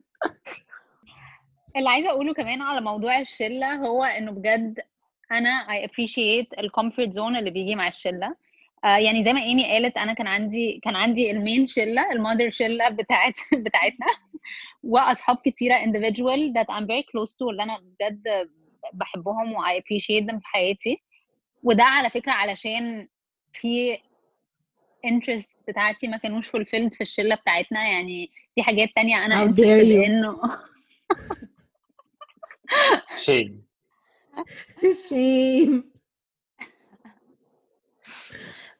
اللي 1.77 1.89
عايزة 1.89 2.11
أقوله 2.11 2.35
كمان 2.35 2.63
على 2.63 2.81
موضوع 2.81 3.21
الشلة 3.21 3.75
هو 3.75 4.05
إنه 4.05 4.33
بجد 4.33 4.79
أنا 5.33 5.67
I 5.67 5.87
appreciate 5.89 6.59
ال 6.59 6.65
comfort 6.65 7.13
zone 7.13 7.37
اللي 7.37 7.51
بيجي 7.51 7.75
مع 7.75 7.89
الشلة. 7.89 8.35
آه 8.85 8.97
يعني 8.97 9.25
زي 9.25 9.33
ما 9.33 9.41
ايمي 9.43 9.73
قالت 9.73 9.97
أنا 9.97 10.13
كان 10.15 10.27
عندي 10.27 10.81
كان 10.85 10.97
عندي 10.97 11.31
ال 11.31 11.38
main 11.38 11.67
شلة 11.67 12.13
ال 12.13 12.18
mother 12.18 12.51
شلة 12.51 12.89
بتاعت 12.89 13.35
بتاعتنا. 13.53 14.07
وأصحاب 14.83 15.37
كتيرة 15.45 15.75
individual 15.79 16.53
that 16.55 16.75
I'm 16.75 16.87
very 16.87 17.03
close 17.03 17.33
to 17.35 17.43
اللي 17.51 17.63
أنا 17.63 17.79
بجد 17.79 18.49
بحبهم 18.93 19.53
و 19.53 19.59
I 19.63 19.71
appreciate 19.81 20.25
them 20.31 20.39
في 20.39 20.47
حياتي. 20.47 21.03
وده 21.63 21.85
على 21.85 22.11
فكرة 22.11 22.33
علشان 22.33 23.09
في 23.53 23.99
interest 25.07 25.65
بتاعتي 25.69 26.09
ما 26.09 26.17
كانوش 26.17 26.49
fulfilled 26.49 26.95
في 26.95 27.01
الشلة 27.01 27.35
بتاعتنا. 27.35 27.89
يعني 27.89 28.31
في 28.55 28.63
حاجات 28.63 28.89
تانية 28.97 29.25
أنا 29.25 29.45
How 29.47 29.49
dare 29.49 29.53
interested 29.55 29.87
you. 29.87 30.07
إنه. 30.07 30.41
شيء 33.19 33.57
شيم 35.09 35.91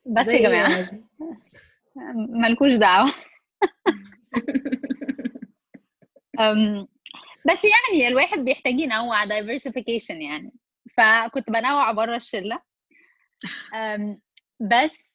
بس 0.07 0.27
يا 0.29 0.49
جماعة؟ 0.49 1.01
مالكوش 2.15 2.75
دعوة. 2.75 3.11
أم، 6.41 6.89
بس 7.51 7.63
يعني 7.65 8.09
الواحد 8.09 8.39
بيحتاج 8.39 8.81
ينوع 8.81 9.25
diversification 9.25 10.11
يعني. 10.11 10.53
فكنت 10.97 11.51
بنوع 11.51 11.93
بره 11.93 12.17
الشلة. 12.17 12.59
أم، 13.75 14.21
بس 14.61 15.09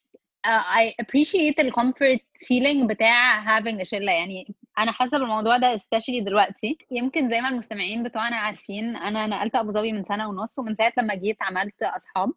uh, 0.46 0.50
I 0.50 1.04
appreciate 1.04 1.54
ال 1.58 1.72
comfort 1.74 2.20
feeling 2.46 2.86
بتاع 2.86 3.44
having 3.60 3.80
a 3.80 3.82
شلة. 3.82 4.12
يعني 4.12 4.54
أنا 4.78 4.92
حاسة 4.92 5.18
بالموضوع 5.18 5.56
ده 5.56 5.76
especially 5.76 6.22
دلوقتي. 6.22 6.78
يمكن 6.90 7.30
زي 7.30 7.40
ما 7.40 7.48
المستمعين 7.48 8.02
بتوعنا 8.02 8.36
عارفين 8.36 8.96
أنا 8.96 9.26
نقلت 9.26 9.54
أبو 9.54 9.72
ظبي 9.72 9.92
من 9.92 10.04
سنة 10.04 10.28
ونص 10.28 10.58
ومن 10.58 10.74
ساعة 10.74 10.92
لما 10.98 11.14
جيت 11.14 11.42
عملت 11.42 11.82
أصحاب. 11.82 12.32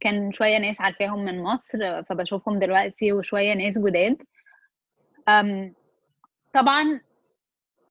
كان 0.00 0.32
شوية 0.32 0.58
ناس 0.58 0.80
عارفاهم 0.80 1.24
من 1.24 1.42
مصر 1.42 2.02
فبشوفهم 2.02 2.58
دلوقتي 2.58 3.12
وشوية 3.12 3.54
ناس 3.54 3.78
جداد. 3.78 4.22
طبعا 6.54 7.00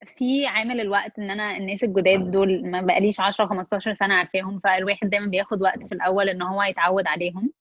في 0.06 0.46
عامل 0.46 0.80
الوقت 0.80 1.18
إن 1.18 1.30
أنا 1.30 1.56
الناس 1.56 1.82
الجداد 1.84 2.30
دول 2.30 2.70
ما 2.70 2.80
بقاليش 2.80 3.20
10 3.20 3.46
15 3.46 3.94
سنة 3.94 4.14
عارفاهم 4.14 4.60
فالواحد 4.64 5.10
دايما 5.10 5.26
بياخد 5.26 5.62
وقت 5.62 5.78
في 5.78 5.92
الأول 5.92 6.28
إن 6.28 6.42
هو 6.42 6.62
يتعود 6.62 7.06
عليهم 7.06 7.52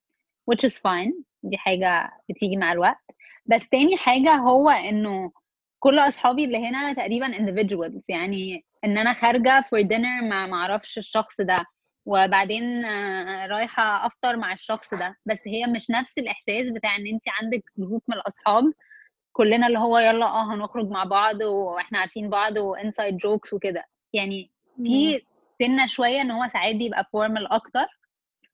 which 0.51 0.69
is 0.69 0.73
fine. 0.73 1.13
دي 1.43 1.57
حاجة 1.57 2.11
بتيجي 2.29 2.57
مع 2.57 2.71
الوقت. 2.71 3.01
بس 3.45 3.69
تاني 3.69 3.97
حاجة 3.97 4.35
هو 4.35 4.69
إنه 4.69 5.31
كل 5.79 5.99
أصحابي 5.99 6.45
اللي 6.45 6.57
هنا 6.69 6.93
تقريبا 6.93 7.27
individuals 7.33 8.01
يعني 8.07 8.65
إن 8.85 8.97
أنا 8.97 9.13
خارجة 9.13 9.61
for 9.61 9.83
dinner 9.87 10.23
مع 10.23 10.47
معرفش 10.47 10.97
الشخص 10.97 11.41
ده 11.41 11.65
وبعدين 12.05 12.85
آه، 12.85 13.47
رايحة 13.47 14.07
أفطر 14.07 14.37
مع 14.37 14.53
الشخص 14.53 14.93
ده. 14.93 15.15
بس 15.25 15.41
هي 15.47 15.65
مش 15.67 15.89
نفس 15.91 16.17
الإحساس 16.17 16.69
بتاع 16.75 16.95
إن 16.95 17.07
انت 17.07 17.23
عندك 17.41 17.63
جروب 17.77 18.01
من 18.07 18.15
الأصحاب 18.15 18.73
كلنا 19.33 19.67
اللي 19.67 19.79
هو 19.79 19.97
يلا 19.97 20.25
آه 20.25 20.53
هنخرج 20.53 20.89
مع 20.89 21.03
بعض 21.03 21.41
وإحنا 21.41 21.99
عارفين 21.99 22.29
بعض 22.29 22.57
و 22.57 22.66
inside 22.66 23.17
jokes 23.17 23.53
وكده. 23.53 23.85
يعني 24.13 24.51
في 24.77 25.21
سننا 25.59 25.87
شوية 25.87 26.21
ان 26.21 26.31
هو 26.31 26.47
ساعات 26.53 26.75
بيبقى 26.75 27.05
formal 27.13 27.51
أكتر. 27.51 27.85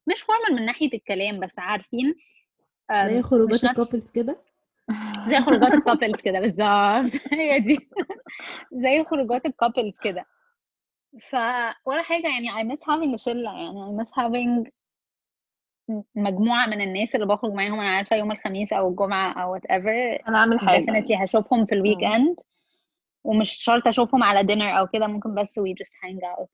مش 0.08 0.22
formal 0.22 0.54
من 0.56 0.66
ناحية 0.66 0.90
الكلام 0.94 1.40
بس 1.40 1.60
عارفين 1.60 2.16
زي 3.06 3.22
خروجات 3.22 3.64
ال 3.64 3.70
couples 3.70 4.12
كده؟ 4.12 4.38
زي 5.30 5.36
خروجات 5.42 5.74
ال 5.74 5.80
couples 5.80 6.22
كده 6.22 6.40
بالظبط. 6.40 7.22
هي 7.34 7.60
دي. 7.60 7.90
زي 8.72 9.04
خروجات 9.04 9.46
ال 9.46 9.52
couples 9.52 9.98
كده. 10.04 10.26
ف 11.22 11.36
ولا 11.86 12.02
حاجة 12.02 12.28
يعني 12.28 12.50
I 12.52 12.76
miss 12.76 12.82
having 12.82 13.14
a 13.14 13.24
شلة 13.24 13.54
يعني 13.54 13.80
I 13.88 14.02
miss 14.02 14.10
having 14.10 14.70
مجموعة 16.16 16.68
من 16.68 16.82
الناس 16.82 17.16
اللي 17.16 17.26
بخرج 17.26 17.54
معاهم 17.54 17.80
أنا 17.80 17.90
عارفة 17.90 18.16
يوم 18.16 18.32
الخميس 18.32 18.74
أو 18.74 18.90
الجمعة 18.90 19.32
أو 19.44 19.58
whatever 19.58 20.28
أنا 20.28 20.38
أعمل 20.38 20.60
حاجة. 20.60 20.86
definitely 20.86 21.22
هشوفهم 21.22 21.66
في 21.66 21.76
ال 21.76 22.04
weekend 22.04 22.36
ومش 23.24 23.52
شرط 23.52 23.88
أشوفهم 23.88 24.24
على 24.24 24.56
dinner 24.56 24.78
أو 24.78 24.88
كده 24.88 25.08
ممكن 25.08 25.36
بس 25.36 25.48
we 25.48 25.74
just 25.84 25.92
hang 25.92 26.20
out. 26.20 26.48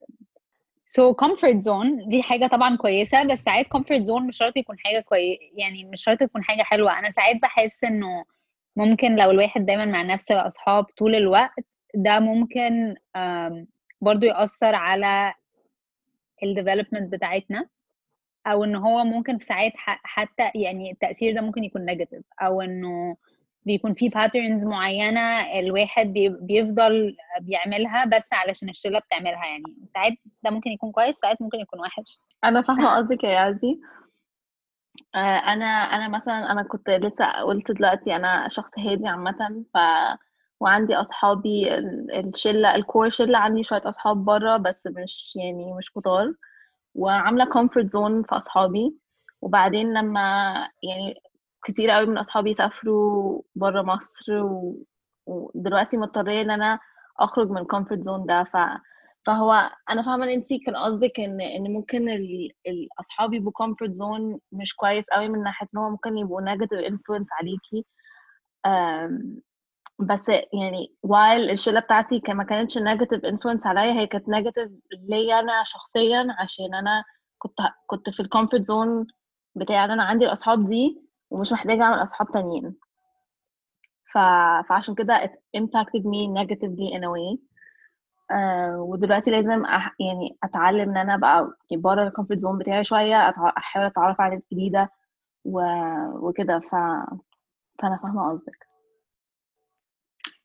So 0.90 1.14
comfort 1.26 1.62
zone 1.64 2.10
دي 2.10 2.24
حاجة 2.24 2.48
طبعا 2.48 2.76
كويسة 2.78 3.24
بس 3.24 3.40
ساعات 3.40 3.66
comfort 3.66 4.06
zone 4.08 4.22
مش 4.22 4.38
شرط 4.38 4.58
يكون 4.58 4.80
حاجة 4.80 5.00
كويس 5.02 5.40
يعني 5.54 5.84
مش 5.84 6.04
شرط 6.04 6.18
تكون 6.20 6.44
حاجة 6.44 6.64
حلوة. 6.64 7.00
أنا 7.00 7.12
ساعات 7.12 7.36
بحس 7.42 7.84
إنه 7.84 8.26
ممكن 8.76 9.16
لو 9.16 9.32
الواحد 9.32 9.66
دايما 9.66 9.86
مع 9.86 10.02
نفس 10.02 10.32
الأصحاب 10.32 10.84
طول 10.84 11.16
الوقت 11.16 11.66
ده 11.96 12.20
ممكن 12.20 12.96
برضو 14.02 14.26
يأثر 14.26 14.76
على 14.76 15.34
ال 16.44 16.56
development 16.66 17.04
بتاعتنا. 17.04 17.68
أو 18.48 18.64
إن 18.64 18.76
هو 18.76 19.04
ممكن 19.04 19.38
في 19.38 19.46
ساعات 19.46 19.72
حتى 20.04 20.52
يعني 20.56 20.92
التأثير 20.92 21.36
ده 21.36 21.42
ممكن 21.42 21.64
يكون 21.64 21.86
negative 21.92 22.24
أو 22.42 22.62
إنه 22.62 23.16
بيكون 23.66 23.94
في 23.94 24.10
patterns 24.10 24.66
معينة 24.68 25.42
الواحد 25.60 26.08
بي- 26.14 26.30
بيفضل 26.42 27.16
بيعملها 27.42 28.06
بس 28.06 28.28
علشان 28.34 28.70
الشلة 28.70 29.00
بتعملها 29.00 29.46
يعني 29.46 29.64
ساعات 29.94 30.14
ده 30.44 30.50
ممكن 30.52 30.70
يكون 30.72 30.92
كويس 30.92 31.16
ساعات 31.22 31.42
ممكن 31.42 31.60
يكون 31.60 31.80
وحش. 31.80 32.20
أنا 32.44 32.62
فاهمة 32.62 32.96
قصدك 32.96 33.24
يا 33.24 33.30
يازي 33.30 33.80
آه، 35.16 35.18
أنا 35.20 35.66
أنا 35.66 36.08
مثلا 36.08 36.52
أنا 36.52 36.64
كنت 36.64 36.90
لسه 36.90 37.26
قلت 37.32 37.72
دلوقتي 37.72 38.16
أنا 38.16 38.48
شخص 38.48 38.72
هادي 38.80 39.08
عامه 39.08 39.64
ف 39.74 39.78
وعندي 40.60 40.96
أصحابي 40.96 41.76
ال- 41.78 42.12
الشلة 42.28 42.76
الكور 42.76 43.10
شلة 43.10 43.38
عندي 43.38 43.64
شوية 43.64 43.82
أصحاب 43.86 44.26
بره 44.26 44.58
بس 44.58 44.76
مش 44.86 45.34
يعني 45.36 45.74
مش 45.74 45.92
كتار. 45.92 46.34
وعاملة 46.96 47.46
comfort 47.46 47.92
zone 47.94 48.24
في 48.24 48.36
أصحابي 48.36 48.96
وبعدين 49.42 49.94
لما 49.94 50.22
يعني 50.84 51.16
كتير 51.66 51.90
قوي 51.90 52.06
من 52.06 52.18
أصحابي 52.18 52.56
سافروا 52.56 53.42
بره 53.56 53.82
مصر 53.82 54.34
و... 54.44 54.84
ودلوقتي 55.26 55.98
مضطرة 55.98 56.42
إن 56.42 56.52
أنا 56.52 56.80
أخرج 57.20 57.50
من 57.50 57.58
ال 57.58 57.63
comfort 57.63 58.02
zone 58.02 58.26
ده 58.26 58.44
ف... 58.44 58.58
فهو 59.28 59.72
أنا 59.92 60.02
فاهمة 60.02 60.26
إن 60.26 60.30
انت 60.30 60.48
كان 60.66 60.76
قصدك 60.76 61.20
إن 61.20 61.42
إن 61.42 61.74
ممكن. 61.74 62.10
الاصحاب 62.68 63.34
يبقوا 63.34 63.52
comfort 63.52 63.92
zone 63.92 64.40
مش 64.52 64.76
كويس 64.76 65.06
قوي 65.14 65.30
من 65.30 65.44
ناحية 65.44 65.68
إن 65.76 65.80
هو 65.80 65.90
ممكن 65.90 66.18
يبقوا 66.18 66.42
negative 66.42 66.80
influence 66.80 67.28
عليكي. 67.32 67.86
بس 70.02 70.30
يعني 70.30 70.96
while 71.08 71.52
الشلة 71.52 71.80
بتاعتي 71.80 72.20
كان 72.20 72.38
ما 72.38 72.44
كانتش 72.44 72.78
negative 72.78 73.26
influence 73.26 73.66
عليا 73.66 73.94
هي 73.94 74.08
كانت 74.08 74.30
negative 74.30 74.72
ليا 75.10 75.40
أنا 75.40 75.64
شخصيا 75.64 76.28
عشان 76.40 76.74
أنا 76.76 77.04
كنت 77.38 77.58
كنت 77.88 78.10
في 78.10 78.20
ال 78.20 78.26
comfort 78.26 78.68
zone 78.68 79.08
بتاعي 79.56 79.94
أنا 79.94 80.04
عندي 80.04 80.26
الأصحاب 80.26 80.70
دي 80.70 81.02
ومش 81.30 81.52
محتاجة 81.52 81.84
أعمل 81.84 82.04
أصحاب 82.04 82.32
تانيين. 82.32 82.76
ف... 84.14 84.18
فعشان 84.70 84.96
كده 84.96 85.26
it 85.26 85.30
impacted 85.58 86.04
me 86.04 86.28
negatively 86.40 86.94
in 86.98 87.04
a 87.04 87.10
way. 87.10 87.38
uh, 88.32 88.76
ودلوقتي 88.80 89.32
لازم 89.32 89.66
أح... 89.66 89.96
يعني 90.00 90.38
أتعلم 90.44 90.90
إن 90.90 90.98
أنا 90.98 91.16
ابقى 91.16 91.54
بره 91.72 92.08
ال 92.08 92.12
comfort 92.12 92.40
zone 92.40 92.58
بتاعي 92.58 92.84
شوية 92.84 93.30
أتع... 93.30 93.54
أحاول 93.58 93.86
أتعرف 93.86 94.22
على 94.22 94.36
ناس 94.36 94.48
جديدة 94.54 94.90
و... 95.46 95.62
وكده. 96.28 96.60
ف... 96.60 96.76
فأنا 97.82 97.98
فاهمة 98.04 98.32
قصدك. 98.32 98.71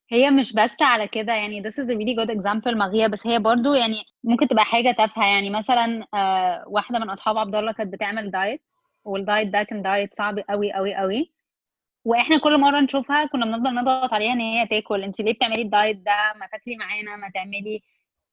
هي 0.08 0.30
مش 0.30 0.52
بس 0.52 0.76
على 0.82 1.08
كده 1.08 1.32
يعني 1.34 1.62
this 1.62 1.74
is 1.74 1.86
a 1.88 1.94
really 1.96 2.16
good 2.18 2.30
example 2.38 2.74
مغية 2.76 3.06
بس 3.06 3.26
هي 3.26 3.38
برضو 3.38 3.74
يعني 3.74 3.96
ممكن 4.24 4.48
تبقى 4.48 4.64
حاجة 4.64 4.92
تافهة. 4.92 5.26
يعني 5.26 5.50
مثلا 5.50 6.06
آه 6.14 6.64
واحدة 6.68 6.98
من 6.98 7.10
أصحاب 7.10 7.38
عبد 7.38 7.54
الله 7.54 7.72
كانت 7.72 7.92
بتعمل 7.92 8.30
دايت 8.30 8.62
والدايت 9.04 9.48
ده 9.48 9.62
كان 9.62 9.82
دايت 9.82 10.10
صعب 10.18 10.38
قوي 10.38 10.72
قوي 10.72 10.94
قوي 10.94 11.32
وإحنا 12.04 12.38
كل 12.38 12.58
مرة 12.60 12.80
نشوفها 12.80 13.26
كنا 13.26 13.46
بنفضل 13.46 13.74
نضغط 13.74 14.12
عليها 14.12 14.32
إن 14.32 14.40
هي 14.40 14.66
تاكل. 14.66 15.02
انت 15.04 15.20
ليه 15.20 15.32
بتعملي 15.34 15.62
الدايت 15.62 15.96
ده؟ 15.96 16.12
ما 16.40 16.46
تاكلي 16.46 16.76
معانا 16.76 17.16
ما 17.16 17.30
تعملي. 17.34 17.82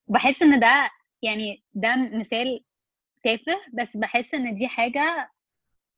بحس 0.08 0.42
إن 0.42 0.60
ده 0.60 0.90
يعني 1.22 1.64
ده 1.74 1.96
مثال 2.14 2.64
تافه 3.24 3.60
بس 3.74 3.98
بحس 3.98 4.34
إن 4.34 4.56
دي 4.56 4.68
حاجة 4.68 5.30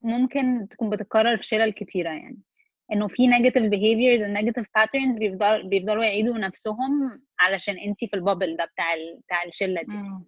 ممكن 0.01 0.67
تكون 0.71 0.89
بتتكرر 0.89 1.38
في 1.38 1.43
شلل 1.43 1.71
كتيرة 1.71 2.09
يعني. 2.09 2.38
إنه 2.91 3.07
في 3.07 3.27
negative 3.27 3.69
behaviors 3.71 4.21
and 4.25 4.38
negative 4.38 4.65
patterns 4.77 5.19
بيفضل 5.19 5.69
بيفضلوا 5.69 6.03
يعيدوا 6.03 6.38
نفسهم 6.38 7.21
علشان 7.39 7.77
انت 7.77 7.99
في 7.99 8.13
ال 8.13 8.20
bubble 8.20 8.57
ده 8.57 8.65
بتاع 8.65 8.93
ال... 8.93 9.19
بتاع 9.25 9.43
الشلة 9.43 9.81
دي. 9.81 10.25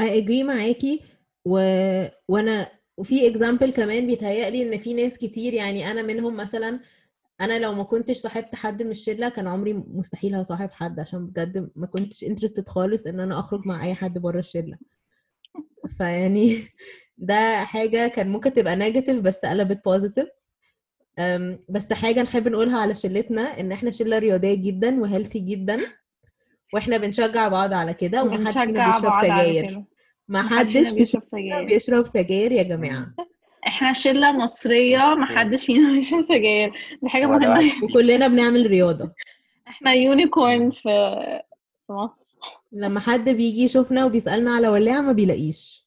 I 0.00 0.24
agree 0.24 0.44
معاكي. 0.46 1.02
و... 1.44 1.58
وأنا 2.28 2.68
وفي 2.96 3.28
example 3.28 3.70
كمان 3.70 4.06
بيتهيألي 4.06 4.62
إن 4.62 4.78
في 4.78 4.94
ناس 4.94 5.18
كتير 5.18 5.54
يعني 5.54 5.90
أنا 5.90 6.02
منهم 6.02 6.36
مثلا 6.36 6.80
أنا 7.40 7.58
لو 7.58 7.72
ما 7.74 7.82
كنتش 7.82 8.16
صاحبت 8.16 8.54
حد 8.54 8.82
من 8.82 8.90
الشلة 8.90 9.28
كان 9.28 9.46
عمري 9.46 9.72
مستحيل 9.72 10.34
هصاحب 10.34 10.70
حد 10.70 11.00
عشان 11.00 11.26
بجد 11.26 11.70
ما 11.76 11.86
كنتش 11.86 12.24
interested 12.24 12.68
خالص 12.68 13.06
إن 13.06 13.20
أنا 13.20 13.38
أخرج 13.38 13.66
مع 13.66 13.84
أي 13.84 13.94
حد 13.94 14.18
بره 14.18 14.38
الشلة. 14.38 14.78
فيعني 15.98 16.62
ده 17.18 17.64
حاجة 17.64 18.08
كان 18.08 18.28
ممكن 18.28 18.52
تبقى 18.52 18.76
negative 18.76 19.16
بس 19.20 19.38
قلبت 19.38 19.84
positive 19.84 20.28
بس 21.68 21.92
حاجة 21.92 22.22
نحب 22.22 22.48
نقولها 22.48 22.80
على 22.80 22.94
شلتنا 22.94 23.60
إن 23.60 23.72
إحنا 23.72 23.90
شلة 23.90 24.18
رياضية 24.18 24.54
جدا 24.54 25.00
و 25.00 25.05
healthy 25.05 25.38
جدا 25.38 25.80
وإحنا 26.74 26.96
بنشجع 26.96 27.48
بعض 27.48 27.72
على 27.72 27.94
كده 27.94 28.22
ومحدش 28.24 28.58
فينا 28.58 28.86
بيشرب 28.86 29.12
سجاير. 29.22 29.82
ما 30.28 30.42
حدش 30.42 30.90
بيشرب 30.90 31.22
سجاير. 31.32 31.64
بيشرب 31.64 32.06
سجاير 32.06 32.52
يا 32.52 32.62
جماعة. 32.62 33.14
إحنا 33.66 33.92
شلة 33.92 34.32
مصرية 34.32 35.14
ما 35.14 35.26
حدش 35.26 35.66
فينا 35.66 35.92
بيشرب 35.98 36.22
سجاير. 36.22 36.72
دي 37.02 37.08
حاجة 37.08 37.26
مهمة. 37.26 37.72
وكلنا 37.82 38.28
بنعمل 38.28 38.66
رياضة. 38.66 39.12
إحنا 39.68 39.92
unicorn 39.92 40.70
في 40.70 40.80
في 41.86 41.92
مصر. 41.92 42.14
لما 42.72 43.00
حد 43.00 43.28
بيجي 43.28 43.64
يشوفنا 43.64 44.04
وبيسألنا 44.04 44.50
على 44.54 44.68
ولاعة 44.68 45.00
ما 45.00 45.12
بيلاقيش. 45.12 45.77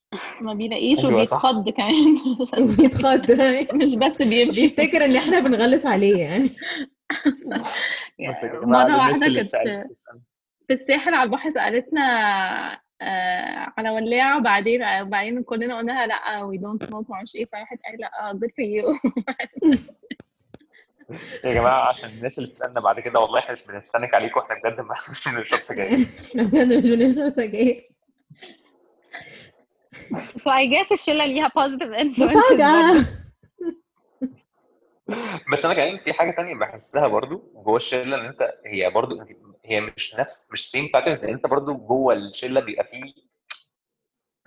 ما 0.41 0.53
بيلاقيش 0.53 0.99
أيوة. 0.99 1.14
وبيتخض 1.14 1.70
كمان. 1.70 2.18
بيتخض 2.78 3.32
مش 3.74 3.95
بس 3.95 4.22
بيمشي. 4.22 4.62
بيفتكر 4.62 5.05
إن 5.05 5.16
إحنا 5.16 5.39
بنغلس 5.39 5.86
عليه 5.86 6.18
يعني. 6.18 6.49
الناس 8.20 8.43
واحدة 8.97 9.28
اللي 9.28 9.45
كانت. 9.45 9.88
في 10.68 10.74
الساحل 10.74 11.14
على 11.14 11.24
البحر 11.24 11.49
سألتنا 11.49 12.01
آه 13.01 13.74
على 13.78 13.89
ولاعة 13.89 14.38
وبعدين 14.38 14.82
وبعدين 15.01 15.43
كلنا 15.43 15.78
قلنا 15.78 15.91
لها 15.91 16.07
لأ 16.07 16.51
we 16.51 16.59
don't 16.59 16.88
smoke 16.89 17.09
معرفش 17.09 17.36
إيه. 17.36 17.45
فراحت 17.45 17.78
قايلة 17.86 17.97
لأ 17.97 18.39
good 18.39 18.51
for 18.51 18.66
you. 18.68 18.99
يا 21.45 21.53
جماعة 21.53 21.89
عشان 21.89 22.09
الناس 22.09 22.39
اللي 22.39 22.49
بتسألنا 22.49 22.80
بعد 22.80 22.99
كده 22.99 23.20
والله 23.20 23.39
إحنا 23.39 23.51
مش 23.51 23.68
بنتنك 23.68 24.14
عليكم 24.14 24.39
إحنا 24.39 24.55
بجد 24.64 24.80
مش 25.12 25.28
بنشرب 25.28 25.64
سجاير. 25.64 26.07
إحنا 26.30 26.43
بجد 26.43 26.74
مش 26.74 26.89
بنشرب 26.89 27.34
سجاير. 27.34 27.89
So 30.38 30.50
I 30.52 30.66
guess 30.66 30.92
الشلة 30.92 31.26
ليها 31.26 31.48
positive 31.48 32.20
برضه. 32.20 33.06
بس 35.52 35.66
أنا 35.66 35.74
كمان 35.74 35.98
في 35.98 36.14
حاجة 36.14 36.32
تانية 36.32 36.56
بحسها 36.56 37.08
برضو 37.08 37.52
جوه 37.66 37.78
الشلة 37.78 38.16
إن 38.16 38.26
أنت 38.26 38.54
هي 38.66 38.89
برضو 38.89 39.22
أنت 39.22 39.30
هي 39.66 39.82
مش 39.82 40.16
نفس 40.20 40.50
مش 40.54 40.70
same 40.72 40.89
pattern 40.93 41.30
أنت 41.30 41.46
برضو 41.48 41.74
جوه 41.74 42.14
الشلة 42.14 42.60
بيبقى 42.62 42.86
فيه 42.88 43.14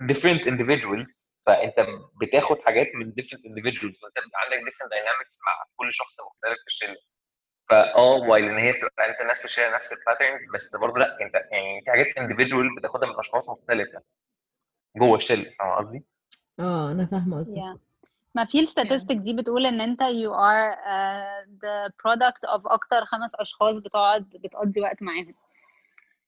different 0.03 0.41
individuals. 0.41 1.31
فأنت 1.45 1.75
بتاخد 2.21 2.61
حاجات 2.61 2.87
من 2.95 3.11
different 3.11 3.39
individuals. 3.49 4.01
فأنت 4.01 4.15
بيبقى 4.25 4.39
عندك 4.43 4.71
different 4.73 4.89
dynamics 4.89 5.35
مع 5.45 5.63
كل 5.75 5.93
شخص 5.93 6.19
مختلف 6.19 6.59
في 6.61 6.67
الشلة. 6.67 6.97
فآه 7.69 7.97
while 8.29 8.45
إن 8.49 8.57
هي 8.57 8.71
بتبقى 8.71 9.09
أنت 9.09 9.21
نفس 9.31 9.45
الشلة 9.45 9.75
نفس 9.75 9.93
ال 9.93 9.99
pattern 9.99 10.39
بس 10.53 10.75
برضو 10.75 10.97
لأ 10.99 11.17
أنت 11.21 11.35
يعني 11.51 11.81
في 11.85 11.91
حاجات 11.91 12.07
individual 12.07 12.77
بتاخدها 12.79 13.09
من 13.09 13.19
أشخاص 13.19 13.49
مختلفة. 13.49 14.01
جوه 14.97 15.17
الشلة 15.17 15.45
فاهم 15.59 15.71
قصدي؟ 15.77 16.03
آه 16.59 16.91
أنا 16.91 17.05
فاهمة 17.05 17.37
قصدك 17.37 17.55
Yeah. 17.57 17.77
ما 18.35 18.45
في 18.45 18.59
ال 18.59 18.65
statistic 18.65 19.17
دي 19.17 19.33
بتقول 19.33 19.65
إن 19.65 19.81
أنت 19.81 20.03
you 20.03 20.31
are 20.31 20.75
uh, 20.75 21.49
the 21.63 21.91
product 22.03 22.55
of 22.55 22.61
أكتر 22.65 23.05
خمس 23.05 23.31
أشخاص 23.35 23.77
بتقعد 23.77 24.21
بتقضي 24.43 24.81
وقت 24.81 25.01
معاهم 25.03 25.33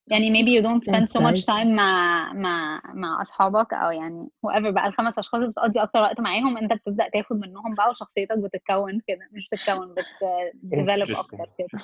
يعني 0.08 0.30
maybe 0.34 0.62
you 0.62 0.66
don't 0.66 0.92
spend 0.92 1.06
so 1.10 1.22
much 1.26 1.46
time 1.46 1.68
مع 1.68 2.34
مع 2.34 2.82
مع 2.94 3.22
أصحابك 3.22 3.74
أو 3.74 3.92
يعني 3.92 4.30
whoever 4.46 4.68
بقى 4.68 4.88
الخمس 4.88 5.20
أشخاص 5.20 5.40
اللي 5.40 5.52
بتقضي 5.52 5.80
أكتر 5.84 6.00
وقت 6.02 6.20
معاهم 6.20 6.58
أنت 6.58 6.74
بتبدأ 6.74 7.10
تاخد 7.10 7.36
منهم 7.40 7.76
بقى 7.76 7.90
وشخصيتك 7.90 8.38
بتتكون 8.38 9.02
كده 9.08 9.30
مش 9.32 9.50
بتتكون 9.52 9.94
بت 9.94 10.06
develop 10.76 11.08
Interesting. 11.08 11.20
أكتر 11.20 11.50
كده 11.58 11.80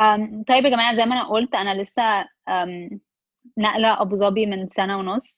um, 0.00 0.44
طيب 0.48 0.64
يا 0.64 0.70
جماعة 0.70 0.96
زي 0.96 1.04
ما 1.06 1.14
أنا 1.16 1.28
قلت 1.28 1.54
أنا 1.54 1.82
لسه 1.82 2.22
um, 2.24 2.98
نقله 3.58 4.02
أبو 4.02 4.16
ظبي 4.16 4.46
من 4.46 4.68
سنة 4.68 4.98
ونص 4.98 5.36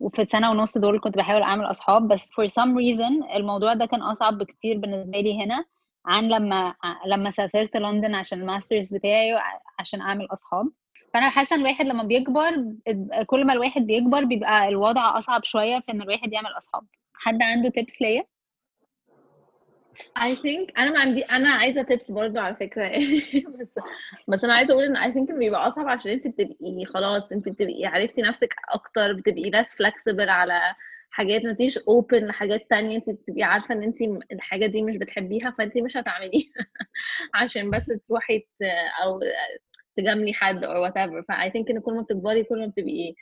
وفي 0.00 0.22
السنة 0.22 0.50
ونص 0.50 0.78
دول 0.78 1.00
كنت 1.00 1.18
بحاول 1.18 1.42
أعمل 1.42 1.64
أصحاب 1.70 2.08
بس 2.08 2.24
for 2.24 2.44
some 2.48 2.72
reason 2.78 3.34
الموضوع 3.36 3.74
ده 3.74 3.86
كان 3.86 4.02
أصعب 4.02 4.38
بكتير 4.38 4.78
بالنسبة 4.78 5.20
لي 5.20 5.44
هنا 5.44 5.64
عن 6.06 6.28
لما 6.28 6.74
لما 7.06 7.30
سافرت 7.30 7.76
لندن 7.76 8.14
عشان 8.14 8.40
الماسترز 8.40 8.94
بتاعي 8.94 9.38
عشان 9.78 10.00
أعمل 10.00 10.26
أصحاب 10.32 10.66
فأنا 11.14 11.30
حاسة 11.30 11.56
إن 11.56 11.60
الواحد 11.60 11.86
لما 11.86 12.02
بيكبر 12.02 12.50
كل 13.26 13.44
ما 13.46 13.52
الواحد 13.52 13.82
بيكبر 13.82 14.24
بيبقى 14.24 14.68
الوضع 14.68 15.18
أصعب 15.18 15.44
شوية 15.44 15.78
في 15.80 15.92
إن 15.92 16.02
الواحد 16.02 16.32
يعمل 16.32 16.50
أصحاب 16.58 16.82
حد 17.14 17.42
عنده 17.42 17.68
تيبس 17.68 18.02
ليا؟ 18.02 18.24
I 20.18 20.34
think 20.34 20.72
أنا 20.78 20.90
ما 20.90 20.98
عندي 21.00 21.22
أنا 21.22 21.48
عايزة 21.48 21.82
تيبس 21.82 22.10
برضو 22.10 22.38
على 22.40 22.56
فكرة 22.56 22.82
يعني. 22.82 23.20
بس 23.60 23.68
بس 24.28 24.44
أنا 24.44 24.54
عايزة 24.54 24.72
أقول 24.72 24.84
إن 24.84 24.96
I 24.96 25.14
think 25.14 25.34
بيبقى 25.38 25.68
أصعب 25.68 25.88
عشان 25.88 26.10
أنت 26.12 26.26
بتبقي 26.26 26.84
خلاص 26.84 27.32
أنت 27.32 27.48
بتبقي 27.48 27.86
عرفتي 27.86 28.22
نفسك 28.22 28.54
أكتر 28.68 29.12
بتبقي 29.12 29.50
less 29.50 29.66
flexible 29.66 30.28
على 30.28 30.60
حاجات 31.10 31.44
ما 31.44 31.52
تبقيش 31.52 31.78
open 31.78 32.14
لحاجات 32.14 32.70
تانية 32.70 32.96
أنت 32.96 33.10
بتبقي 33.10 33.42
عارفة 33.42 33.74
إن 33.74 33.82
أنت 33.82 33.96
الحاجة 34.32 34.66
دي 34.66 34.82
مش 34.82 34.96
بتحبيها 34.96 35.54
فأنت 35.58 35.78
مش 35.78 35.96
هتعمليها. 35.96 36.52
عشان 37.34 37.70
بس 37.70 37.86
تروحي 38.08 38.46
أو 39.04 39.20
تجاملي 39.96 40.32
حد 40.34 40.64
or 40.64 40.68
whatever. 40.88 41.24
ف 41.28 41.32
I 41.32 41.50
think 41.50 41.70
إن 41.70 41.80
كل 41.80 41.92
ما 41.92 42.02
بتكبري 42.02 42.44
كل 42.44 42.58
ما 42.60 42.66
بتبقي 42.66 43.14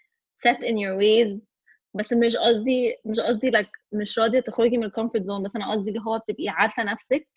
set 0.49 0.59
in 0.59 0.75
your 0.77 0.97
ways 1.01 1.54
بس 1.95 2.13
مش 2.13 2.37
قصدي 2.37 2.97
مش 3.05 3.19
قصدي 3.21 3.51
لك 3.51 3.69
مش 3.93 4.19
راضية 4.19 4.41
تخرجي 4.41 4.79
من 4.79 4.85
ال 4.85 4.90
comfort 4.90 5.25
zone 5.25 5.43
بس 5.43 5.57
أنا 5.57 5.71
قصدي 5.73 5.89
اللي 5.91 6.01
هو 6.07 6.19
بتبقي 6.19 6.49
عارفة 6.49 6.83
نفسك 6.85 7.29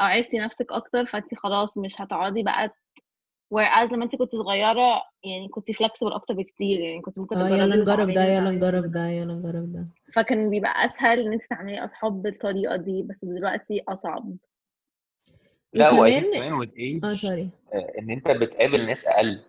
أو 0.00 0.06
عرفتي 0.06 0.38
نفسك 0.38 0.66
أكتر 0.72 1.04
فأنت 1.06 1.34
خلاص 1.34 1.76
مش 1.78 2.00
هتقعدي 2.00 2.42
بقى 2.42 2.70
whereas 3.54 3.92
لما 3.92 4.04
أنت 4.04 4.16
كنت 4.16 4.32
صغيرة 4.32 5.02
يعني 5.24 5.48
كنت 5.48 5.70
flexible 5.72 6.12
أكتر 6.14 6.34
بكتير 6.34 6.80
يعني 6.80 7.00
كنت 7.02 7.18
ممكن 7.18 7.36
آه 7.36 7.40
تجربي 7.48 7.58
يلا 7.62 7.76
نجرب 7.76 8.10
ده 8.10 8.24
يلا 8.24 8.50
نجرب. 8.50 8.92
ده 8.92 9.06
يلا 9.08 9.34
نجرب 9.34 9.72
ده. 9.72 9.86
فكان 10.14 10.50
بيبقى 10.50 10.84
أسهل 10.84 11.20
إن 11.20 11.32
أنت 11.32 11.42
تعملي 11.50 11.84
أصحاب 11.84 12.22
بالطريقة 12.22 12.76
دي 12.76 13.02
بس 13.02 13.16
دلوقتي 13.22 13.82
أصعب. 13.88 14.36
لا 15.72 15.90
وكمان- 15.90 16.22
كمان 16.34 16.52
آه 17.04 17.14
sorry 17.14 17.50
آه، 17.74 17.92
إن 17.98 18.10
أنت 18.10 18.28
بتقابل 18.30 18.86
ناس 18.86 19.06
أقل. 19.06 19.40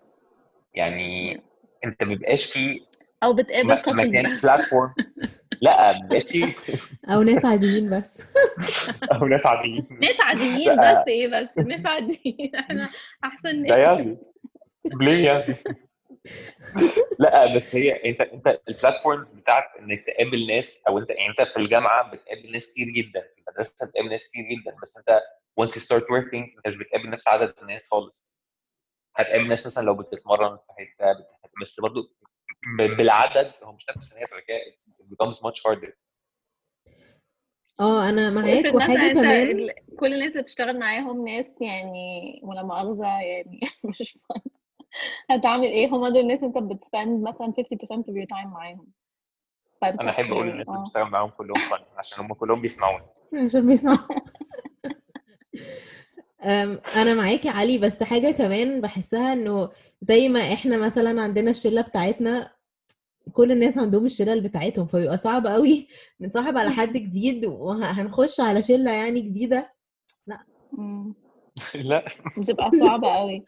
يعني 0.74 1.41
أنت 1.86 2.03
مبيبقاش 2.03 2.45
في 2.53 2.82
أو 3.24 3.34
بتقابل 3.34 3.67
م- 3.74 3.82
couples. 3.82 3.93
مكان 3.95 4.24
بس 4.36 4.41
بلاتفورم 4.45 4.93
لا 5.61 5.99
ماشي. 6.11 6.55
أو 7.13 7.24
ناس 7.24 7.45
عاديين 7.45 7.89
بس. 7.89 8.21
أو 9.13 9.26
ناس 9.28 9.45
عاديين. 9.45 9.88
ناس 10.01 10.21
عاديين. 10.21 10.76
بس 10.80 11.07
إيه 11.07 11.28
بس؟ 11.28 11.67
ناس 11.67 11.86
عاديين. 11.86 12.55
إحنا 12.59 12.89
أحسن 13.24 13.63
ده 13.63 13.76
ناس 13.78 13.99
يازي 13.99 14.17
ليه 15.01 15.26
يازي 15.30 15.63
لا 17.19 17.55
بس 17.55 17.76
هي 17.76 18.09
أنت 18.09 18.21
أنت 18.21 18.59
البلاتفورمز 18.69 19.34
بتاعت 19.34 19.63
إنك 19.80 20.03
تقابل 20.07 20.47
ناس 20.47 20.84
أو 20.88 20.97
أنت 20.99 21.09
يعني 21.09 21.30
أنت 21.39 21.51
في 21.51 21.57
الجامعة 21.57 22.11
بتقابل 22.11 22.51
ناس 22.51 22.71
كتير 22.71 22.88
جدا. 22.88 23.21
في 23.21 23.41
المدرسة 23.47 23.86
بتقابل 23.88 24.09
ناس 24.09 24.28
كتير 24.30 24.43
جدا. 24.43 24.76
بس 24.82 24.97
أنت 24.97 25.19
once 25.61 25.74
you 25.74 25.84
start 25.86 26.03
working 26.03 26.55
أنت 26.57 26.67
مش 26.67 26.78
بتقابل 26.78 27.09
نفس 27.09 27.28
عدد 27.28 27.53
الناس 27.61 27.88
خالص. 27.91 28.38
هتقابل 29.15 29.47
ناس 29.47 29.65
مثلا 29.65 29.86
لو 29.86 29.95
بتتمرن 29.95 30.57
في 30.57 30.63
حتة 30.74 31.26
بس 31.61 31.80
برضو 31.80 32.01
ب- 32.01 32.22
بالعدد 32.78 33.53
هو 33.64 33.72
مش 33.72 33.89
نفس 33.89 34.14
الناس 34.14 34.34
it 34.34 35.05
becomes 35.14 35.36
much 35.36 35.61
harder. 35.68 35.91
آه 37.80 38.09
أنا 38.09 38.30
معاك 38.30 38.74
وحاجة 38.74 39.14
كمان 39.14 39.70
كل 39.99 40.14
الناس 40.14 40.32
اللي 40.32 40.41
بتشتغل 40.41 40.80
معاهم 40.80 41.28
ناس 41.28 41.45
يعني 41.61 42.39
ولا 42.43 42.64
مؤاخذة 42.64 43.22
يعني 43.22 43.59
مش 43.84 44.18
فاهم 44.30 44.41
هتعمل 45.30 45.64
إيه؟ 45.68 45.88
هما 45.88 46.09
دول 46.09 46.20
الناس 46.20 46.43
أنت 46.43 46.57
بتسبند 46.57 47.28
مثلا 47.28 47.53
50% 47.57 48.03
of 48.03 48.14
your 48.16 48.28
time 48.34 48.47
معاهم. 48.47 48.88
أنا 49.84 50.09
أحب 50.09 50.26
أقول 50.26 50.38
يعني 50.47 50.51
للناس 50.51 50.68
اللي 50.68 50.80
آه. 50.80 50.84
بشتغل 50.84 51.09
معاهم 51.09 51.30
كلهم 51.30 51.57
فن 51.57 51.86
عشان 51.97 52.26
هم 52.26 52.34
كلهم 52.34 52.61
بيسمعوني. 52.61 53.05
عشان 53.45 53.68
بيسمعوا. 53.68 54.07
أم، 56.43 56.80
أنا 56.95 57.14
معاكي 57.14 57.47
يا 57.47 57.53
علي 57.53 57.78
بس 57.78 58.03
حاجة 58.03 58.32
كمان 58.32 58.82
بحسها 58.82 59.34
إنه 59.34 59.70
زي 60.01 60.30
ما 60.30 60.53
إحنا 60.53 60.78
مثلا 60.78 61.22
عندنا 61.22 61.51
الشلة 61.51 61.82
بتاعتنا 61.82 62.51
كل 63.34 63.51
الناس 63.51 63.78
عندهم 63.78 64.05
الشلل 64.05 64.41
بتاعتهم 64.41 64.88
فبيبقى 64.88 65.17
صعب 65.17 65.47
قوي 65.47 65.88
نتصاحب 66.21 66.57
على 66.57 66.69
حد 66.71 66.93
جديد 67.07 67.45
وهنخش 67.45 68.39
على 68.39 68.63
شلة 68.63 68.91
يعني 68.91 69.21
جديدة. 69.21 69.74
مم. 70.71 71.13
لا. 71.84 72.05
بتبقى 72.38 72.71
صعبة 72.80 73.07
قوي 73.07 73.45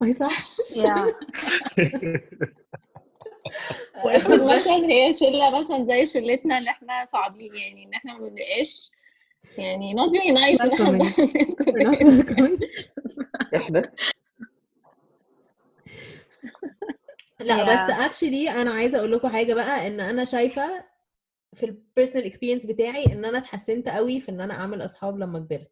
ما 0.00 0.08
يصحش 0.08 0.76
يا. 0.76 1.14
وافرض 4.04 4.40
بس 4.40 4.56
مثلا 4.56 4.76
هي 4.76 5.14
شلة 5.14 5.60
مثلا 5.60 5.84
زي 5.84 6.06
شلتنا 6.06 6.58
اللي 6.58 6.70
إحنا 6.70 7.06
صعبين 7.12 7.54
يعني 7.54 7.84
إن 7.84 7.94
إحنا 7.94 8.12
ما 8.12 8.28
بنبقاش 8.28 8.90
يعني 9.58 9.94
not 9.96 10.10
very 10.10 10.32
nice 10.38 10.60
إن 10.62 11.02
إحنا؟ 13.54 13.92
لا 17.40 17.64
بس 17.64 17.80
Yeah. 17.90 18.04
Actually 18.04 18.50
أنا 18.50 18.70
عايزة 18.70 18.98
أقول 18.98 19.12
لكم 19.12 19.28
حاجة 19.28 19.54
بقى 19.54 19.86
إن 19.86 20.00
أنا 20.00 20.24
شايفة 20.24 20.84
في 21.54 21.66
ال 21.66 21.72
personal 21.72 22.24
experience 22.26 22.66
بتاعي 22.66 23.06
إن 23.06 23.24
أنا 23.24 23.38
اتحسنت 23.38 23.88
قوي 23.88 24.20
في 24.20 24.28
إن 24.28 24.40
أنا 24.40 24.54
أعمل 24.54 24.84
أصحاب 24.84 25.18
لما 25.18 25.38
كبرت 25.38 25.70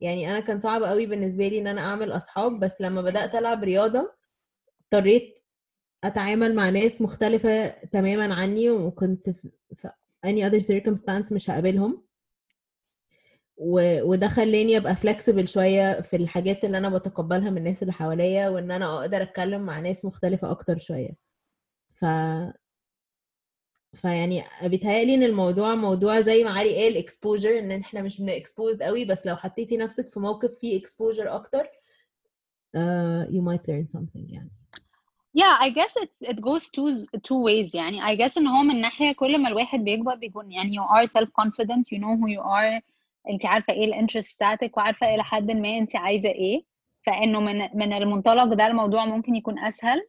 يعني 0.00 0.30
أنا 0.30 0.40
كان 0.40 0.60
صعب 0.60 0.82
قوي 0.82 1.06
بالنسبة 1.06 1.48
لي 1.48 1.58
إن 1.58 1.66
أنا 1.66 1.80
أعمل 1.80 2.12
أصحاب 2.12 2.60
بس 2.60 2.80
لما 2.80 3.02
بدأت 3.02 3.34
ألعب 3.34 3.64
رياضة 3.64 4.12
اضطريت 4.82 5.38
أتعامل 6.04 6.54
مع 6.54 6.68
ناس 6.68 7.02
مختلفة 7.02 7.68
تماما 7.68 8.34
عني 8.34 8.70
وكنت 8.70 9.30
في 9.30 9.50
في 9.76 9.88
any 10.26 10.50
other 10.50 10.64
circumstance 10.66 11.32
مش 11.32 11.50
هقابلهم 11.50 12.02
وده 13.62 14.28
خلاني 14.28 14.76
أبقى 14.76 14.94
flexible 14.96 15.44
شوية 15.44 16.00
في 16.00 16.16
الحاجات 16.16 16.64
اللي 16.64 16.78
أنا 16.78 16.88
بتقبلها 16.88 17.50
من 17.50 17.58
الناس 17.58 17.82
اللي 17.82 17.92
حواليا 17.92 18.48
وإن 18.48 18.70
أنا 18.70 19.00
أقدر 19.00 19.22
أتكلم 19.22 19.60
مع 19.60 19.80
ناس 19.80 20.04
مختلفة 20.04 20.50
أكتر 20.50 20.78
شوية. 20.78 21.10
ف 21.94 22.04
فيعني 23.94 24.42
بيتهيألي 24.62 25.14
إن 25.14 25.22
الموضوع 25.22 25.74
موضوع 25.74 26.20
زي 26.20 26.44
ما 26.44 26.50
علي 26.50 26.76
قال 26.82 27.04
exposure 27.08 27.58
إن 27.58 27.72
إحنا 27.72 28.02
مش 28.02 28.20
بنexposed 28.22 28.82
قوي 28.82 29.04
بس 29.04 29.26
لو 29.26 29.36
حطيتي 29.36 29.76
نفسك 29.76 30.10
في 30.10 30.20
موقف 30.20 30.50
فيه 30.60 30.82
exposure 30.82 31.26
أكتر 31.26 31.64
uh, 32.76 33.26
you 33.30 33.42
might 33.42 33.62
learn 33.70 33.86
something 33.98 34.32
يعني. 34.32 34.50
Yeah, 35.38 35.56
I 35.60 35.68
guess 35.70 35.92
it's 36.02 36.30
it 36.30 36.40
goes 36.40 36.64
two 36.64 37.06
two 37.28 37.38
ways 37.46 37.74
يعني. 37.74 38.00
I 38.02 38.16
guess 38.18 38.36
إن 38.38 38.46
هو 38.46 38.62
من 38.62 38.80
ناحية 38.80 39.12
كل 39.12 39.38
ما 39.38 39.48
الواحد 39.48 39.80
بيكبر 39.84 40.14
بيكون 40.14 40.52
يعني 40.52 40.76
you 40.78 40.82
are 40.82 41.06
self 41.10 41.28
confident 41.42 41.84
you 41.92 41.98
know 41.98 42.16
who 42.16 42.28
you 42.28 42.42
are. 42.42 42.82
انت 43.28 43.46
عارفة 43.46 43.72
إيه 43.72 43.84
الانترست 43.84 44.36
بتاعتك 44.36 44.76
وعارفة 44.76 45.14
إلى 45.14 45.24
حد 45.24 45.50
ما 45.50 45.78
انت 45.78 45.96
عايزة 45.96 46.28
إيه. 46.28 46.62
فانه 47.06 47.40
من 47.40 47.58
من 47.74 47.92
المنطلق 47.92 48.54
ده 48.54 48.66
الموضوع 48.66 49.04
ممكن 49.06 49.36
يكون 49.36 49.58
اسهل. 49.58 50.00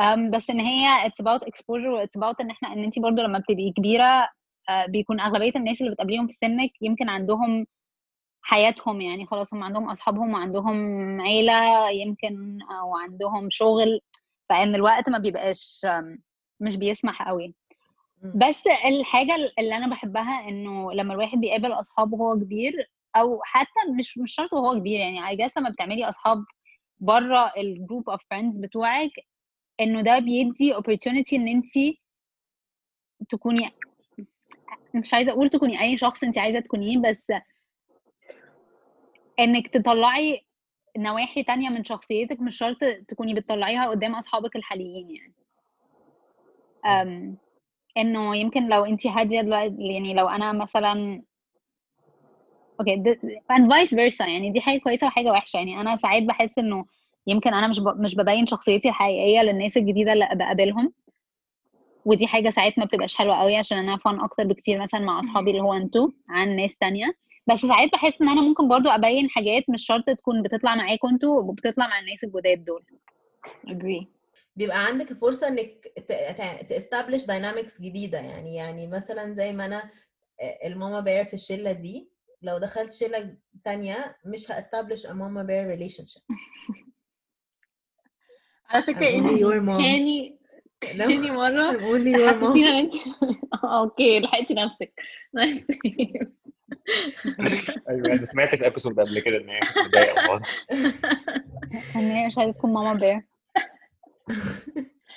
um, 0.00 0.30
بس 0.36 0.50
إن 0.50 0.60
هي 0.60 1.08
it's 1.08 1.24
about 1.24 1.40
exposure 1.48 1.86
و 1.86 2.04
it's 2.06 2.20
about 2.20 2.34
إن 2.40 2.50
إحنا 2.50 2.72
إن 2.72 2.84
انت 2.84 2.98
برضو 2.98 3.22
لما 3.22 3.38
بتبقي 3.38 3.72
كبيرة 3.76 4.24
uh, 4.70 4.90
بيكون 4.90 5.20
أغلبية 5.20 5.52
الناس 5.56 5.80
اللي 5.80 5.92
بتقابليهم 5.92 6.26
في 6.26 6.32
سنك 6.32 6.70
يمكن 6.82 7.08
عندهم 7.08 7.66
حياتهم 8.42 9.00
يعني 9.00 9.26
خلاص 9.26 9.54
هم 9.54 9.64
عندهم 9.64 9.90
أصحابهم 9.90 10.32
وعندهم 10.34 10.76
عيلة 11.20 11.90
يمكن 11.90 12.58
أو 12.80 12.96
عندهم 12.96 13.48
شغل. 13.50 14.00
فإن 14.48 14.74
الوقت 14.74 15.08
ما 15.10 15.18
بيبقاش 15.18 15.86
مش 16.60 16.76
بيسمح 16.76 17.22
قوي. 17.28 17.54
بس 18.24 18.66
الحاجة 18.66 19.34
اللي 19.58 19.76
أنا 19.76 19.88
بحبها 19.90 20.48
إنه 20.48 20.92
لما 20.92 21.14
الواحد 21.14 21.38
بيقابل 21.38 21.72
أصحاب 21.72 22.12
وهو 22.12 22.34
كبير 22.40 22.90
أو 23.16 23.40
حتى 23.44 23.80
مش 23.98 24.18
مش 24.18 24.34
شرط 24.34 24.52
وهو 24.52 24.78
كبير 24.80 25.00
يعني 25.00 25.20
I 25.26 25.38
guess 25.40 25.52
لما 25.58 25.70
بتعملي 25.70 26.08
أصحاب 26.08 26.44
بره 27.00 27.52
ال 27.56 27.65
group 27.65 28.10
of 28.10 28.20
friends 28.30 28.58
بتوعك 28.58 29.10
إنه 29.80 30.00
ده 30.02 30.18
بيدي 30.18 30.74
opportunity 30.74 31.32
إن 31.32 31.48
أنت 31.48 31.96
تكوني 33.28 33.70
مش 34.94 35.14
عايزة 35.14 35.32
أقول 35.32 35.50
تكوني 35.50 35.80
أي 35.82 35.96
شخص 35.96 36.24
أنت 36.24 36.38
عايزة 36.38 36.60
تكونيه 36.60 36.98
بس 36.98 37.26
إنك 39.40 39.68
تطلعي 39.68 40.44
نواحي 40.98 41.42
تانية 41.42 41.68
من 41.68 41.84
شخصيتك 41.84 42.40
مش 42.40 42.58
شرط 42.58 42.76
تكوني 43.08 43.34
بتطلعيها 43.34 43.88
قدام 43.88 44.14
أصحابك 44.14 44.56
الحاليين 44.56 45.10
يعني. 45.10 45.34
إنه 47.96 48.36
يمكن 48.36 48.68
لو 48.68 48.84
انت 48.84 49.06
هادية 49.06 49.40
دلوقتي 49.40 49.74
يعني 49.78 50.14
لو 50.14 50.28
أنا 50.28 50.52
مثلا 50.52 51.22
أوكي 52.80 53.14
and 53.52 53.62
vice 53.62 53.90
versa 53.90 54.28
يعني 54.28 54.50
دي 54.50 54.60
حاجة 54.60 54.78
كويسة 54.78 55.06
وحاجة 55.06 55.30
وحشة. 55.30 55.56
يعني 55.56 55.80
أنا 55.80 55.96
ساعات 55.96 56.22
بحس 56.22 56.58
إنه 56.58 56.84
يمكن 57.26 57.54
أنا 57.54 57.68
مش 57.68 57.80
ب... 57.80 57.88
مش 58.00 58.14
ببين 58.14 58.46
شخصيتي 58.46 58.88
الحقيقية 58.88 59.42
للناس 59.42 59.76
الجديدة 59.76 60.12
اللي 60.12 60.28
بقابلهم. 60.32 60.92
ودي 62.04 62.26
حاجة 62.26 62.50
ساعات 62.50 62.78
ما 62.78 62.84
بتبقاش 62.84 63.14
حلوة 63.14 63.36
قوي 63.36 63.56
عشان 63.56 63.78
أنا 63.78 63.96
فان 63.96 64.20
أكتر 64.20 64.44
بكتير 64.44 64.82
مثلا 64.82 65.00
مع 65.00 65.20
أصحابي 65.20 65.50
اللي 65.50 65.62
هو 65.62 65.74
أنتوا 65.74 66.08
عن 66.28 66.56
ناس 66.56 66.76
تانية. 66.78 67.14
بس 67.46 67.66
ساعات 67.66 67.92
بحس 67.92 68.22
إن 68.22 68.28
أنا 68.28 68.40
ممكن 68.40 68.68
برضو 68.68 68.88
أبين 68.88 69.30
حاجات 69.30 69.70
مش 69.70 69.86
شرط 69.86 70.04
تكون 70.04 70.42
بتطلع 70.42 70.74
معاكم 70.74 71.08
أنتوا 71.08 71.40
وبتطلع 71.40 71.86
مع 71.88 72.00
الناس 72.00 72.24
الجداد 72.24 72.64
دول. 72.64 72.84
Agree. 73.66 74.17
بيبقى 74.58 74.86
عندك 74.86 75.12
فرصة 75.12 75.48
إنك 75.48 75.92
ت 76.70 76.75
establish 76.75 77.24
dynamics 77.24 77.80
جديدة. 77.80 78.18
يعني 78.18 78.54
يعني 78.54 78.86
مثلا 78.86 79.34
زي 79.34 79.52
ما 79.52 79.66
أنا 79.66 79.90
ال 80.64 80.71
mama 80.71 81.00
bear 81.00 81.24
في 81.24 81.34
الشلة 81.34 81.72
دي 81.72 82.10
لو 82.42 82.58
دخلت 82.58 82.92
شلة 82.92 83.36
تانية 83.64 84.16
مش 84.26 84.50
ه 84.50 84.56
establish 84.56 85.06
a 85.06 85.10
mama 85.10 85.44
bear 85.46 85.66
relationship. 85.76 86.22
على 88.70 88.82
فكرة 88.82 89.10
mom. 89.60 89.76
تاني 89.76 90.38
تاني 90.80 91.30
مرة 91.30 91.70
حسيتينا 91.70 92.68
ان 92.68 92.74
انت 92.74 92.94
Okay 93.64 94.20
لحقتي 94.20 94.54
نفسك. 94.54 94.92
أيوه 97.88 98.12
أنا 98.12 98.26
سمعت 98.26 98.54
في 98.54 98.66
episode 98.66 99.00
قبل 99.00 99.20
كده 99.20 99.36
إن 99.36 99.48
هي 99.48 99.60
كانت 99.60 99.78
متضايقه. 99.78 100.40
إن 101.96 102.10
هي 102.10 102.26
مش 102.26 102.38
عايزة 102.38 102.52
تكون 102.52 102.72
mama 102.72 102.94
bear 102.94 103.22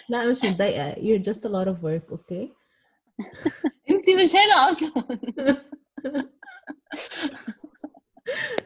لا 0.10 0.26
مش 0.26 0.44
متضايقة. 0.44 0.94
You're 0.94 1.24
just 1.24 1.40
a 1.40 1.50
lot 1.50 1.68
of 1.68 1.84
work 1.84 2.14
okay 2.18 2.48
انت 3.90 4.10
مش 4.10 4.36
هنا 4.36 4.72
أصلا. 4.72 5.18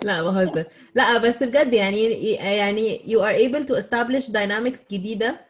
لا 0.03 0.23
بهزر 0.23 0.65
لا 0.95 1.17
بس 1.17 1.43
بجد 1.43 1.73
يعني 1.73 2.31
يعني 2.31 2.99
you 2.99 3.19
are 3.19 3.35
able 3.49 3.65
to 3.67 3.75
establish 3.83 4.31
dynamics 4.31 4.87
جديدة. 4.91 5.45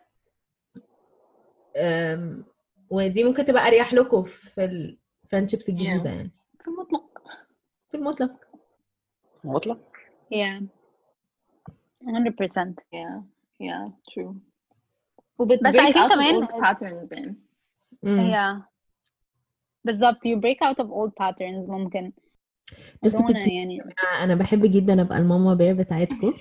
ودي 2.90 3.24
ممكن 3.24 3.46
تبقى 3.46 3.68
أريح 3.68 3.94
لكم 3.94 4.24
في 4.24 4.66
ال 4.66 4.98
friendships 5.26 5.70
الجديدة 5.70 6.10
يعني. 6.10 6.32
في 6.62 6.68
المطلق. 6.68 7.22
في 7.92 7.98
المطلق. 7.98 8.32
مطلق؟ 9.44 9.80
Yeah. 10.34 10.62
100% 12.02 12.76
yeah. 12.94 13.22
Yeah. 13.60 13.92
True. 14.12 14.36
بس 15.40 15.76
I 15.76 15.94
think 15.94 16.14
كمان 16.14 16.48
patterns 16.48 17.12
يعني. 18.04 18.64
بالظبط 19.84 20.28
you 20.28 20.36
break 20.40 20.68
out 20.68 20.78
of 20.84 20.88
old 20.88 21.12
patterns 21.22 21.70
ممكن. 21.70 22.14
Just 23.08 23.48
يعني 23.48 23.80
أنا 24.24 24.36
بحب 24.36 24.62
جدا 24.62 25.02
أبقى 25.02 25.18
الماما 25.18 25.54
بير 25.54 25.74
بتاعتكم 25.74 26.34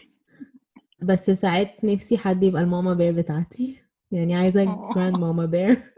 بس 1.08 1.30
ساعات 1.30 1.84
نفسي 1.84 2.18
حد 2.18 2.42
يبقى 2.42 2.62
الماما 2.62 2.94
بير 2.94 3.12
بتاعتي. 3.12 3.82
يعني 4.10 4.34
عايزة. 4.34 4.64
Grand 4.64 5.18
mama 5.18 5.46
bear 5.46 5.94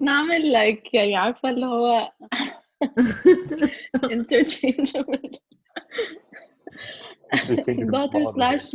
نعمل 0.00 0.52
like 0.52 0.94
يعني 0.94 1.16
عارفة 1.16 1.50
اللي 1.50 1.66
هو 1.66 2.12
interchangeable. 4.10 5.30
Daughter 7.90 8.24
slash 8.34 8.64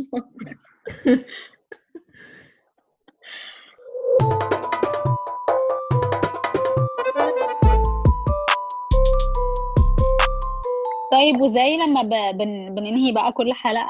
طيب 11.12 11.40
وزي 11.40 11.76
لما 11.76 12.02
ب... 12.02 12.36
بن... 12.38 12.74
بننهي 12.74 13.12
بقى 13.12 13.32
كل 13.32 13.52
حلقة 13.52 13.86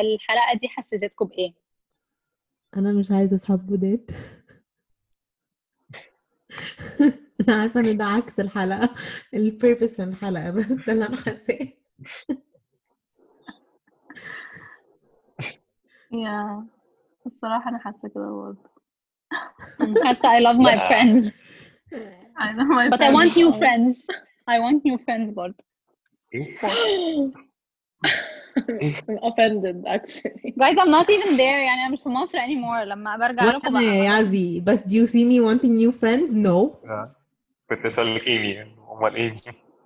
الحلقة 0.00 0.58
دي 0.60 0.68
حسستكم 0.68 1.24
بإيه؟ 1.24 1.52
أنا 2.76 2.92
مش 2.92 3.10
عايزة 3.10 3.36
أصحاب 3.36 3.66
جداد. 3.66 4.10
أنا 7.40 7.60
عارفه 7.60 7.80
ان 7.80 7.96
ده 7.96 8.04
عكس 8.04 8.40
الحلقة 8.40 8.94
البيربس 9.34 10.00
من 10.00 10.08
الحلقة 10.08 10.50
بس 10.50 10.72
ده 10.72 10.92
اللي 10.92 11.06
أنا 11.06 11.16
حاساه 11.16 11.68
yeah 16.12 16.64
الصراحة 17.26 17.70
أنا 17.70 17.78
حاسة 17.78 18.08
كده 18.14 18.30
برضه 18.30 18.70
حاسة 20.04 20.38
I 20.38 20.40
love 20.42 20.58
my 20.58 20.78
friends 20.88 21.32
I 22.38 22.52
know 22.52 22.66
my 22.66 22.88
but 22.90 23.00
I 23.00 23.10
want 23.12 23.36
new 23.36 23.52
friends 23.52 23.96
I 24.48 24.58
want 24.60 24.82
new 24.84 24.98
friends 24.98 25.32
برضه 25.34 25.64
إيه 26.34 26.48
I'm 29.08 29.18
offended 29.28 29.86
actually 29.86 30.50
guys 30.62 30.76
I'm 30.82 30.90
not 30.90 31.08
even 31.10 31.36
there 31.36 31.58
يعني 31.66 31.80
أنا 31.86 31.90
مش 31.92 32.02
في 32.02 32.08
مصر 32.08 32.38
anymore 32.38 32.86
لما 32.86 33.16
برجع 33.16 33.44
لكم 33.44 33.76
يا 33.76 34.04
يعزي 34.04 34.60
بس 34.60 34.80
do 34.80 34.90
you 34.92 35.06
see 35.06 35.24
me 35.24 35.40
wanting 35.40 35.74
new 35.82 35.92
friends 36.00 36.32
no 36.32 36.88
كنت 37.70 37.86
اسال 37.86 38.14
لك 38.14 38.26
ايمي 38.26 38.62
أمال 38.92 39.16
ايمي 39.16 39.36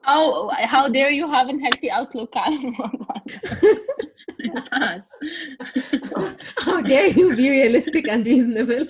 Oh, 0.05 0.51
how 0.74 0.89
dare 0.89 1.11
you 1.20 1.26
have 1.35 1.49
a 1.49 1.57
healthy 1.64 1.89
outlook 1.99 2.37
على 2.37 2.55
الموضوع 2.57 3.14
how 6.66 6.80
dare 6.83 7.09
you 7.18 7.37
be 7.37 7.47
realistic 7.57 8.05
and 8.09 8.26
reasonable. 8.26 8.89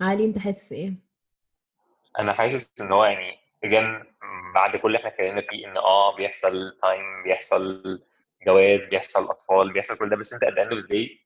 علي 0.00 0.24
أنت 0.24 0.38
حاسس 0.38 0.72
إيه؟ 0.72 0.92
أنا 2.18 2.32
حاسس 2.32 2.72
إن 2.80 2.92
هو 2.92 3.04
يعني 3.04 3.36
again 3.66 4.06
بعد 4.54 4.76
كل 4.76 4.86
اللي 4.88 4.98
إحنا 4.98 5.08
اتكلمنا 5.08 5.40
فيه 5.50 5.66
إن 5.66 5.76
آه 5.76 6.16
بيحصل 6.16 6.78
time 6.82 7.22
بيحصل 7.24 7.82
جواز 8.46 8.88
بيحصل 8.88 9.24
أطفال 9.30 9.72
بيحصل 9.72 9.98
كل 9.98 10.10
ده 10.10 10.16
بس 10.16 10.32
أنت 10.32 10.44
at 10.44 10.54
the 10.54 10.60
end 10.68 10.72
of 10.72 10.84
the 10.86 10.88
day 10.94 11.23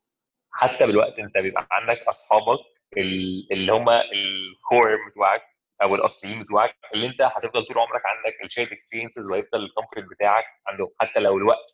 حتى 0.59 0.87
بالوقت 0.87 1.19
انت 1.19 1.39
بيبقى 1.39 1.67
عندك 1.71 1.99
أصحابك 2.09 2.59
ال- 2.97 3.53
اللي 3.53 3.73
هم 3.73 3.89
ال 3.89 4.10
core 4.10 4.97
بتوعك 5.11 5.43
أو 5.83 5.95
الأصليين 5.95 6.43
بتوعك 6.43 6.75
اللي 6.95 7.07
انت 7.07 7.23
هتفضل 7.23 7.67
طول 7.67 7.79
عمرك 7.79 8.03
عندك 8.07 8.45
ال 8.45 8.49
shared 8.49 8.73
experiences 8.73 9.31
وهيفضل 9.31 9.65
ال 9.65 9.70
comfort 9.70 10.05
بتاعك 10.11 10.45
عندهم. 10.67 10.89
حتى 11.01 11.21
لو 11.21 11.37
الوقت 11.39 11.71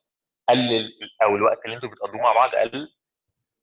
قل 0.49 0.91
أو 1.23 1.37
الوقت 1.37 1.65
اللي 1.65 1.77
أنتوا 1.77 1.89
بتقضوه 1.91 2.21
مع 2.23 2.33
بعض 2.33 2.51
قل. 2.55 2.89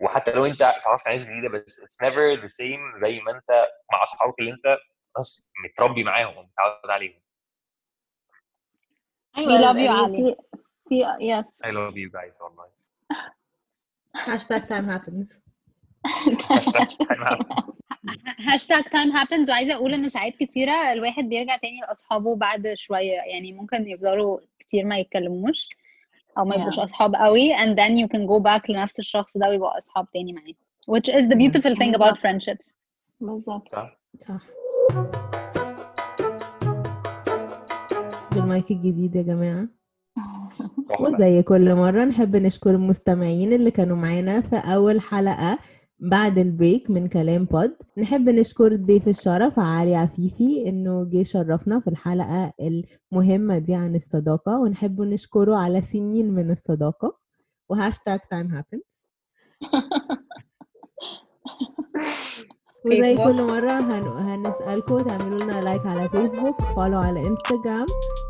وحتى 0.02 0.32
لو 0.32 0.46
انت 0.46 0.62
اتعرفت 0.62 1.08
على 1.08 1.18
ناس 1.18 1.26
جديدة 1.26 1.50
بس 1.50 1.82
it's 1.84 2.04
never 2.04 2.34
the 2.42 2.48
same 2.48 2.98
زي 2.98 3.20
ما 3.20 3.32
انت 3.32 3.68
مع 3.94 4.04
أصحابك 4.04 4.40
اللي 4.40 4.52
انت 4.52 4.78
متربي 5.66 6.04
معاهم 6.04 6.38
ومتعود 6.38 6.90
عليهم. 6.90 7.22
Love 9.38 9.40
you 9.40 9.78
يعني 9.78 9.90
علي. 9.90 10.18
في 10.18 10.36
في 10.90 11.04
yes. 11.06 11.46
I 11.68 11.70
love 11.70 11.96
you 11.96 12.12
guys 12.20 12.42
والله. 12.42 12.66
Hashtag 14.18 14.68
time 14.68 14.86
happens. 14.86 15.42
Hashtag 18.40 18.84
time 18.84 19.12
happens 19.12 19.50
وعايزة 19.50 19.74
أقول 19.74 19.94
إن 19.94 20.10
ساعات 20.10 20.34
كتيرة 20.36 20.92
الواحد 20.94 21.24
بيرجع 21.24 21.58
تاني 21.58 21.80
لأصحابه 21.82 22.36
بعد 22.36 22.74
شوية. 22.76 23.12
يعني 23.14 23.54
ممكن 23.54 23.88
يفضلوا 23.88 24.40
كتير 24.60 24.86
ما 24.86 24.98
يتكلموش 24.98 25.70
أو 26.38 26.46
ما 26.46 26.56
يبقوش 26.56 26.76
Yeah. 26.76 26.80
أصحاب 26.80 27.16
قوي. 27.16 27.56
And 27.58 27.70
then 27.78 27.98
you 27.98 28.08
can 28.08 28.26
go 28.28 28.40
back 28.44 28.70
لنفس 28.70 29.00
الشخص 29.00 29.38
ده 29.38 29.50
ويبقوا 29.50 29.78
أصحاب 29.78 30.08
تاني 30.14 30.34
معاه. 30.34 30.54
Which 30.98 31.14
is 31.14 31.26
the 31.26 31.36
beautiful 31.36 31.76
thing 31.76 31.94
about 31.96 32.18
friendships. 32.18 32.66
بالظبط. 33.20 33.70
صح. 33.72 33.98
صح. 34.28 34.42
بالمايك 38.36 38.72
الجديد 38.72 39.16
يا 39.16 39.24
تحفة. 39.24 39.68
وزي 41.00 41.44
كل 41.44 41.76
مرة 41.76 42.06
نحب 42.06 42.36
نشكر 42.36 42.70
المستمعين 42.72 43.54
اللي 43.54 43.72
كانوا 43.72 43.98
معانا 43.98 44.42
في 44.42 44.56
أول 44.56 45.02
حلقة 45.02 45.60
بعد 46.00 46.38
البريك 46.38 46.90
من 46.90 47.08
كلام 47.08 47.46
بود 47.46 47.76
نحب 47.98 48.30
نشكر 48.30 48.76
ضيف 48.76 49.08
الشرف 49.08 49.60
علي 49.60 49.96
عفيفي 49.96 50.70
إنه 50.70 51.10
جه 51.14 51.24
شرفنا 51.24 51.80
في 51.80 51.90
الحلقة 51.90 52.54
المهمة 53.12 53.58
دي 53.58 53.76
عن 53.76 53.96
الصداقة 53.96 54.60
ونحب 54.60 55.02
نشكره 55.02 55.56
على 55.56 55.82
سنين 55.82 56.32
من 56.34 56.52
الصداقة. 56.52 57.18
و 57.70 57.76
hashtag 57.76 58.20
time 58.32 58.48
happens 58.48 59.06
وزي. 62.86 63.16
كل 63.18 63.44
مرة 63.48 63.72
هن... 63.72 64.08
هنسألكم 64.30 65.02
تعملوا 65.02 65.40
لنا 65.40 65.62
like 65.62 65.86
على 65.86 66.10
فيسبوك 66.10 66.62
follow 66.62 67.00
على 67.00 67.20
انستجرام 67.20 67.86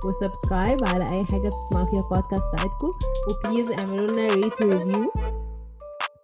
و 0.05 0.13
subscribe 0.13 0.85
على 0.87 1.03
أي 1.03 1.25
حاجة 1.25 1.49
بتسمعوا 1.49 1.91
فيها 1.93 2.01
بودكاست 2.01 2.43
بتاعتكم. 2.53 2.91
و 3.29 3.35
please 3.35 3.71
اعملوا 3.71 4.07
لنا 4.07 4.33
rate 4.33 4.61
و 4.61 4.68
review 4.68 5.11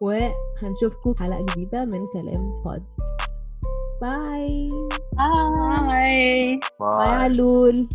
وهنشوفكم 0.01 1.13
في 1.13 1.23
حلقة 1.23 1.41
جديدة 1.41 1.85
من 1.85 2.05
كلام 2.13 2.63
بود 2.63 2.83
Bye 4.01 4.69
bye 5.17 6.59
bye 6.79 7.09
علول 7.09 7.87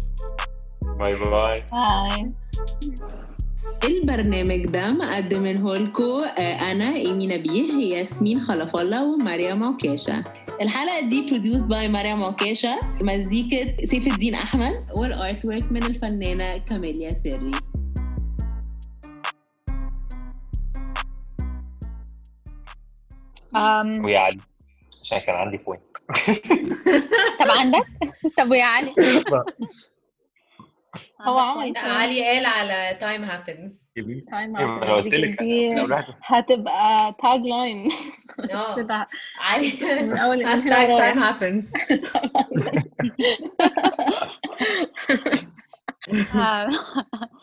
bye 0.99 1.15
bye 1.15 1.65
bye 1.73 2.33
البرنامج 3.85 4.67
ده 4.67 4.91
مقدمينه 4.93 5.77
لكم 5.77 6.25
أنا 6.71 6.95
إيمي 6.95 7.27
نبيه 7.27 7.73
ياسمين 7.97 8.41
خلف 8.41 8.77
الله 8.77 9.05
ومريم 9.05 9.63
عكاشة. 9.65 10.25
الحلقة 10.63 11.01
دي 11.09 11.27
produced 11.29 11.63
by 11.65 11.89
مريم 11.89 12.23
عكاشة 12.23 12.79
مزيكة 13.01 13.85
سيف 13.85 14.07
الدين 14.07 14.35
أحمد 14.35 14.87
وال 14.99 15.45
artwork 15.45 15.73
من 15.73 15.83
الفنانة 15.85 16.57
كاميليا 16.59 17.11
سري. 17.15 17.51
um, 23.55 24.05
ويا 24.05 24.19
علي. 24.19 24.41
عشان 25.03 25.19
كان 25.19 25.35
عندي 25.35 25.57
point 25.57 25.83
طب 27.41 27.51
عندك؟ 27.51 27.87
طب 28.39 28.51
ويا 28.51 28.65
علي. 28.65 28.95
هو 31.21 31.39
عمل 31.39 31.77
علي 31.77 32.25
قال 32.25 32.47
على 32.47 32.97
تايم 33.01 33.25
هابنز 33.25 33.83
تايم 34.31 34.53
ما 34.53 34.83
أنا 34.83 34.95
قلت 34.95 35.15
لك 35.15 35.39
دي 35.43 35.75
لو 35.75 35.85
رحت 35.87 36.13
هتبقى 36.25 37.15
tagline 37.23 37.89
آه 38.55 38.77
كده. 38.77 39.09
علي 39.41 39.73
من 40.03 40.19
أول 40.19 40.43
hashtag 40.45 40.87
time 40.87 41.19
happens 41.19 41.73
آه. 46.35 46.71